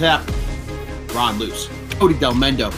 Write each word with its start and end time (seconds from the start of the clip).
Tap. 0.00 0.26
Ron 1.14 1.38
Luce, 1.38 1.68
Cody 1.98 2.14
Del 2.18 2.32
Mendo. 2.32 2.72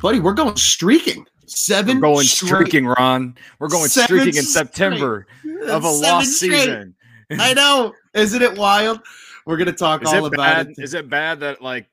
Buddy, 0.00 0.18
we're 0.18 0.32
going 0.32 0.56
streaking. 0.56 1.26
7 1.44 1.96
We're 1.96 2.00
going 2.00 2.24
straight- 2.26 2.48
streaking, 2.48 2.86
Ron. 2.86 3.36
We're 3.58 3.68
going 3.68 3.88
Seven 3.90 4.06
streaking 4.06 4.28
in 4.38 4.44
straight. 4.44 4.66
September 4.66 5.26
of 5.66 5.84
a 5.84 5.92
Seven 5.92 6.00
lost 6.02 6.32
straight. 6.36 6.50
season. 6.52 6.94
I 7.32 7.52
know. 7.52 7.92
Isn't 8.14 8.40
it 8.40 8.56
wild? 8.56 9.00
We're 9.44 9.58
going 9.58 9.66
to 9.66 9.72
talk 9.74 10.00
Is 10.02 10.08
all 10.08 10.24
it 10.24 10.32
about 10.34 10.36
bad? 10.38 10.68
it. 10.70 10.78
Is 10.78 10.94
it 10.94 11.10
bad 11.10 11.40
that 11.40 11.60
like 11.60 11.86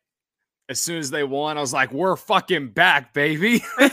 as 0.70 0.80
soon 0.80 1.00
as 1.00 1.10
they 1.12 1.26
won, 1.26 1.58
I 1.58 1.62
was 1.62 1.74
like, 1.74 1.92
"We're 1.92 2.16
fucking 2.16 2.70
back, 2.70 3.14
baby." 3.14 3.62
I'm 3.78 3.90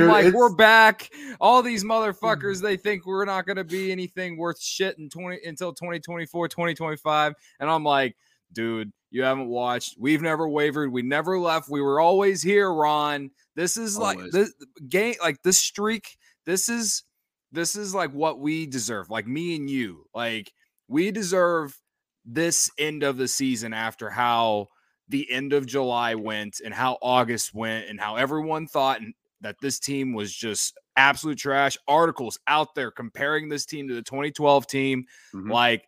Dude, 0.00 0.08
like, 0.08 0.26
it's- 0.26 0.32
"We're 0.34 0.54
back." 0.54 1.08
All 1.40 1.62
these 1.62 1.82
motherfuckers, 1.82 2.58
mm. 2.58 2.62
they 2.62 2.76
think 2.76 3.06
we're 3.06 3.24
not 3.24 3.46
going 3.46 3.56
to 3.56 3.64
be 3.64 3.90
anything 3.90 4.36
worth 4.36 4.60
shit 4.60 4.98
in 4.98 5.08
20 5.08 5.38
until 5.46 5.72
2024, 5.72 6.48
2025, 6.48 7.34
and 7.60 7.70
I'm 7.70 7.82
like, 7.84 8.16
"Dude, 8.52 8.92
you 9.10 9.22
haven't 9.22 9.48
watched. 9.48 9.96
We've 9.98 10.22
never 10.22 10.48
wavered. 10.48 10.92
We 10.92 11.02
never 11.02 11.38
left. 11.38 11.68
We 11.68 11.80
were 11.80 12.00
always 12.00 12.42
here, 12.42 12.72
Ron. 12.72 13.30
This 13.56 13.76
is 13.76 13.96
like 13.98 14.18
Always. 14.18 14.32
this 14.32 14.54
game, 14.88 15.14
like 15.20 15.42
this 15.42 15.58
streak. 15.58 16.16
This 16.46 16.68
is 16.68 17.04
this 17.52 17.74
is 17.76 17.94
like 17.94 18.12
what 18.12 18.38
we 18.38 18.66
deserve. 18.66 19.10
Like 19.10 19.26
me 19.26 19.56
and 19.56 19.68
you, 19.68 20.04
like 20.14 20.52
we 20.88 21.10
deserve 21.10 21.76
this 22.24 22.70
end 22.78 23.02
of 23.02 23.16
the 23.16 23.28
season 23.28 23.72
after 23.72 24.10
how 24.10 24.68
the 25.08 25.28
end 25.30 25.52
of 25.52 25.66
July 25.66 26.14
went 26.14 26.60
and 26.64 26.72
how 26.72 26.96
August 27.02 27.52
went 27.54 27.88
and 27.88 28.00
how 28.00 28.16
everyone 28.16 28.66
thought 28.68 29.00
that 29.40 29.56
this 29.60 29.78
team 29.80 30.12
was 30.12 30.32
just 30.32 30.78
absolute 30.96 31.38
trash. 31.38 31.76
Articles 31.88 32.38
out 32.46 32.74
there 32.74 32.90
comparing 32.90 33.48
this 33.48 33.66
team 33.66 33.88
to 33.88 33.94
the 33.94 34.02
2012 34.02 34.66
team. 34.68 35.04
Mhm. 35.34 35.50
Like 35.50 35.84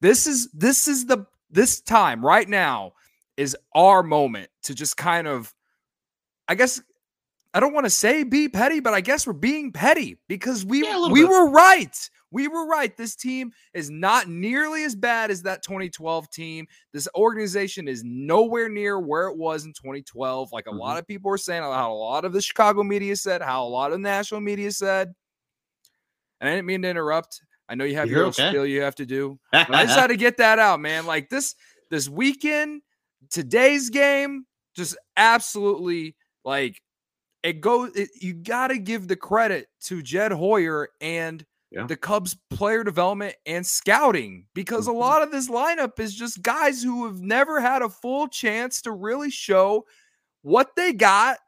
this 0.00 0.26
is 0.26 0.50
this 0.52 0.88
is 0.88 1.04
the 1.06 1.26
this 1.52 1.80
time 1.80 2.24
right 2.24 2.48
now 2.48 2.92
is 3.36 3.56
our 3.74 4.02
moment 4.02 4.50
to 4.64 4.74
just 4.74 4.96
kind 4.96 5.26
of 5.26 5.54
I 6.48 6.54
guess 6.54 6.80
I 7.54 7.60
don't 7.60 7.74
want 7.74 7.84
to 7.86 7.90
say 7.90 8.24
be 8.24 8.48
petty, 8.48 8.80
but 8.80 8.94
I 8.94 9.00
guess 9.02 9.26
we're 9.26 9.34
being 9.34 9.72
petty 9.72 10.18
because 10.28 10.64
we 10.64 10.82
yeah, 10.82 11.08
we 11.08 11.20
bit. 11.22 11.28
were 11.30 11.50
right. 11.50 11.94
We 12.30 12.48
were 12.48 12.66
right. 12.66 12.96
This 12.96 13.14
team 13.14 13.52
is 13.74 13.90
not 13.90 14.26
nearly 14.26 14.84
as 14.84 14.96
bad 14.96 15.30
as 15.30 15.42
that 15.42 15.62
2012 15.62 16.30
team. 16.30 16.66
This 16.94 17.06
organization 17.14 17.88
is 17.88 18.02
nowhere 18.04 18.70
near 18.70 18.98
where 18.98 19.28
it 19.28 19.36
was 19.36 19.66
in 19.66 19.74
2012. 19.74 20.50
Like 20.50 20.66
a 20.66 20.70
Mhm. 20.70 20.78
lot 20.78 20.96
of 20.98 21.06
people 21.06 21.30
were 21.30 21.36
saying, 21.36 21.62
how 21.62 21.92
a 21.92 21.94
lot 21.94 22.24
of 22.24 22.32
the 22.32 22.40
Chicago 22.40 22.82
media 22.82 23.16
said, 23.16 23.42
how 23.42 23.64
a 23.64 23.68
lot 23.68 23.92
of 23.92 24.00
national 24.00 24.40
media 24.40 24.72
said. 24.72 25.12
And 26.40 26.48
I 26.48 26.54
didn't 26.54 26.66
mean 26.66 26.80
to 26.82 26.88
interrupt. 26.88 27.38
I 27.72 27.74
know 27.74 27.84
you 27.84 27.94
have 27.96 28.06
You're 28.10 28.18
your 28.18 28.26
okay. 28.26 28.50
spiel 28.50 28.66
you 28.66 28.82
have 28.82 28.96
to 28.96 29.06
do. 29.06 29.38
I 29.54 29.86
just 29.86 29.98
had 29.98 30.08
to 30.08 30.16
get 30.16 30.36
that 30.36 30.58
out, 30.58 30.78
man. 30.78 31.06
Like 31.06 31.30
this 31.30 31.54
this 31.90 32.06
weekend, 32.06 32.82
today's 33.30 33.88
game, 33.88 34.44
just 34.76 34.94
absolutely 35.16 36.14
like 36.44 36.82
it 37.42 37.62
goes. 37.62 37.96
It, 37.96 38.10
you 38.20 38.34
got 38.34 38.68
to 38.68 38.78
give 38.78 39.08
the 39.08 39.16
credit 39.16 39.68
to 39.84 40.02
Jed 40.02 40.32
Hoyer 40.32 40.90
and 41.00 41.42
Yeah. 41.70 41.86
the 41.86 41.96
Cubs 41.96 42.36
player 42.50 42.84
development 42.84 43.36
and 43.46 43.66
scouting 43.66 44.46
because 44.54 44.86
a 44.86 44.90
Mhm. 44.90 44.98
lot 45.00 45.22
of 45.22 45.32
this 45.32 45.48
lineup 45.48 45.98
is 45.98 46.14
just 46.14 46.42
guys 46.42 46.82
who 46.82 47.06
have 47.06 47.22
never 47.22 47.58
had 47.58 47.80
a 47.80 47.88
full 47.88 48.28
chance 48.28 48.82
to 48.82 48.92
really 48.92 49.30
show 49.30 49.86
what 50.42 50.76
they 50.76 50.92
got. 50.92 51.38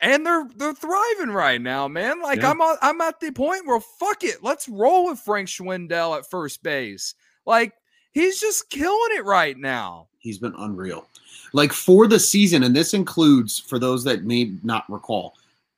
And 0.00 0.24
they're 0.24 0.46
they're 0.56 0.74
thriving 0.74 1.30
right 1.30 1.60
now, 1.60 1.88
man. 1.88 2.22
Like 2.22 2.40
Yeah. 2.40 2.50
I'm 2.50 2.60
on, 2.60 2.76
I'm 2.82 3.00
at 3.00 3.20
the 3.20 3.32
point 3.32 3.66
where 3.66 3.80
fuck 3.80 4.22
it, 4.22 4.42
let's 4.42 4.68
roll 4.68 5.06
with 5.06 5.18
Frank 5.18 5.48
Schwindel 5.48 6.16
at 6.16 6.30
first 6.30 6.62
base. 6.62 7.14
Like 7.46 7.72
he's 8.12 8.40
just 8.40 8.70
killing 8.70 9.16
it 9.16 9.24
right 9.24 9.56
now. 9.56 10.08
He's 10.18 10.38
been 10.38 10.54
unreal. 10.58 11.08
Like 11.52 11.72
for 11.72 12.06
the 12.06 12.20
season, 12.20 12.62
and 12.62 12.76
this 12.76 12.94
includes 12.94 13.58
for 13.58 13.78
those 13.78 14.04
that 14.04 14.24
may 14.24 14.52
not 14.62 14.84
recall, 14.88 15.34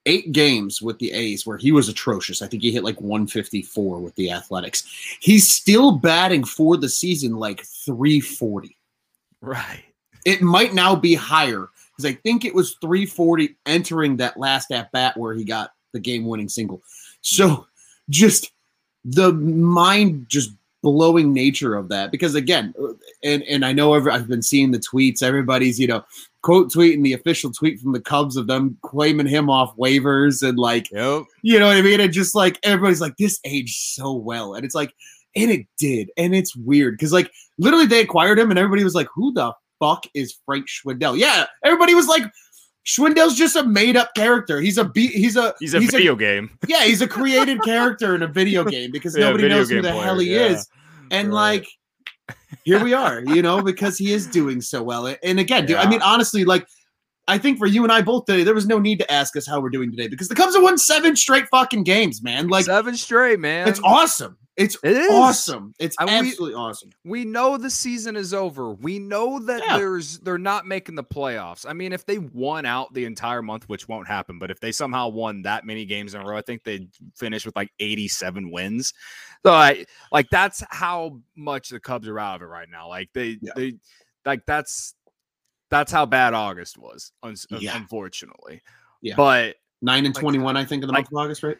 eight 0.06 0.32
games 0.32 0.82
with 0.82 0.98
the 0.98 1.12
A's 1.12 1.47
where 1.47 1.59
he 1.59 1.72
was 1.72 1.88
atrocious. 1.88 2.42
I 2.42 2.47
think 2.47 2.62
he 2.62 2.72
hit 2.72 2.84
like 2.84 3.00
154 3.00 4.00
with 4.00 4.14
the 4.16 4.30
Athletics. 4.30 4.84
He's 5.20 5.48
still 5.48 5.92
batting 5.92 6.44
for 6.44 6.76
the 6.76 6.88
season 6.88 7.36
like 7.36 7.64
340. 7.64 8.76
Right. 9.41 9.84
It 10.25 10.42
might 10.42 10.75
now 10.75 10.94
be 10.97 11.14
higher 11.14 11.69
because 12.00 12.16
I 12.16 12.20
think 12.22 12.44
it 12.44 12.54
was 12.54 12.76
340 12.80 13.56
entering 13.66 14.16
that 14.18 14.36
last 14.36 14.70
at 14.70 14.90
bat 14.92 15.16
where 15.16 15.34
he 15.34 15.44
got 15.44 15.72
the 15.92 16.00
game 16.00 16.24
winning 16.24 16.48
single. 16.48 16.82
So 17.20 17.66
just 18.08 18.52
the 19.04 19.32
mind 19.32 20.26
just 20.28 20.50
blowing 20.82 21.32
nature 21.32 21.74
of 21.74 21.88
that. 21.90 22.10
Because 22.10 22.34
again 22.34 22.74
uh, 22.82 22.92
and 23.22 23.42
and 23.44 23.64
I 23.64 23.72
know 23.72 23.94
every, 23.94 24.12
I've 24.12 24.28
been 24.28 24.42
seeing 24.42 24.70
the 24.70 24.78
tweets. 24.78 25.22
Everybody's 25.22 25.78
you 25.78 25.86
know 25.86 26.04
quote 26.42 26.72
tweeting 26.72 27.02
the 27.02 27.12
official 27.12 27.50
tweet 27.52 27.78
from 27.80 27.92
the 27.92 28.00
Cubs 28.00 28.36
of 28.36 28.46
them 28.46 28.78
claiming 28.82 29.26
him 29.26 29.50
off 29.50 29.76
waivers 29.76 30.46
and 30.46 30.58
like 30.58 30.90
Yep. 30.90 31.24
you 31.42 31.58
know 31.58 31.68
what 31.68 31.76
I 31.76 31.82
mean? 31.82 32.00
And 32.00 32.12
just 32.12 32.34
like 32.34 32.58
everybody's 32.62 33.00
like 33.00 33.16
this 33.18 33.38
aged 33.44 33.76
so 33.76 34.12
well. 34.12 34.54
And 34.54 34.64
it's 34.64 34.74
like 34.74 34.94
and 35.36 35.50
it 35.50 35.66
did. 35.78 36.10
And 36.16 36.34
it's 36.34 36.56
weird 36.56 36.94
because 36.94 37.12
like 37.12 37.30
literally 37.58 37.86
they 37.86 38.00
acquired 38.00 38.38
him 38.38 38.50
and 38.50 38.58
everybody 38.58 38.84
was 38.84 38.94
like 38.94 39.08
who 39.14 39.32
the 39.32 39.52
fuck 39.80 40.04
is 40.14 40.36
Frank 40.46 40.66
Schwindel 40.68 41.18
yeah 41.18 41.46
everybody 41.64 41.94
was 41.94 42.06
like 42.06 42.22
Schwindel's 42.86 43.34
just 43.36 43.56
a 43.56 43.62
made 43.64 43.96
up 43.96 44.14
character 44.14 44.60
he's 44.60 44.78
a 44.78 44.84
be- 44.84 45.08
he's 45.08 45.36
a 45.36 45.54
He's 45.60 45.74
a 45.74 45.80
video 45.80 46.14
game. 46.16 46.50
yeah, 46.66 46.84
he's 46.84 47.02
a 47.02 47.08
created 47.18 47.62
character 47.62 48.14
in 48.14 48.22
a 48.22 48.26
video 48.28 48.64
game 48.64 48.91
because 48.91 49.16
Yeah, 49.16 49.26
nobody 49.26 49.48
knows 49.48 49.68
who 49.70 49.82
the 49.82 49.91
player, 49.91 50.02
hell 50.02 50.18
he 50.18 50.34
yeah. 50.34 50.46
is. 50.46 50.68
And 51.10 51.28
Right. 51.28 51.34
like, 51.62 51.66
here 52.64 52.82
we 52.82 52.94
are, 52.94 53.20
you 53.20 53.42
know, 53.42 53.60
because 53.62 53.98
he 53.98 54.12
is 54.12 54.26
doing 54.26 54.60
so 54.60 54.82
well. 54.82 55.14
And 55.22 55.38
again, 55.41 55.66
dude, 55.66 55.76
I 55.76 55.88
mean, 55.88 56.00
honestly, 56.02 56.44
like, 56.44 56.66
I 57.28 57.36
think 57.38 57.58
for 57.58 57.66
you 57.66 57.82
and 57.84 57.92
I 57.92 58.00
both 58.02 58.24
today, 58.24 58.44
there 58.44 58.54
was 58.54 58.66
no 58.66 58.78
need 58.78 58.98
to 59.00 59.12
ask 59.12 59.36
us 59.36 59.47
how 59.47 59.60
we're 59.60 59.70
doing 59.70 59.91
today 59.91 60.08
because 60.08 60.28
the 60.28 60.34
Cubs 60.34 60.54
have 60.54 60.62
won 60.62 60.78
seven 60.78 61.14
straight 61.16 61.47
fucking 61.50 61.84
games, 61.84 62.22
man. 62.22 62.48
Like, 62.48 62.64
Seven 62.64 62.97
straight, 62.97 63.41
man. 63.41 63.68
it's 63.68 63.80
awesome. 63.84 64.36
It's 64.56 64.76
It 64.82 64.92
is 64.92 65.10
awesome. 65.10 65.72
It's 65.78 65.96
And 65.98 66.10
we- 66.10 66.16
absolutely 66.16 66.54
awesome. 66.54 66.90
we 67.04 67.24
know 67.24 67.56
the 67.56 67.70
season 67.70 68.14
is 68.16 68.34
over. 68.34 68.72
We 68.74 68.98
know 68.98 69.38
that 69.38 69.62
Yeah. 69.64 69.78
there's 69.78 70.18
they're 70.18 70.38
not 70.38 70.66
making 70.66 70.96
the 70.96 71.04
playoffs. 71.04 71.64
I 71.66 71.72
mean, 71.72 71.92
if 71.92 72.04
they 72.04 72.18
won 72.18 72.66
out 72.66 72.92
the 72.92 73.04
entire 73.06 73.40
month, 73.42 73.68
which 73.68 73.88
won't 73.88 74.06
happen, 74.08 74.38
but 74.38 74.50
if 74.50 74.60
they 74.60 74.72
somehow 74.72 75.08
won 75.08 75.42
that 75.42 75.64
many 75.64 75.86
games 75.86 76.14
in 76.14 76.20
a 76.20 76.24
row, 76.24 76.36
I 76.36 76.42
think 76.42 76.64
they'd 76.64 76.90
finish 77.16 77.46
with 77.46 77.56
like 77.56 77.70
87 77.78 78.50
wins. 78.50 78.92
So 79.46 79.52
I 79.52 79.86
like 80.12 80.28
that's 80.30 80.62
how 80.70 81.20
much 81.36 81.70
the 81.70 81.80
Cubs 81.80 82.06
are 82.08 82.18
out 82.18 82.36
of 82.36 82.42
it 82.42 82.46
right 82.46 82.68
now. 82.68 82.88
Like 82.88 83.08
they 83.14 83.38
Yeah. 83.41 83.53
they 83.56 83.74
like 84.26 84.44
that's 84.46 84.94
that's 85.70 85.92
how 85.92 86.04
bad 86.04 86.34
August 86.34 86.76
was, 86.76 87.12
un- 87.22 87.36
Yeah. 87.50 87.76
unfortunately. 87.76 88.60
Yeah. 89.00 89.14
But 89.16 89.56
Nine 89.80 90.04
and 90.04 90.14
Like, 90.14 90.20
21, 90.20 90.56
I 90.58 90.64
think, 90.66 90.82
in 90.82 90.88
the 90.88 90.92
like- 90.92 91.04
month 91.10 91.12
of 91.12 91.18
August, 91.24 91.42
right? 91.44 91.56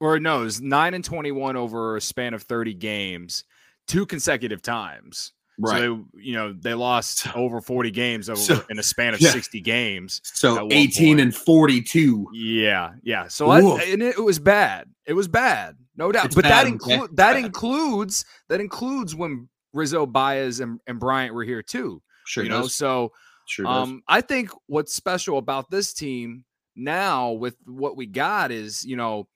Or 0.00 0.18
no, 0.18 0.40
it 0.40 0.44
was 0.44 0.60
nine 0.60 0.94
and 0.94 1.04
21 1.04 1.56
over 1.56 1.96
a 1.96 2.00
span 2.00 2.34
of 2.34 2.42
30 2.42 2.74
games, 2.74 3.44
two 3.86 4.06
consecutive 4.06 4.62
times. 4.62 5.32
Right. 5.58 5.78
So 5.78 6.06
they, 6.14 6.22
you 6.22 6.32
know, 6.34 6.54
they 6.54 6.72
lost 6.72 7.26
over 7.36 7.60
40 7.60 7.90
games 7.90 8.30
over 8.30 8.40
So- 8.40 8.64
in 8.70 8.78
a 8.78 8.82
span 8.82 9.12
of 9.14 9.20
yeah. 9.20 9.30
60 9.30 9.60
games. 9.60 10.20
So 10.24 10.68
18 10.70 11.08
point. 11.16 11.20
and 11.20 11.34
42. 11.34 12.28
Yeah, 12.32 12.92
yeah. 13.02 13.28
So 13.28 13.50
I, 13.50 13.60
and 13.82 14.02
it, 14.02 14.16
it 14.16 14.22
was 14.24 14.38
bad. 14.38 14.88
It 15.06 15.12
was 15.12 15.28
bad, 15.28 15.76
no 15.96 16.10
doubt. 16.12 16.26
It's 16.26 16.34
but 16.34 16.44
that 16.44 16.50
bad, 16.50 16.60
okay? 16.64 16.72
includes 16.72 17.14
that 17.16 17.32
bad. 17.34 17.44
includes 17.44 18.24
that 18.48 18.60
includes 18.60 19.14
when 19.14 19.48
Rizzo, 19.74 20.06
Baez, 20.06 20.60
and, 20.60 20.80
and 20.86 20.98
Bryant 20.98 21.34
were 21.34 21.44
here 21.44 21.62
too. 21.62 22.00
Sure, 22.26 22.42
you 22.44 22.48
know, 22.50 22.62
does. 22.62 22.74
so 22.74 23.12
Sure 23.46 23.66
um, 23.66 24.02
I 24.06 24.20
think 24.20 24.50
what's 24.66 24.94
special 24.94 25.36
about 25.38 25.70
this 25.70 25.92
team 25.92 26.44
now 26.76 27.32
with 27.32 27.56
what 27.66 27.96
we 27.96 28.06
got 28.06 28.52
is, 28.52 28.84
you 28.84 28.94
know, 28.96 29.26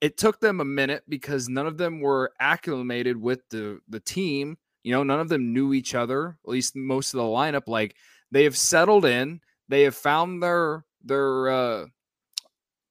it 0.00 0.18
took 0.18 0.40
them 0.40 0.60
a 0.60 0.64
minute 0.64 1.02
because 1.08 1.48
none 1.48 1.66
of 1.66 1.78
them 1.78 2.00
were 2.00 2.32
acclimated 2.40 3.16
with 3.16 3.48
the 3.50 3.80
the 3.88 4.00
team. 4.00 4.56
You 4.82 4.92
know, 4.92 5.02
none 5.02 5.20
of 5.20 5.28
them 5.28 5.52
knew 5.52 5.72
each 5.72 5.94
other. 5.94 6.38
At 6.44 6.50
least 6.50 6.76
most 6.76 7.14
of 7.14 7.18
the 7.18 7.24
lineup. 7.24 7.66
Like 7.66 7.96
they 8.30 8.44
have 8.44 8.56
settled 8.56 9.04
in. 9.04 9.40
They 9.68 9.82
have 9.82 9.96
found 9.96 10.42
their 10.42 10.84
their 11.02 11.48
uh, 11.48 11.86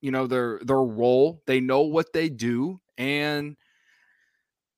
you 0.02 0.12
know 0.12 0.28
their 0.28 0.60
their 0.63 0.81
role. 0.81 1.42
They 1.46 1.60
know 1.60 1.81
what 1.81 2.12
they 2.12 2.30
do, 2.30 2.81
and 2.98 3.56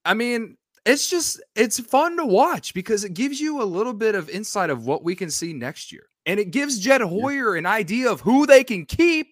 I 0.05 0.13
mean, 0.13 0.57
it's 0.85 1.09
just 1.09 1.41
it's 1.55 1.79
fun 1.79 2.17
to 2.17 2.25
watch 2.25 2.73
because 2.73 3.03
it 3.03 3.13
gives 3.13 3.39
you 3.39 3.61
a 3.61 3.65
little 3.65 3.93
bit 3.93 4.15
of 4.15 4.29
insight 4.29 4.69
of 4.69 4.85
what 4.85 5.03
we 5.03 5.15
can 5.15 5.29
see 5.29 5.53
next 5.53 5.91
year. 5.91 6.07
And 6.25 6.39
it 6.39 6.51
gives 6.51 6.79
Jed 6.79 7.01
Hoyer 7.01 7.55
an 7.55 7.65
idea 7.65 8.11
of 8.11 8.21
who 8.21 8.45
they 8.45 8.63
can 8.63 8.85
keep 8.85 9.27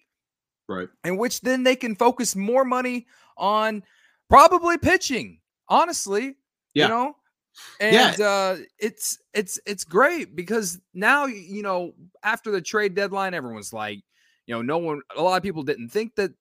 right. 0.67 0.87
in 1.03 1.17
which 1.17 1.41
then 1.41 1.63
they 1.63 1.75
can 1.75 1.95
focus 1.95 2.35
more 2.35 2.65
money 2.65 3.07
on 3.37 3.83
probably 4.29 4.77
pitching. 4.77 5.39
Honestly, 5.67 6.35
Yeah. 6.73 6.85
you 6.85 6.89
know, 6.89 7.15
Yeah. 7.79 8.07
and 8.09 8.21
uh, 8.21 8.55
it's 8.79 9.17
it's 9.33 9.59
it's 9.65 9.83
great 9.83 10.35
because 10.35 10.79
now 10.93 11.25
you 11.25 11.63
know 11.63 11.93
after 12.23 12.51
the 12.51 12.61
trade 12.61 12.95
deadline, 12.95 13.33
everyone's 13.33 13.73
like, 13.73 13.99
you 14.45 14.53
know, 14.55 14.61
no 14.61 14.77
one, 14.77 15.01
a 15.15 15.21
lot 15.21 15.37
of 15.37 15.43
people 15.43 15.63
didn't 15.63 15.89
think 15.89 16.15
that 16.15 16.31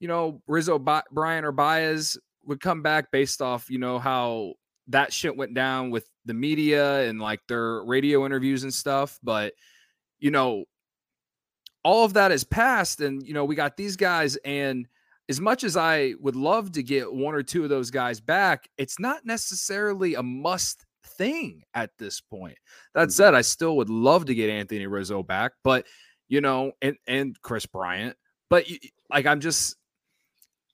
you 0.00 0.06
know, 0.08 0.40
Rizzo, 0.46 0.78
Bryant, 0.78 1.44
or 1.44 1.50
Baez 1.52 2.16
would 2.44 2.60
come 2.60 2.82
back 2.82 3.10
based 3.10 3.42
off, 3.42 3.68
you 3.68 3.78
know, 3.78 3.98
how 3.98 4.54
that 4.86 5.12
shit 5.12 5.36
went 5.36 5.54
down 5.54 5.90
with 5.90 6.08
the 6.24 6.34
media 6.34 7.02
and 7.08 7.20
like 7.20 7.40
their 7.48 7.82
radio 7.82 8.24
interviews 8.24 8.62
and 8.62 8.72
stuff. 8.72 9.18
But, 9.24 9.54
you 10.20 10.30
know, 10.30 10.64
all 11.84 12.04
of 12.04 12.14
that 12.14 12.32
is 12.32 12.44
past. 12.44 13.00
And, 13.00 13.26
you 13.26 13.34
know, 13.34 13.44
we 13.44 13.54
got 13.54 13.76
these 13.76 13.96
guys. 13.96 14.36
And 14.44 14.86
as 15.28 15.40
much 15.40 15.64
as 15.64 15.76
I 15.76 16.14
would 16.20 16.36
love 16.36 16.72
to 16.72 16.82
get 16.82 17.12
one 17.12 17.34
or 17.34 17.42
two 17.42 17.62
of 17.64 17.68
those 17.68 17.90
guys 17.90 18.20
back, 18.20 18.68
it's 18.78 18.98
not 18.98 19.24
necessarily 19.24 20.14
a 20.14 20.22
must 20.22 20.84
thing 21.04 21.62
at 21.74 21.90
this 21.98 22.20
point. 22.20 22.56
That 22.94 23.02
mm-hmm. 23.02 23.10
said, 23.10 23.34
I 23.34 23.42
still 23.42 23.76
would 23.76 23.90
love 23.90 24.26
to 24.26 24.34
get 24.34 24.50
Anthony 24.50 24.86
Rizzo 24.86 25.22
back, 25.22 25.52
but 25.62 25.86
you 26.28 26.40
know, 26.40 26.72
and 26.82 26.96
and 27.06 27.40
Kris 27.42 27.66
Bryant, 27.66 28.16
but 28.50 28.66
like 29.10 29.26
I'm 29.26 29.40
just 29.40 29.76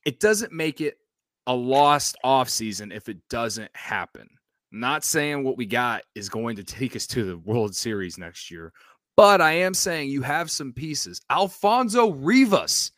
it 0.04 0.20
doesn't 0.20 0.52
make 0.52 0.80
it 0.80 0.98
a 1.46 1.54
lost 1.54 2.16
offseason 2.24 2.94
if 2.94 3.08
it 3.08 3.18
doesn't 3.30 3.70
happen. 3.74 4.28
I'm 4.72 4.80
not 4.80 5.04
saying 5.04 5.44
what 5.44 5.56
we 5.56 5.66
got 5.66 6.02
is 6.14 6.28
going 6.28 6.56
to 6.56 6.64
take 6.64 6.96
us 6.96 7.06
to 7.08 7.24
the 7.24 7.38
World 7.38 7.74
Series 7.74 8.18
next 8.18 8.50
year, 8.50 8.72
but 9.16 9.40
I 9.40 9.52
am 9.52 9.74
saying 9.74 10.10
you 10.10 10.22
have 10.22 10.50
some 10.50 10.72
pieces. 10.72 11.20
Alfonso 11.30 12.12
Rivas 12.12 12.92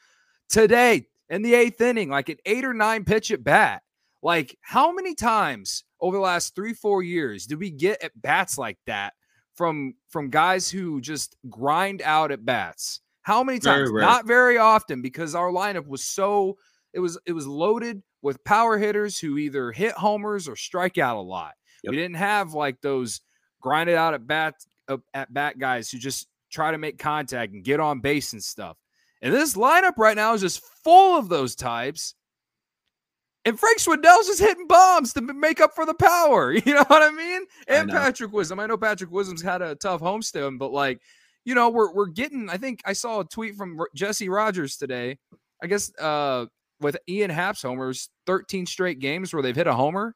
today 0.48 1.06
in 1.28 1.42
the 1.42 1.54
eighth 1.54 1.80
inning, 1.80 2.08
like 2.08 2.28
an 2.28 2.38
eight 2.46 2.64
or 2.64 2.74
nine 2.74 3.04
pitch 3.04 3.30
at 3.30 3.44
bat. 3.44 3.82
Like, 4.22 4.56
how 4.60 4.92
many 4.92 5.14
times 5.14 5.84
over 6.00 6.16
the 6.16 6.22
last 6.22 6.54
three, 6.54 6.72
four 6.72 7.02
years 7.02 7.46
do 7.46 7.58
we 7.58 7.70
get 7.70 8.02
at 8.02 8.20
bats 8.20 8.58
like 8.58 8.78
that 8.86 9.14
from 9.54 9.94
from 10.08 10.30
guys 10.30 10.70
who 10.70 11.00
just 11.00 11.36
grind 11.48 12.02
out 12.02 12.32
at 12.32 12.44
bats? 12.44 13.00
How 13.22 13.42
many 13.42 13.58
times? 13.58 13.90
Very 13.90 14.02
Not 14.02 14.26
very 14.26 14.58
often 14.58 15.02
because 15.02 15.34
our 15.34 15.50
lineup 15.50 15.86
was 15.86 16.04
so 16.04 16.56
it 16.92 17.00
was 17.00 17.18
it 17.26 17.32
was 17.32 17.46
loaded 17.46 18.02
with 18.22 18.42
power 18.44 18.78
hitters 18.78 19.18
who 19.18 19.36
either 19.38 19.70
hit 19.70 19.92
homers 19.92 20.48
or 20.48 20.56
strike 20.56 20.98
out 20.98 21.16
a 21.16 21.20
lot. 21.20 21.52
Yep. 21.84 21.90
We 21.90 21.96
didn't 21.96 22.16
have 22.16 22.54
like 22.54 22.80
those 22.80 23.20
grinded 23.60 23.96
out 23.96 24.14
at 24.14 24.26
bat 24.26 24.54
uh, 24.88 24.98
at 25.14 25.32
bat 25.32 25.58
guys 25.58 25.90
who 25.90 25.98
just 25.98 26.28
try 26.50 26.70
to 26.70 26.78
make 26.78 26.98
contact 26.98 27.52
and 27.52 27.64
get 27.64 27.80
on 27.80 28.00
base 28.00 28.32
and 28.32 28.42
stuff. 28.42 28.76
And 29.22 29.32
this 29.32 29.54
lineup 29.54 29.96
right 29.96 30.16
now 30.16 30.34
is 30.34 30.40
just 30.40 30.62
full 30.84 31.18
of 31.18 31.28
those 31.28 31.54
types. 31.54 32.14
And 33.44 33.58
Frank 33.58 33.78
Schwindel's 33.78 34.26
just 34.26 34.40
hitting 34.40 34.66
bombs 34.66 35.12
to 35.12 35.20
make 35.20 35.60
up 35.60 35.74
for 35.74 35.86
the 35.86 35.94
power. 35.94 36.52
You 36.66 36.74
know 36.74 36.84
what 36.88 37.02
I 37.02 37.10
mean? 37.10 37.42
And 37.68 37.90
I 37.92 37.94
Patrick 37.94 38.32
Wisdom. 38.32 38.58
I 38.58 38.66
know 38.66 38.76
Patrick 38.76 39.10
Wisdom's 39.10 39.42
had 39.42 39.62
a 39.62 39.76
tough 39.76 40.00
homestand, 40.00 40.58
but 40.58 40.72
like, 40.72 41.00
you 41.44 41.54
know, 41.54 41.70
we're 41.70 41.92
we're 41.92 42.06
getting. 42.06 42.50
I 42.50 42.56
think 42.56 42.82
I 42.84 42.92
saw 42.92 43.20
a 43.20 43.24
tweet 43.24 43.54
from 43.54 43.78
Jesse 43.94 44.28
Rogers 44.28 44.76
today. 44.76 45.18
I 45.62 45.68
guess 45.68 45.96
uh 45.98 46.46
with 46.80 46.96
Ian 47.08 47.30
Happ's 47.30 47.62
homers, 47.62 48.10
13 48.26 48.66
straight 48.66 48.98
games 48.98 49.32
where 49.32 49.42
they've 49.42 49.56
hit 49.56 49.66
a 49.66 49.74
homer. 49.74 50.14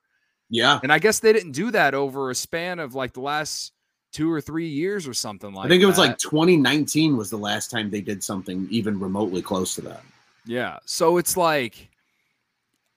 Yeah. 0.50 0.80
And 0.82 0.92
I 0.92 0.98
guess 0.98 1.20
they 1.20 1.32
didn't 1.32 1.52
do 1.52 1.70
that 1.70 1.94
over 1.94 2.30
a 2.30 2.34
span 2.34 2.80
of 2.80 2.94
like 2.94 3.12
the 3.12 3.20
last 3.20 3.72
two 4.12 4.30
or 4.30 4.40
three 4.40 4.68
years 4.68 5.06
or 5.06 5.14
something 5.14 5.52
like 5.52 5.66
I 5.66 5.68
think 5.68 5.82
it 5.82 5.86
was 5.86 5.96
that. 5.96 6.02
like 6.02 6.18
2019 6.18 7.16
was 7.16 7.30
the 7.30 7.38
last 7.38 7.70
time 7.70 7.90
they 7.90 8.00
did 8.00 8.22
something 8.22 8.66
even 8.70 8.98
remotely 8.98 9.42
close 9.42 9.74
to 9.76 9.82
that. 9.82 10.02
Yeah. 10.44 10.78
So 10.84 11.16
it's 11.18 11.36
like, 11.36 11.88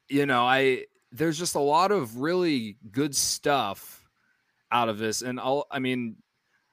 you 0.10 0.26
know, 0.26 0.44
I 0.44 0.86
there's 1.12 1.38
just 1.38 1.56
a 1.56 1.60
lot 1.60 1.92
of 1.92 2.18
really 2.18 2.78
good 2.92 3.16
stuff 3.16 4.04
out 4.72 4.90
of 4.90 4.98
this. 4.98 5.22
And 5.22 5.40
I'll 5.40 5.68
I 5.70 5.80
mean, 5.80 6.16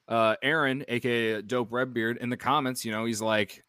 uh 0.09 0.37
Aaron, 0.43 0.85
aka 0.89 1.43
Dope 1.43 1.73
Redbeard, 1.73 2.17
in 2.19 2.31
the 2.31 2.37
comments, 2.37 2.85
you 2.85 2.93
know, 2.93 3.05
he's 3.05 3.21
like, 3.21 3.63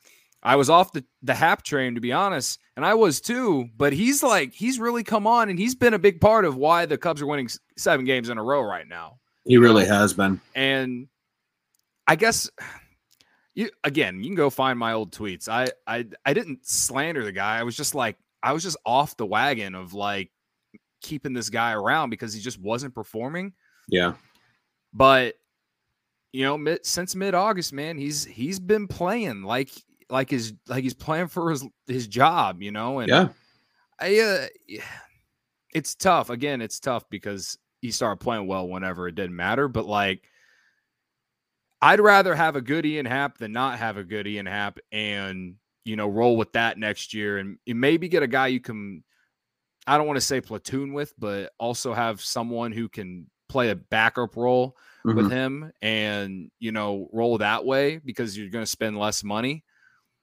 I 0.44 0.56
was 0.56 0.70
off 0.70 0.92
the, 0.92 1.04
the 1.22 1.36
Happ 1.36 1.64
train, 1.64 1.96
to 1.96 2.02
be 2.02 2.12
honest, 2.12 2.60
and 2.76 2.84
I 2.86 2.96
was 2.96 3.22
too. 3.22 3.70
But 3.78 3.94
he's 3.94 4.24
like, 4.24 4.54
he's 4.54 4.80
really 4.80 5.04
come 5.04 5.28
on, 5.28 5.50
and 5.50 5.60
he's 5.60 5.76
been 5.76 5.94
a 5.94 6.00
big 6.00 6.20
part 6.20 6.46
of 6.46 6.56
why 6.56 6.86
the 6.88 6.98
Cubs 6.98 7.22
are 7.22 7.28
winning 7.28 7.50
seven 7.78 8.06
games 8.06 8.30
in 8.30 8.38
a 8.38 8.44
row 8.44 8.62
right 8.62 8.88
now. 8.88 9.20
He 9.46 9.58
really 9.58 9.86
has 9.86 10.14
been. 10.14 10.40
And 10.56 11.08
I 12.08 12.16
guess 12.16 12.50
you 13.54 13.70
again, 13.84 14.20
you 14.20 14.26
can 14.26 14.36
go 14.36 14.50
find 14.50 14.78
my 14.78 14.94
old 14.94 15.12
tweets. 15.12 15.48
I 15.48 15.68
I 15.88 16.06
I 16.26 16.34
didn't 16.34 16.66
slander 16.66 17.24
the 17.24 17.32
guy. 17.32 17.60
I 17.60 17.64
was 17.64 17.76
just 17.76 17.96
like, 17.96 18.18
I 18.44 18.54
was 18.54 18.64
just 18.64 18.78
off 18.86 19.18
the 19.18 19.26
wagon 19.26 19.76
of 19.76 19.94
like 19.94 20.32
keeping 21.02 21.34
this 21.34 21.50
guy 21.50 21.74
around 21.74 22.10
because 22.10 22.34
he 22.34 22.42
just 22.42 22.60
wasn't 22.60 22.94
performing. 22.94 23.54
Yeah. 23.88 24.14
But 24.94 25.36
you 26.32 26.46
know, 26.46 26.58
mid, 26.58 26.86
since 26.86 27.16
mid 27.16 27.34
August, 27.34 27.74
man, 27.74 27.98
he's 27.98 28.24
he's 28.24 28.60
been 28.60 28.88
playing 28.88 29.44
like 29.44 29.70
like 30.10 30.30
his 30.30 30.54
like 30.68 30.84
he's 30.84 30.94
playing 30.94 31.28
for 31.28 31.50
his 31.52 31.66
his 31.88 32.08
job, 32.08 32.62
you 32.62 32.72
know. 32.72 33.00
And 33.00 33.10
yeah, 33.10 33.30
I 34.00 34.20
uh, 34.20 34.80
it's 35.74 35.96
tough. 35.96 36.30
Again, 36.30 36.62
it's 36.62 36.80
tough 36.80 37.10
because 37.10 37.58
he 37.82 37.92
started 37.92 38.24
playing 38.24 38.48
well 38.48 38.68
whenever 38.68 39.08
it 39.08 39.16
didn't 39.16 39.36
matter. 39.36 39.68
But 39.68 39.86
like, 39.86 40.24
I'd 41.82 42.00
rather 42.00 42.36
have 42.36 42.56
a 42.56 42.62
good 42.62 42.86
Ian 42.86 43.06
Happ 43.06 43.38
than 43.38 43.52
not 43.52 43.80
have 43.80 43.98
a 43.98 44.04
good 44.04 44.28
Ian 44.28 44.46
Happ, 44.46 44.80
and 44.92 45.56
you 45.84 45.96
know, 45.96 46.08
roll 46.08 46.38
with 46.38 46.54
that 46.54 46.78
next 46.78 47.14
year, 47.14 47.40
and 47.40 47.58
maybe 47.68 48.08
get 48.08 48.24
a 48.24 48.28
guy 48.28 48.48
you 48.48 48.60
can. 48.60 49.04
I 49.88 49.98
don't 49.98 50.06
want 50.06 50.18
to 50.18 50.26
say 50.26 50.42
platoon 50.42 50.94
with, 50.94 51.14
but 51.18 51.52
also 51.60 51.94
have 51.94 52.22
someone 52.22 52.72
who 52.72 52.88
can 52.88 53.26
play 53.50 53.72
a 53.72 53.76
backup 53.76 54.38
role 54.38 54.78
mm-hmm. 55.06 55.18
with 55.18 55.32
him 55.32 55.72
and 55.82 56.52
you 56.60 56.72
know 56.72 57.10
roll 57.12 57.38
that 57.40 57.66
way 57.66 57.98
because 57.98 58.38
you're 58.38 58.50
going 58.50 58.64
to 58.64 58.70
spend 58.70 58.98
less 58.98 59.24
money 59.24 59.64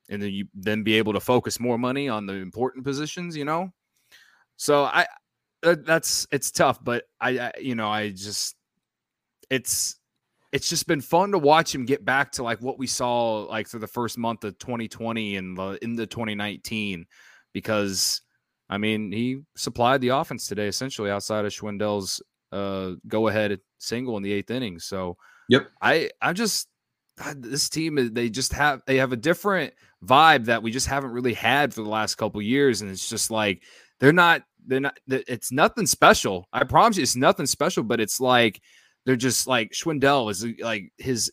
and 0.09 0.23
then 0.23 0.31
you 0.33 0.47
then 0.55 0.83
be 0.83 0.95
able 0.95 1.13
to 1.13 1.21
focus 1.21 1.61
more 1.61 1.79
money 1.79 2.09
on 2.09 2.27
the 2.27 2.35
important 2.35 2.85
positions, 2.85 3.37
you 3.37 3.45
know. 3.45 3.73
So 4.57 4.85
I 4.85 5.07
that's 5.63 6.27
it's 6.31 6.51
tough, 6.51 6.83
but 6.83 7.05
I, 7.21 7.39
I 7.39 7.53
you 7.61 7.75
know 7.75 7.89
I 7.89 8.11
just 8.11 8.57
it's 9.51 9.97
it's 10.53 10.69
just 10.69 10.87
been 10.87 11.01
fun 11.01 11.33
to 11.33 11.39
watch 11.39 11.75
him 11.75 11.85
get 11.85 12.05
back 12.05 12.33
to 12.33 12.43
like 12.43 12.61
what 12.61 12.79
we 12.79 12.87
saw 12.87 13.43
like 13.43 13.69
for 13.69 13.79
the 13.79 13.87
first 13.87 14.17
month 14.17 14.45
of 14.45 14.59
2020 14.59 15.37
and 15.37 15.57
the, 15.57 15.79
into 15.83 16.07
2019 16.07 17.07
because 17.53 18.23
I 18.71 18.79
mean 18.79 19.13
he 19.13 19.41
supplied 19.57 20.01
the 20.01 20.09
offense 20.09 20.47
today 20.47 20.69
essentially 20.69 21.11
outside 21.11 21.45
of 21.45 21.53
Schwindel's 21.53 22.23
uh 22.53 22.93
go 23.07 23.29
ahead 23.29 23.59
single 23.79 24.17
in 24.17 24.23
the 24.23 24.33
eighth 24.33 24.51
inning. 24.51 24.79
So 24.79 25.17
yep, 25.49 25.69
I 25.83 26.11
I'm 26.21 26.35
just 26.35 26.69
this 27.37 27.69
team 27.69 28.15
they 28.15 28.31
just 28.31 28.53
have 28.53 28.83
they 28.87 28.97
have 28.97 29.13
a 29.13 29.17
different 29.17 29.75
vibe 30.05 30.45
that 30.45 30.63
we 30.63 30.71
just 30.71 30.87
haven't 30.87 31.11
really 31.11 31.35
had 31.35 31.75
for 31.75 31.83
the 31.83 31.89
last 31.89 32.15
couple 32.15 32.41
years 32.41 32.81
and 32.81 32.91
it's 32.91 33.09
just 33.09 33.31
like 33.31 33.65
they're 33.99 34.13
not 34.13 34.43
they're 34.69 34.81
not 34.81 34.99
it's 35.09 35.51
nothing 35.51 35.87
special 35.87 36.49
i 36.53 36.63
promise 36.63 36.97
you 36.97 37.03
it's 37.03 37.17
nothing 37.17 37.47
special 37.47 37.83
but 37.83 38.01
it's 38.01 38.21
like 38.21 38.61
they're 39.05 39.17
just 39.17 39.47
like 39.47 39.73
schwindel 39.73 40.31
is 40.31 40.47
like 40.61 40.93
his 40.99 41.33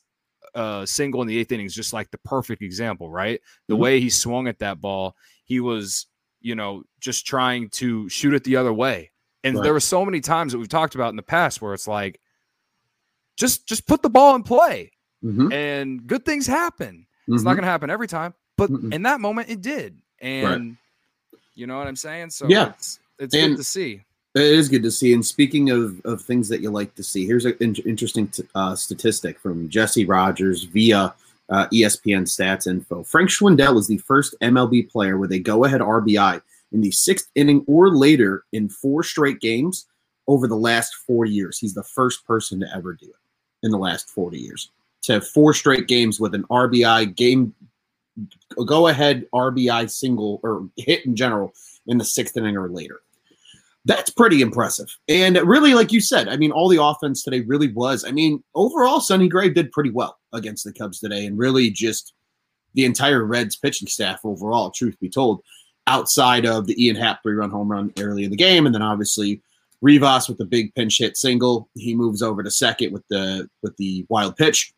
uh 0.56 0.86
single 0.86 1.22
in 1.22 1.28
the 1.28 1.38
eighth 1.38 1.52
inning 1.52 1.66
is 1.66 1.76
just 1.76 1.94
like 1.94 2.10
the 2.12 2.18
perfect 2.20 2.62
example 2.62 3.10
right 3.10 3.42
the 3.68 3.74
mm-hmm. 3.74 3.84
way 3.84 4.00
he 4.00 4.10
swung 4.10 4.48
at 4.48 4.60
that 4.60 4.82
ball 4.82 5.16
he 5.44 5.60
was 5.60 6.08
you 6.42 6.56
know 6.56 6.84
just 7.00 7.28
trying 7.28 7.70
to 7.70 8.10
shoot 8.10 8.34
it 8.34 8.44
the 8.44 8.56
other 8.56 8.74
way 8.74 9.12
and 9.46 9.56
right. 9.56 9.64
there 9.64 9.74
were 9.74 9.80
so 9.80 10.04
many 10.04 10.22
times 10.22 10.52
that 10.52 10.58
we've 10.58 10.68
talked 10.68 10.96
about 10.96 11.10
in 11.10 11.16
the 11.16 11.22
past 11.22 11.62
where 11.62 11.76
it's 11.76 11.88
like 11.88 12.20
just 13.38 13.68
just 13.68 13.86
put 13.86 14.02
the 14.02 14.10
ball 14.10 14.36
in 14.36 14.42
play 14.42 14.92
mm-hmm. 15.24 15.52
and 15.52 16.06
good 16.08 16.26
things 16.26 16.48
happen. 16.48 17.06
It's 17.28 17.38
mm-hmm. 17.38 17.44
not 17.44 17.54
going 17.54 17.64
to 17.64 17.70
happen 17.70 17.90
every 17.90 18.08
time, 18.08 18.34
but 18.58 18.70
mm 18.70 18.94
in 18.94 19.04
that 19.04 19.22
moment 19.22 19.50
it 19.50 19.62
did. 19.62 20.00
And 20.20 20.44
right. 20.44 21.40
you 21.54 21.68
know 21.68 21.78
what 21.78 21.88
I'm 21.88 21.96
saying? 21.96 22.32
So 22.32 22.48
yeah, 22.48 22.70
it's, 22.70 23.00
it's 23.20 23.34
good 23.34 23.58
to 23.58 23.64
see. 23.64 24.04
It 24.36 24.42
is 24.42 24.68
good 24.68 24.84
to 24.84 24.92
see. 24.92 25.14
And 25.14 25.26
speaking 25.26 25.70
of, 25.70 26.02
of 26.04 26.22
things 26.22 26.50
that 26.50 26.62
you 26.62 26.70
like 26.70 26.94
to 26.96 27.04
see, 27.04 27.26
here's 27.26 27.46
an 27.46 27.56
in- 27.62 27.76
interesting 27.86 28.28
t- 28.28 28.44
uh, 28.54 28.76
statistic 28.76 29.40
from 29.40 29.70
Jesse 29.70 30.06
Rogers 30.06 30.64
via 30.64 31.14
uh, 31.50 31.68
ESPN 31.68 32.24
Stats 32.24 32.68
Info. 32.68 33.04
Frank 33.04 33.30
Schwindel 33.30 33.78
is 33.78 33.88
the 33.88 33.98
first 34.00 34.36
MLB 34.42 34.90
player 34.90 35.18
with 35.18 35.32
a 35.32 35.40
go-ahead 35.40 35.80
RBI 35.80 36.42
in 36.74 36.82
the 36.82 36.92
sixth 36.92 37.30
inning 37.36 37.64
or 37.68 37.96
later 37.96 38.44
in 38.52 38.68
four 38.68 39.04
straight 39.04 39.40
games 39.40 39.88
over 40.28 40.48
the 40.48 40.56
last 40.56 40.96
four 40.96 41.26
years. 41.26 41.58
He's 41.58 41.74
the 41.74 41.84
first 41.84 42.26
person 42.26 42.60
to 42.60 42.68
ever 42.76 42.94
do 42.94 43.06
it 43.06 43.16
in 43.64 43.72
the 43.72 43.78
last 43.78 44.10
40 44.10 44.38
years 44.38 44.70
to 45.06 45.14
have 45.14 45.28
four 45.28 45.54
straight 45.54 45.88
games 45.88 46.20
with 46.20 46.34
an 46.34 46.44
RBI 46.46 47.16
game, 47.16 47.54
go 48.66 48.88
ahead 48.88 49.28
RBI 49.34 49.90
single 49.90 50.40
or 50.44 50.68
hit 50.78 51.06
in 51.06 51.16
general 51.16 51.54
in 51.88 51.98
the 51.98 52.06
sixth 52.06 52.36
inning 52.38 52.58
or 52.58 52.70
later. 52.70 53.02
That's 53.86 54.10
pretty 54.10 54.42
impressive. 54.42 54.88
And 55.08 55.38
really, 55.38 55.76
like 55.76 55.92
you 55.92 56.02
said, 56.02 56.28
I 56.28 56.38
mean, 56.38 56.52
all 56.52 56.68
the 56.68 56.82
offense 56.82 57.24
today 57.24 57.42
really 57.42 57.72
was. 57.72 58.04
I 58.04 58.12
mean, 58.12 58.44
overall, 58.56 59.00
Sonny 59.00 59.30
Gray 59.30 59.50
did 59.50 59.72
pretty 59.72 59.92
well 59.92 60.18
against 60.34 60.64
the 60.64 60.74
Cubs 60.74 61.00
today, 61.00 61.26
and 61.26 61.38
really 61.38 61.70
just 61.70 62.14
the 62.74 62.86
entire 62.86 63.24
Reds 63.24 63.56
pitching 63.56 63.88
staff 63.88 64.22
overall, 64.24 64.72
truth 64.72 65.00
be 65.00 65.10
told, 65.10 65.42
outside 65.88 66.46
of 66.46 66.66
the 66.66 66.84
Ian 66.84 66.96
Happ 66.96 67.22
three 67.22 67.36
run 67.36 67.52
home 67.52 67.72
run 67.72 67.94
early 68.00 68.24
in 68.24 68.32
the 68.32 68.36
game, 68.36 68.66
and 68.66 68.74
then 68.74 68.82
obviously 68.82 69.42
Rivas 69.82 70.28
with 70.28 70.40
the 70.40 70.46
big 70.46 70.74
pinch 70.74 70.98
hit 70.98 71.16
single. 71.16 71.70
He 71.76 71.96
moves 71.96 72.24
over 72.24 72.42
to 72.42 72.50
second 72.50 72.92
with 72.92 73.04
the 73.10 73.48
with 73.62 73.78
the 73.78 74.06
wild 74.10 74.36
pitch 74.36 74.74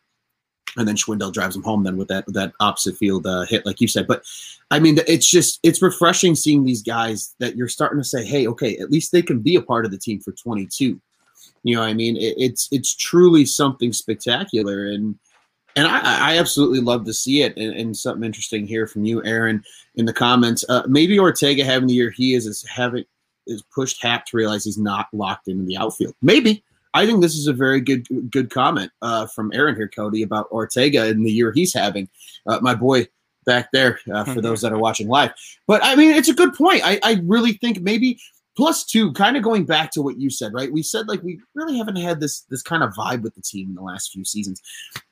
and 0.77 0.87
then 0.87 0.95
Schwindel 0.95 1.33
drives 1.33 1.55
him 1.55 1.63
home 1.63 1.83
then 1.83 1.97
with 1.97 2.07
that 2.07 2.25
that 2.27 2.53
opposite 2.59 2.95
field 2.97 3.25
uh, 3.25 3.45
hit, 3.45 3.65
like 3.65 3.81
you 3.81 3.87
said. 3.87 4.07
But 4.07 4.23
I 4.71 4.79
mean, 4.79 4.99
it's 5.07 5.29
just 5.29 5.59
it's 5.63 5.81
refreshing 5.81 6.35
seeing 6.35 6.63
these 6.63 6.83
guys 6.83 7.35
that 7.39 7.55
you're 7.55 7.67
starting 7.67 7.99
to 7.99 8.03
say, 8.03 8.23
hey, 8.25 8.47
okay, 8.47 8.77
at 8.77 8.91
least 8.91 9.11
they 9.11 9.21
can 9.21 9.39
be 9.39 9.55
a 9.55 9.61
part 9.61 9.85
of 9.85 9.91
the 9.91 9.97
team 9.97 10.19
for 10.19 10.31
22. 10.31 11.01
You 11.63 11.75
know, 11.75 11.81
I 11.81 11.93
mean, 11.93 12.15
it, 12.17 12.35
it's 12.37 12.69
it's 12.71 12.95
truly 12.95 13.45
something 13.45 13.91
spectacular, 13.91 14.87
and 14.87 15.17
and 15.75 15.87
I, 15.87 16.33
I 16.33 16.37
absolutely 16.37 16.79
love 16.79 17.05
to 17.05 17.13
see 17.13 17.41
it. 17.41 17.57
And, 17.57 17.73
and, 17.73 17.95
something 17.95 18.23
interesting 18.23 18.65
here 18.65 18.87
from 18.87 19.05
you, 19.05 19.23
Aaron, 19.23 19.63
in 19.95 20.05
the 20.05 20.13
comments. 20.13 20.65
Uh, 20.67 20.83
maybe 20.87 21.19
Ortega 21.19 21.63
having 21.63 21.87
the 21.87 21.93
year 21.93 22.09
he 22.09 22.33
is 22.35 22.45
is 22.45 22.65
having 22.67 23.05
is 23.47 23.63
pushed 23.73 24.01
Happ 24.01 24.25
to 24.27 24.37
realize 24.37 24.63
he's 24.63 24.77
not 24.77 25.07
locked 25.13 25.47
in 25.47 25.65
the 25.65 25.77
outfield. 25.77 26.15
Maybe 26.21 26.63
I 26.93 27.05
think 27.05 27.21
this 27.21 27.35
is 27.35 27.47
a 27.47 27.53
very 27.53 27.81
good 27.81 28.07
good 28.31 28.49
comment 28.49 28.91
uh, 29.01 29.27
from 29.27 29.51
Aaron 29.53 29.75
here, 29.75 29.87
Cody, 29.87 30.23
about 30.23 30.51
Ortega 30.51 31.05
and 31.05 31.25
the 31.25 31.31
year 31.31 31.51
he's 31.51 31.73
having. 31.73 32.09
Uh, 32.45 32.59
my 32.61 32.75
boy 32.75 33.07
back 33.45 33.71
there, 33.71 33.99
uh, 34.13 34.25
for 34.25 34.41
those 34.41 34.61
that 34.61 34.73
are 34.73 34.77
watching 34.77 35.07
live. 35.07 35.31
But 35.67 35.83
I 35.83 35.95
mean, 35.95 36.11
it's 36.11 36.29
a 36.29 36.33
good 36.33 36.53
point. 36.53 36.81
I, 36.83 36.99
I 37.03 37.21
really 37.23 37.53
think 37.53 37.81
maybe 37.81 38.19
plus 38.57 38.83
two, 38.83 39.13
kind 39.13 39.37
of 39.37 39.43
going 39.43 39.65
back 39.65 39.91
to 39.91 40.01
what 40.01 40.19
you 40.19 40.29
said, 40.29 40.53
right? 40.53 40.71
We 40.71 40.83
said 40.83 41.07
like 41.07 41.23
we 41.23 41.39
really 41.55 41.77
haven't 41.77 41.95
had 41.95 42.19
this 42.19 42.41
this 42.49 42.61
kind 42.61 42.83
of 42.83 42.93
vibe 42.93 43.21
with 43.21 43.35
the 43.35 43.41
team 43.41 43.69
in 43.69 43.75
the 43.75 43.81
last 43.81 44.11
few 44.11 44.25
seasons, 44.25 44.61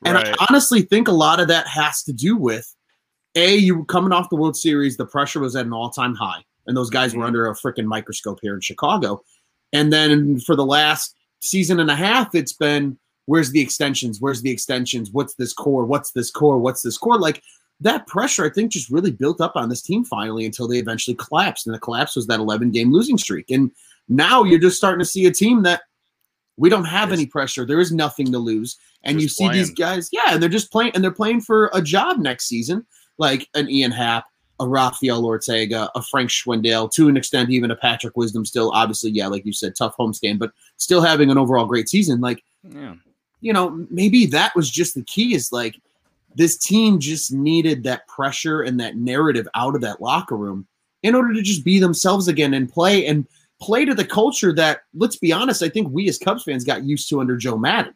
and 0.04 0.14
right. 0.14 0.34
I 0.38 0.46
honestly 0.50 0.82
think 0.82 1.08
a 1.08 1.12
lot 1.12 1.40
of 1.40 1.48
that 1.48 1.66
has 1.66 2.02
to 2.04 2.12
do 2.12 2.36
with 2.36 2.72
a 3.36 3.56
you 3.56 3.78
were 3.78 3.84
coming 3.84 4.12
off 4.12 4.30
the 4.30 4.36
World 4.36 4.56
Series, 4.56 4.96
the 4.96 5.06
pressure 5.06 5.40
was 5.40 5.56
at 5.56 5.66
an 5.66 5.72
all 5.72 5.90
time 5.90 6.14
high, 6.14 6.44
and 6.66 6.76
those 6.76 6.90
guys 6.90 7.12
mm-hmm. 7.12 7.20
were 7.20 7.26
under 7.26 7.46
a 7.46 7.54
freaking 7.54 7.86
microscope 7.86 8.38
here 8.42 8.54
in 8.54 8.60
Chicago. 8.60 9.22
And 9.72 9.92
then 9.92 10.38
for 10.40 10.54
the 10.54 10.64
last 10.64 11.15
season 11.40 11.80
and 11.80 11.90
a 11.90 11.96
half, 11.96 12.34
it's 12.34 12.52
been 12.52 12.98
where's 13.26 13.50
the 13.50 13.60
extensions? 13.60 14.20
Where's 14.20 14.42
the 14.42 14.50
extensions? 14.50 15.10
What's 15.10 15.34
this 15.34 15.52
core? 15.52 15.84
What's 15.84 16.12
this 16.12 16.30
core? 16.30 16.58
What's 16.58 16.82
this 16.82 16.96
core? 16.96 17.18
Like 17.18 17.42
that 17.80 18.06
pressure, 18.06 18.44
I 18.44 18.50
think, 18.50 18.72
just 18.72 18.90
really 18.90 19.10
built 19.10 19.40
up 19.40 19.56
on 19.56 19.68
this 19.68 19.82
team 19.82 20.04
finally 20.04 20.46
until 20.46 20.66
they 20.66 20.78
eventually 20.78 21.16
collapsed. 21.16 21.66
And 21.66 21.74
the 21.74 21.80
collapse 21.80 22.16
was 22.16 22.26
that 22.28 22.40
11 22.40 22.70
game 22.70 22.92
losing 22.92 23.18
streak. 23.18 23.50
And 23.50 23.70
now 24.08 24.44
you're 24.44 24.60
just 24.60 24.76
starting 24.76 25.00
to 25.00 25.04
see 25.04 25.26
a 25.26 25.32
team 25.32 25.62
that 25.64 25.82
we 26.56 26.70
don't 26.70 26.84
have 26.84 27.12
any 27.12 27.26
pressure. 27.26 27.66
There 27.66 27.80
is 27.80 27.92
nothing 27.92 28.32
to 28.32 28.38
lose. 28.38 28.78
And 29.02 29.20
you 29.20 29.28
see 29.28 29.44
playing. 29.44 29.58
these 29.58 29.70
guys, 29.70 30.08
yeah, 30.10 30.32
and 30.32 30.42
they're 30.42 30.48
just 30.48 30.72
playing 30.72 30.92
and 30.94 31.04
they're 31.04 31.12
playing 31.12 31.40
for 31.42 31.70
a 31.72 31.82
job 31.82 32.18
next 32.18 32.46
season, 32.46 32.86
like 33.18 33.48
an 33.54 33.68
Ian 33.68 33.92
Happ, 33.92 34.24
a 34.58 34.66
Rafael 34.66 35.24
Ortega, 35.24 35.90
a 35.94 36.02
Frank 36.02 36.30
Schwindel, 36.30 36.90
to 36.92 37.08
an 37.08 37.16
extent, 37.16 37.50
even 37.50 37.70
a 37.70 37.76
Patrick 37.76 38.16
Wisdom. 38.16 38.44
Still, 38.44 38.70
obviously, 38.72 39.10
yeah, 39.10 39.26
like 39.26 39.44
you 39.44 39.52
said, 39.52 39.76
tough 39.76 39.96
homestand, 39.96 40.38
but 40.38 40.52
still 40.76 41.02
having 41.02 41.30
an 41.30 41.38
overall 41.38 41.66
great 41.66 41.88
season. 41.88 42.20
Like, 42.20 42.42
yeah. 42.62 42.94
you 43.40 43.52
know, 43.52 43.86
maybe 43.90 44.26
that 44.26 44.54
was 44.56 44.70
just 44.70 44.94
the 44.94 45.02
key. 45.02 45.34
Is 45.34 45.52
like 45.52 45.76
this 46.34 46.56
team 46.56 46.98
just 46.98 47.32
needed 47.32 47.82
that 47.84 48.06
pressure 48.08 48.62
and 48.62 48.78
that 48.80 48.96
narrative 48.96 49.48
out 49.54 49.74
of 49.74 49.80
that 49.82 50.00
locker 50.00 50.36
room 50.36 50.66
in 51.02 51.14
order 51.14 51.32
to 51.32 51.42
just 51.42 51.64
be 51.64 51.78
themselves 51.78 52.28
again 52.28 52.54
and 52.54 52.72
play 52.72 53.06
and 53.06 53.26
play 53.60 53.84
to 53.84 53.94
the 53.94 54.04
culture 54.04 54.52
that, 54.52 54.82
let's 54.94 55.16
be 55.16 55.32
honest, 55.32 55.62
I 55.62 55.68
think 55.68 55.88
we 55.90 56.08
as 56.08 56.18
Cubs 56.18 56.44
fans 56.44 56.64
got 56.64 56.84
used 56.84 57.08
to 57.08 57.20
under 57.20 57.36
Joe 57.36 57.56
Maddon, 57.56 57.94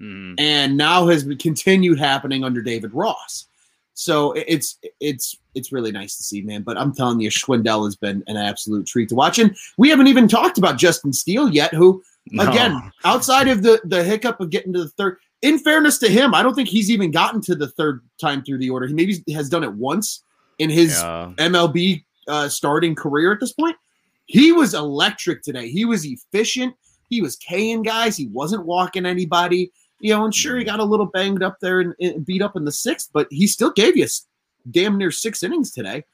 mm. 0.00 0.34
and 0.38 0.76
now 0.76 1.06
has 1.08 1.26
continued 1.38 1.98
happening 1.98 2.44
under 2.44 2.60
David 2.60 2.92
Ross. 2.92 3.46
So 3.94 4.32
it's 4.32 4.78
it's 5.00 5.36
it's 5.54 5.72
really 5.72 5.92
nice 5.92 6.16
to 6.16 6.22
see, 6.22 6.42
man. 6.42 6.62
But 6.62 6.78
I'm 6.78 6.94
telling 6.94 7.20
you, 7.20 7.30
Schwindel 7.30 7.84
has 7.84 7.96
been 7.96 8.22
an 8.26 8.36
absolute 8.36 8.86
treat 8.86 9.08
to 9.10 9.14
watch. 9.14 9.38
And 9.38 9.54
we 9.76 9.90
haven't 9.90 10.06
even 10.06 10.28
talked 10.28 10.58
about 10.58 10.78
Justin 10.78 11.12
Steele 11.12 11.50
yet, 11.50 11.74
who 11.74 12.02
no. 12.30 12.48
again, 12.48 12.92
outside 13.04 13.48
of 13.48 13.62
the 13.62 13.80
the 13.84 14.02
hiccup 14.02 14.40
of 14.40 14.50
getting 14.50 14.72
to 14.72 14.84
the 14.84 14.88
third, 14.88 15.18
in 15.42 15.58
fairness 15.58 15.98
to 15.98 16.08
him, 16.08 16.34
I 16.34 16.42
don't 16.42 16.54
think 16.54 16.68
he's 16.68 16.90
even 16.90 17.10
gotten 17.10 17.40
to 17.42 17.54
the 17.54 17.68
third 17.68 18.02
time 18.20 18.42
through 18.42 18.58
the 18.58 18.70
order. 18.70 18.86
He 18.86 18.94
maybe 18.94 19.22
has 19.32 19.48
done 19.48 19.64
it 19.64 19.72
once 19.72 20.22
in 20.58 20.70
his 20.70 20.98
yeah. 20.98 21.32
MLB 21.38 22.04
uh, 22.28 22.48
starting 22.48 22.94
career 22.94 23.32
at 23.32 23.40
this 23.40 23.52
point. 23.52 23.76
He 24.26 24.52
was 24.52 24.74
electric 24.74 25.42
today. 25.42 25.68
He 25.68 25.84
was 25.84 26.04
efficient. 26.06 26.74
He 27.08 27.20
was 27.20 27.36
K'ing 27.36 27.84
guys. 27.84 28.16
He 28.16 28.28
wasn't 28.28 28.64
walking 28.64 29.04
anybody 29.04 29.72
you 30.00 30.14
know, 30.14 30.24
and 30.24 30.34
sure 30.34 30.56
he 30.56 30.64
got 30.64 30.80
a 30.80 30.84
little 30.84 31.06
banged 31.06 31.42
up 31.42 31.58
there 31.60 31.80
and, 31.80 31.94
and 32.00 32.24
beat 32.24 32.42
up 32.42 32.56
in 32.56 32.64
the 32.64 32.72
sixth, 32.72 33.10
but 33.12 33.28
he 33.30 33.46
still 33.46 33.70
gave 33.70 33.96
you 33.96 34.06
damn 34.70 34.98
near 34.98 35.10
six 35.10 35.42
innings 35.42 35.70
today. 35.70 36.04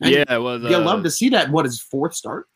And 0.00 0.10
yeah, 0.10 0.34
it 0.34 0.38
was. 0.38 0.62
You 0.62 0.76
uh, 0.76 0.80
love 0.80 1.02
to 1.02 1.10
see 1.10 1.28
that. 1.30 1.50
What 1.50 1.64
his 1.64 1.80
fourth 1.80 2.14
start? 2.14 2.48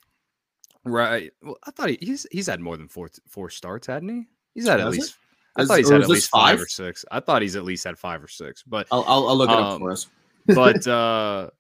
Right. 0.85 1.33
Well, 1.43 1.59
I 1.65 1.71
thought 1.71 1.91
he, 1.91 1.99
he's 2.01 2.27
he's 2.31 2.47
had 2.47 2.61
more 2.61 2.77
than 2.77 2.89
four 2.89 3.11
four 3.29 3.51
starts, 3.51 3.87
hadn't 3.87 4.09
he? 4.09 4.27
He's 4.55 4.67
had 4.67 4.81
at 4.81 4.91
least. 4.91 5.11
It? 5.11 5.17
I 5.57 5.65
thought 5.67 5.79
he's 5.79 5.91
had 5.91 6.03
at 6.03 6.09
least 6.09 6.31
five? 6.31 6.57
five? 6.57 6.61
or 6.61 6.67
six. 6.67 7.05
I 7.11 7.21
thought 7.21 7.43
he's 7.43 7.57
at 7.57 7.65
least 7.65 7.85
had 7.85 7.99
five 7.99 8.23
or 8.23 8.29
six. 8.29 8.63
But 8.63 8.87
I'll 8.91 9.05
I'll, 9.07 9.29
I'll 9.29 9.37
look 9.37 9.51
it 9.51 9.57
um, 9.57 9.65
up 9.65 9.79
for 9.79 9.93
us. 9.93 10.09
but 10.47 10.87
uh, 10.87 11.51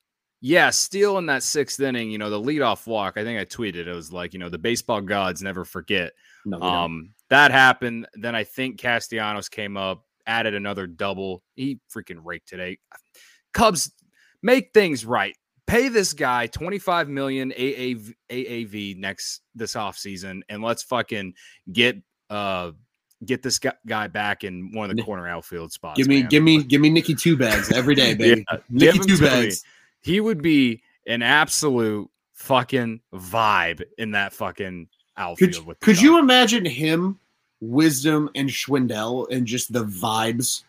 yeah, 0.40 0.70
still 0.70 1.16
in 1.18 1.26
that 1.26 1.42
sixth 1.42 1.80
inning, 1.80 2.10
you 2.10 2.18
know, 2.18 2.28
the 2.28 2.40
leadoff 2.40 2.86
walk. 2.86 3.14
I 3.16 3.24
think 3.24 3.40
I 3.40 3.44
tweeted 3.44 3.86
it 3.86 3.94
was 3.94 4.12
like, 4.12 4.34
you 4.34 4.38
know, 4.38 4.50
the 4.50 4.58
baseball 4.58 5.00
gods 5.00 5.42
never 5.42 5.64
forget. 5.64 6.12
No, 6.44 6.60
um, 6.60 7.14
that 7.34 7.50
happened. 7.50 8.06
Then 8.14 8.34
I 8.34 8.44
think 8.44 8.78
Castellanos 8.78 9.48
came 9.48 9.76
up, 9.76 10.04
added 10.26 10.54
another 10.54 10.86
double. 10.86 11.42
He 11.56 11.80
freaking 11.92 12.20
raked 12.22 12.48
today. 12.48 12.78
Cubs 13.52 13.92
make 14.42 14.72
things 14.72 15.04
right. 15.04 15.34
Pay 15.66 15.88
this 15.88 16.12
guy 16.12 16.46
25 16.46 17.08
million 17.08 17.50
AAV, 17.50 18.12
AAV 18.30 18.96
next 18.98 19.40
this 19.54 19.74
offseason 19.74 20.42
and 20.48 20.62
let's 20.62 20.82
fucking 20.82 21.32
get 21.72 21.96
uh 22.28 22.72
get 23.24 23.42
this 23.42 23.58
guy 23.86 24.06
back 24.08 24.44
in 24.44 24.70
one 24.72 24.90
of 24.90 24.96
the 24.96 25.02
corner 25.02 25.26
outfield 25.26 25.72
spots. 25.72 25.96
Give 25.96 26.06
me 26.06 26.20
man. 26.20 26.28
give 26.28 26.42
me 26.42 26.62
give 26.62 26.80
me 26.82 26.90
Nicky 26.90 27.14
two 27.14 27.36
bags 27.36 27.72
every 27.72 27.94
day, 27.94 28.14
baby. 28.18 28.44
yeah, 28.50 28.58
Nicky 28.68 28.98
two 28.98 29.18
bags. 29.18 29.64
He 30.02 30.20
would 30.20 30.42
be 30.42 30.82
an 31.06 31.22
absolute 31.22 32.10
fucking 32.34 33.00
vibe 33.14 33.82
in 33.96 34.10
that 34.10 34.34
fucking 34.34 34.88
outfield. 35.16 35.66
Could, 35.66 35.80
could 35.80 36.00
you 36.02 36.18
imagine 36.18 36.64
him, 36.64 37.18
Wisdom, 37.70 38.30
and 38.34 38.48
Schwindel 38.48 39.26
and 39.30 39.46
just 39.46 39.72
the 39.72 39.84
vibes 39.84 40.64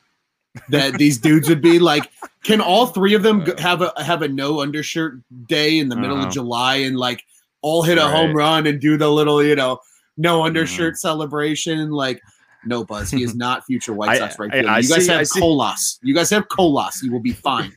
that 0.70 0.94
these 0.94 1.18
dudes 1.18 1.50
would 1.50 1.62
be 1.62 1.80
like? 1.92 2.10
Can 2.44 2.62
all 2.62 2.88
three 2.88 3.14
of 3.14 3.24
them 3.24 3.42
have 3.58 3.82
a 3.82 3.94
have 3.98 4.22
a 4.22 4.28
no 4.28 4.62
undershirt 4.62 5.20
day 5.48 5.80
in 5.80 5.90
the 5.90 5.96
middle 5.96 6.18
uh-huh. 6.18 6.28
of 6.28 6.34
July 6.34 6.76
and 6.78 6.98
like 6.98 7.24
all 7.62 7.82
hit 7.82 7.98
a 7.98 8.02
right. 8.02 8.12
home 8.12 8.36
run 8.36 8.68
and 8.68 8.80
do 8.80 8.98
the 8.98 9.10
little 9.10 9.44
you 9.44 9.56
know 9.56 9.80
no 10.18 10.46
undershirt 10.46 10.94
uh-huh. 10.94 11.00
celebration 11.00 11.92
like? 11.92 12.22
No, 12.68 12.84
Buzz. 12.84 13.12
He 13.12 13.22
is 13.22 13.36
not 13.46 13.64
future 13.66 13.94
White 13.94 14.18
Sox 14.18 14.40
right 14.40 14.52
I, 14.54 14.58
I, 14.58 14.80
you 14.80 14.90
guys 14.90 15.06
see, 15.06 15.12
have 15.12 15.30
Colas. 15.30 16.00
You 16.02 16.16
guys 16.16 16.30
have 16.32 16.50
Colas. 16.50 17.02
You 17.04 17.12
will 17.12 17.20
be 17.20 17.34
fine. 17.34 17.72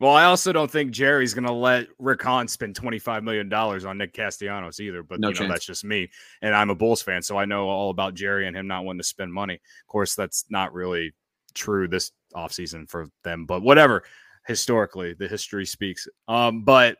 Well, 0.00 0.12
I 0.12 0.24
also 0.24 0.52
don't 0.52 0.70
think 0.70 0.92
Jerry's 0.92 1.34
going 1.34 1.46
to 1.46 1.52
let 1.52 1.88
Rick 1.98 2.22
Hahn 2.22 2.46
spend 2.46 2.76
$25 2.76 3.24
million 3.24 3.52
on 3.52 3.98
Nick 3.98 4.12
Castellanos 4.12 4.78
either. 4.78 5.02
But, 5.02 5.18
no 5.18 5.30
you 5.30 5.40
know, 5.40 5.48
that's 5.48 5.66
just 5.66 5.84
me. 5.84 6.08
And 6.40 6.54
I'm 6.54 6.70
a 6.70 6.74
Bulls 6.74 7.02
fan, 7.02 7.20
so 7.20 7.36
I 7.36 7.46
know 7.46 7.68
all 7.68 7.90
about 7.90 8.14
Jerry 8.14 8.46
and 8.46 8.56
him 8.56 8.68
not 8.68 8.84
wanting 8.84 9.00
to 9.00 9.04
spend 9.04 9.32
money. 9.32 9.54
Of 9.54 9.88
course, 9.88 10.14
that's 10.14 10.44
not 10.50 10.72
really 10.72 11.14
true 11.54 11.88
this 11.88 12.12
offseason 12.34 12.88
for 12.88 13.08
them, 13.24 13.44
but 13.44 13.62
whatever. 13.62 14.04
Historically, 14.46 15.14
the 15.14 15.26
history 15.26 15.66
speaks. 15.66 16.06
Um, 16.28 16.62
but 16.62 16.96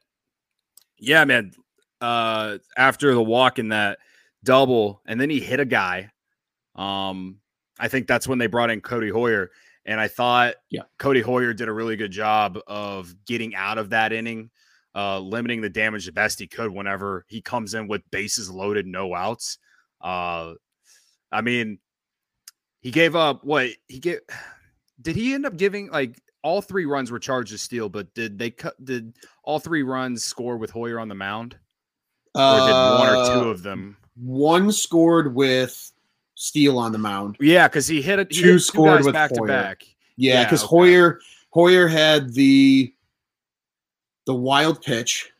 yeah, 0.98 1.24
man, 1.24 1.52
uh, 2.00 2.58
after 2.76 3.14
the 3.14 3.22
walk 3.22 3.60
in 3.60 3.68
that 3.68 3.98
double, 4.44 5.02
and 5.06 5.20
then 5.20 5.30
he 5.30 5.40
hit 5.40 5.60
a 5.60 5.64
guy. 5.64 6.10
Um, 6.74 7.38
I 7.78 7.88
think 7.88 8.06
that's 8.08 8.26
when 8.26 8.38
they 8.38 8.48
brought 8.48 8.70
in 8.70 8.80
Codi 8.80 9.10
Heuer 9.10 9.48
and 9.88 9.98
I 9.98 10.06
thought 10.06 10.56
yeah. 10.70 10.82
Codi 10.98 11.24
Heuer 11.24 11.56
did 11.56 11.66
a 11.66 11.72
really 11.72 11.96
good 11.96 12.12
job 12.12 12.58
of 12.66 13.14
getting 13.24 13.54
out 13.54 13.78
of 13.78 13.90
that 13.90 14.12
inning, 14.12 14.50
uh, 14.94 15.18
limiting 15.18 15.62
the 15.62 15.70
damage 15.70 16.04
the 16.04 16.12
best 16.12 16.38
he 16.38 16.46
could 16.46 16.70
whenever 16.70 17.24
he 17.26 17.40
comes 17.40 17.72
in 17.72 17.88
with 17.88 18.02
bases 18.10 18.50
loaded, 18.50 18.86
no 18.86 19.14
outs. 19.14 19.56
Uh, 19.98 20.52
I 21.32 21.40
mean, 21.40 21.78
he 22.80 22.90
gave 22.90 23.16
up 23.16 23.44
what 23.44 23.70
he 23.88 23.98
gave. 23.98 24.20
Did 25.00 25.16
he 25.16 25.32
end 25.32 25.46
up 25.46 25.56
giving 25.56 25.90
like 25.90 26.20
all 26.42 26.60
three 26.60 26.84
runs 26.84 27.10
were 27.10 27.18
charged 27.18 27.52
to 27.52 27.58
Steele, 27.58 27.88
but 27.88 28.12
did 28.14 28.36
they 28.36 28.50
cut? 28.50 28.84
Did 28.84 29.14
all 29.44 29.60
three 29.60 29.84
runs 29.84 30.24
score 30.24 30.56
with 30.56 30.72
Heuer 30.72 31.00
on 31.00 31.06
the 31.08 31.14
mound, 31.14 31.56
or 32.34 32.56
did 32.56 32.72
one 32.72 33.08
or 33.08 33.24
two 33.26 33.48
uh, 33.48 33.52
of 33.52 33.62
them? 33.62 33.96
One 34.16 34.72
scored 34.72 35.36
with 35.36 35.92
Steele 36.40 36.78
on 36.78 36.92
the 36.92 36.98
mound. 36.98 37.36
Yeah, 37.40 37.66
because 37.66 37.88
he 37.88 38.00
hit 38.00 38.20
a 38.20 38.26
he 38.30 38.40
two 38.40 38.52
hit 38.52 38.60
scored 38.60 39.04
with 39.04 39.12
back 39.12 39.32
Heuer. 39.32 39.38
to 39.38 39.46
back. 39.46 39.82
Yeah, 40.16 40.44
because 40.44 40.62
yeah, 40.62 40.68
okay. 40.68 40.90
Heuer 40.90 41.18
Heuer 41.52 41.90
had 41.90 42.32
the 42.32 42.94
the 44.24 44.34
wild 44.34 44.80
pitch, 44.80 45.32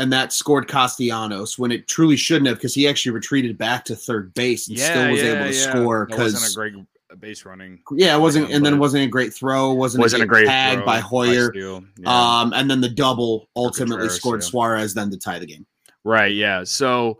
and 0.00 0.12
that 0.12 0.32
scored 0.32 0.66
Castellanos 0.66 1.56
when 1.56 1.70
it 1.70 1.86
truly 1.86 2.16
shouldn't 2.16 2.48
have, 2.48 2.56
because 2.56 2.74
he 2.74 2.88
actually 2.88 3.12
retreated 3.12 3.56
back 3.56 3.84
to 3.84 3.94
third 3.94 4.34
base 4.34 4.66
and 4.66 4.76
yeah, 4.76 4.86
still 4.86 5.12
was 5.12 5.22
yeah, 5.22 5.34
able 5.34 5.46
to 5.46 5.54
score. 5.54 6.06
Because 6.06 6.32
wasn't 6.32 6.52
a 6.52 6.56
great 6.56 6.86
uh, 7.12 7.14
base 7.14 7.44
running. 7.44 7.78
Yeah, 7.92 8.16
it 8.16 8.20
wasn't, 8.20 8.50
and 8.50 8.66
then 8.66 8.80
wasn't 8.80 9.04
a 9.04 9.06
great 9.06 9.32
throw. 9.32 9.72
wasn't 9.72 10.02
wasn't 10.02 10.24
a 10.24 10.26
great, 10.26 10.46
tag 10.46 10.84
by 10.84 11.00
Heuer. 11.00 11.86
By 12.02 12.10
um, 12.10 12.52
and 12.54 12.68
then 12.68 12.80
the 12.80 12.88
double 12.88 13.48
ultimately 13.54 14.08
scored 14.08 14.42
Suarez 14.42 14.94
then 14.94 15.12
to 15.12 15.16
tie 15.16 15.38
the 15.38 15.46
game. 15.46 15.64
Right. 16.02 16.34
Yeah. 16.34 16.64
So 16.64 17.18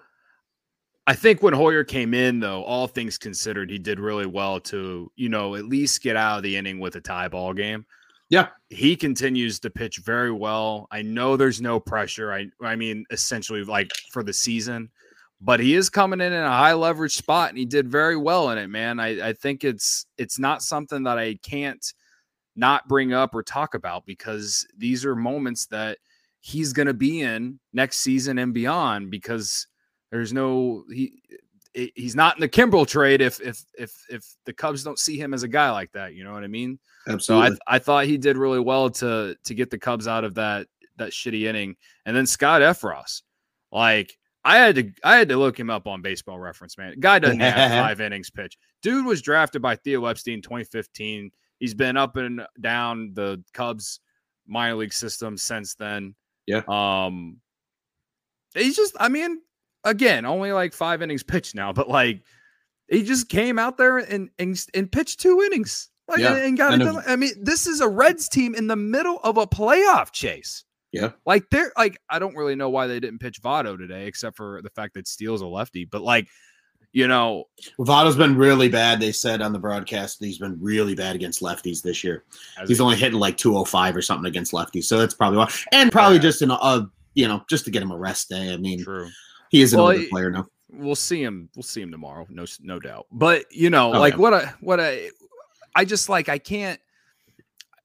I 1.06 1.14
think 1.14 1.42
when 1.42 1.54
Heuer 1.54 1.86
came 1.86 2.14
in, 2.14 2.40
though, 2.40 2.64
all 2.64 2.88
things 2.88 3.16
considered, 3.16 3.70
he 3.70 3.78
did 3.78 4.00
really 4.00 4.26
well 4.26 4.58
to, 4.60 5.10
you 5.14 5.28
know, 5.28 5.54
at 5.54 5.66
least 5.66 6.02
get 6.02 6.16
out 6.16 6.38
of 6.38 6.42
the 6.42 6.56
inning 6.56 6.80
with 6.80 6.96
a 6.96 7.00
tie 7.00 7.28
ball 7.28 7.52
game. 7.52 7.86
Yeah. 8.28 8.48
He 8.70 8.96
continues 8.96 9.60
to 9.60 9.70
pitch 9.70 9.98
very 9.98 10.32
well. 10.32 10.88
I 10.90 11.02
know 11.02 11.36
there's 11.36 11.60
no 11.60 11.78
pressure. 11.78 12.32
I 12.32 12.46
I 12.60 12.74
mean, 12.74 13.04
essentially 13.10 13.62
like 13.62 13.88
for 14.10 14.24
the 14.24 14.32
season, 14.32 14.90
but 15.40 15.60
he 15.60 15.74
is 15.74 15.88
coming 15.88 16.20
in 16.20 16.32
in 16.32 16.42
a 16.42 16.48
high 16.48 16.72
leverage 16.72 17.14
spot 17.14 17.50
and 17.50 17.58
he 17.58 17.64
did 17.64 17.88
very 17.88 18.16
well 18.16 18.50
in 18.50 18.58
it, 18.58 18.66
man. 18.66 18.98
I, 18.98 19.28
I 19.28 19.32
think 19.32 19.62
it's 19.62 20.06
it's 20.18 20.40
not 20.40 20.62
something 20.62 21.04
that 21.04 21.18
I 21.18 21.34
can't 21.42 21.84
not 22.56 22.88
bring 22.88 23.12
up 23.12 23.32
or 23.34 23.44
talk 23.44 23.74
about 23.74 24.06
because 24.06 24.66
these 24.76 25.04
are 25.04 25.14
moments 25.14 25.66
that 25.66 25.98
he's 26.40 26.72
going 26.72 26.86
to 26.86 26.94
be 26.94 27.20
in 27.20 27.60
next 27.72 27.98
season 27.98 28.38
and 28.38 28.52
beyond 28.54 29.10
because 29.10 29.68
there's 30.10 30.32
no 30.32 30.84
he 30.92 31.20
he's 31.94 32.16
not 32.16 32.36
in 32.36 32.40
the 32.40 32.48
Kimbrel 32.48 32.86
trade 32.86 33.20
if 33.20 33.40
if 33.40 33.62
if 33.78 33.92
if 34.08 34.24
the 34.44 34.52
Cubs 34.52 34.82
don't 34.82 34.98
see 34.98 35.18
him 35.18 35.34
as 35.34 35.42
a 35.42 35.48
guy 35.48 35.70
like 35.70 35.92
that, 35.92 36.14
you 36.14 36.24
know 36.24 36.32
what 36.32 36.44
I 36.44 36.48
mean? 36.48 36.78
Absolutely. 37.06 37.56
So 37.56 37.58
I 37.68 37.76
I 37.76 37.78
thought 37.78 38.06
he 38.06 38.18
did 38.18 38.36
really 38.36 38.60
well 38.60 38.90
to 38.90 39.36
to 39.44 39.54
get 39.54 39.70
the 39.70 39.78
Cubs 39.78 40.08
out 40.08 40.24
of 40.24 40.34
that 40.34 40.66
that 40.96 41.10
shitty 41.10 41.42
inning. 41.42 41.76
And 42.04 42.16
then 42.16 42.26
Scott 42.26 42.62
Effross, 42.62 43.22
like 43.70 44.16
I 44.44 44.58
had 44.58 44.76
to 44.76 44.92
I 45.04 45.16
had 45.16 45.28
to 45.28 45.36
look 45.36 45.58
him 45.58 45.70
up 45.70 45.86
on 45.86 46.02
baseball 46.02 46.38
reference, 46.38 46.78
man. 46.78 46.98
Guy 46.98 47.18
doesn't 47.18 47.40
have 47.40 47.70
five 47.84 48.00
innings 48.00 48.30
pitch. 48.30 48.56
Dude 48.82 49.04
was 49.04 49.22
drafted 49.22 49.62
by 49.62 49.76
Theo 49.76 50.04
Epstein 50.06 50.40
2015. 50.40 51.30
He's 51.58 51.74
been 51.74 51.96
up 51.96 52.16
and 52.16 52.42
down 52.60 53.12
the 53.14 53.42
Cubs 53.52 54.00
minor 54.46 54.76
league 54.76 54.92
system 54.92 55.36
since 55.36 55.74
then. 55.74 56.14
Yeah. 56.46 56.62
Um 56.68 57.40
he's 58.54 58.76
just 58.76 58.96
I 58.98 59.08
mean, 59.08 59.40
again, 59.86 60.26
only 60.26 60.52
like 60.52 60.74
five 60.74 61.00
innings 61.00 61.22
pitched 61.22 61.54
now, 61.54 61.72
but 61.72 61.88
like 61.88 62.20
he 62.88 63.02
just 63.02 63.30
came 63.30 63.58
out 63.58 63.78
there 63.78 63.98
and 63.98 64.28
and, 64.38 64.62
and 64.74 64.92
pitched 64.92 65.20
two 65.20 65.40
innings. 65.42 65.88
Like 66.08 66.20
Yeah, 66.20 66.36
and 66.36 66.56
got 66.56 66.74
it 66.74 66.78
done. 66.78 67.02
I 67.06 67.16
mean, 67.16 67.32
this 67.40 67.66
is 67.66 67.80
a 67.80 67.88
Reds 67.88 68.28
team 68.28 68.54
in 68.54 68.66
the 68.66 68.76
middle 68.76 69.18
of 69.24 69.38
a 69.38 69.46
playoff 69.46 70.12
chase. 70.12 70.64
Yeah. 70.92 71.10
Like 71.24 71.44
they're 71.50 71.72
like, 71.76 71.98
I 72.08 72.18
don't 72.18 72.36
really 72.36 72.54
know 72.54 72.70
why 72.70 72.86
they 72.86 73.00
didn't 73.00 73.18
pitch 73.18 73.42
Votto 73.42 73.76
today, 73.76 74.06
except 74.06 74.36
for 74.36 74.60
the 74.62 74.70
fact 74.70 74.94
that 74.94 75.08
Steele's 75.08 75.40
a 75.40 75.46
lefty. 75.46 75.84
But 75.84 76.02
like, 76.02 76.28
you 76.92 77.08
know, 77.08 77.44
Votto's 77.80 78.16
been 78.16 78.36
really 78.36 78.68
bad. 78.68 79.00
They 79.00 79.12
said 79.12 79.42
on 79.42 79.52
the 79.52 79.58
broadcast 79.58 80.20
that 80.20 80.26
he's 80.26 80.38
been 80.38 80.56
really 80.60 80.94
bad 80.94 81.16
against 81.16 81.42
lefties 81.42 81.82
this 81.82 82.02
year. 82.04 82.24
He's 82.66 82.80
only 82.80 82.96
hitting 82.96 83.18
like 83.18 83.36
205 83.36 83.96
or 83.96 84.00
something 84.00 84.26
against 84.26 84.52
lefties. 84.52 84.84
So 84.84 84.96
that's 84.96 85.12
probably 85.12 85.38
why. 85.38 85.52
And 85.72 85.92
probably 85.92 86.16
Yeah. 86.16 86.22
just 86.22 86.40
in 86.40 86.50
a, 86.50 86.54
a, 86.54 86.90
you 87.14 87.26
know, 87.28 87.42
just 87.50 87.64
to 87.66 87.70
get 87.70 87.82
him 87.82 87.90
a 87.90 87.98
rest 87.98 88.28
day. 88.30 88.52
I 88.52 88.56
mean, 88.56 88.82
true. 88.84 89.08
He 89.50 89.62
is 89.62 89.72
an 89.72 89.78
Well, 89.78 89.88
older 89.92 90.06
player 90.08 90.30
now. 90.30 90.46
We'll 90.70 90.94
see 90.96 91.22
him. 91.22 91.48
We'll 91.56 91.62
see 91.62 91.80
him 91.80 91.90
tomorrow. 91.90 92.26
No, 92.30 92.44
no 92.60 92.78
doubt. 92.80 93.06
But 93.12 93.44
you 93.50 93.70
know, 93.70 93.94
Oh, 93.94 93.98
like 93.98 94.14
yeah. 94.14 94.18
what 94.20 94.34
I 94.34 94.54
what 94.60 94.80
I 94.80 95.10
I 95.74 95.84
just 95.84 96.08
like 96.08 96.28
I 96.28 96.38
can't. 96.38 96.80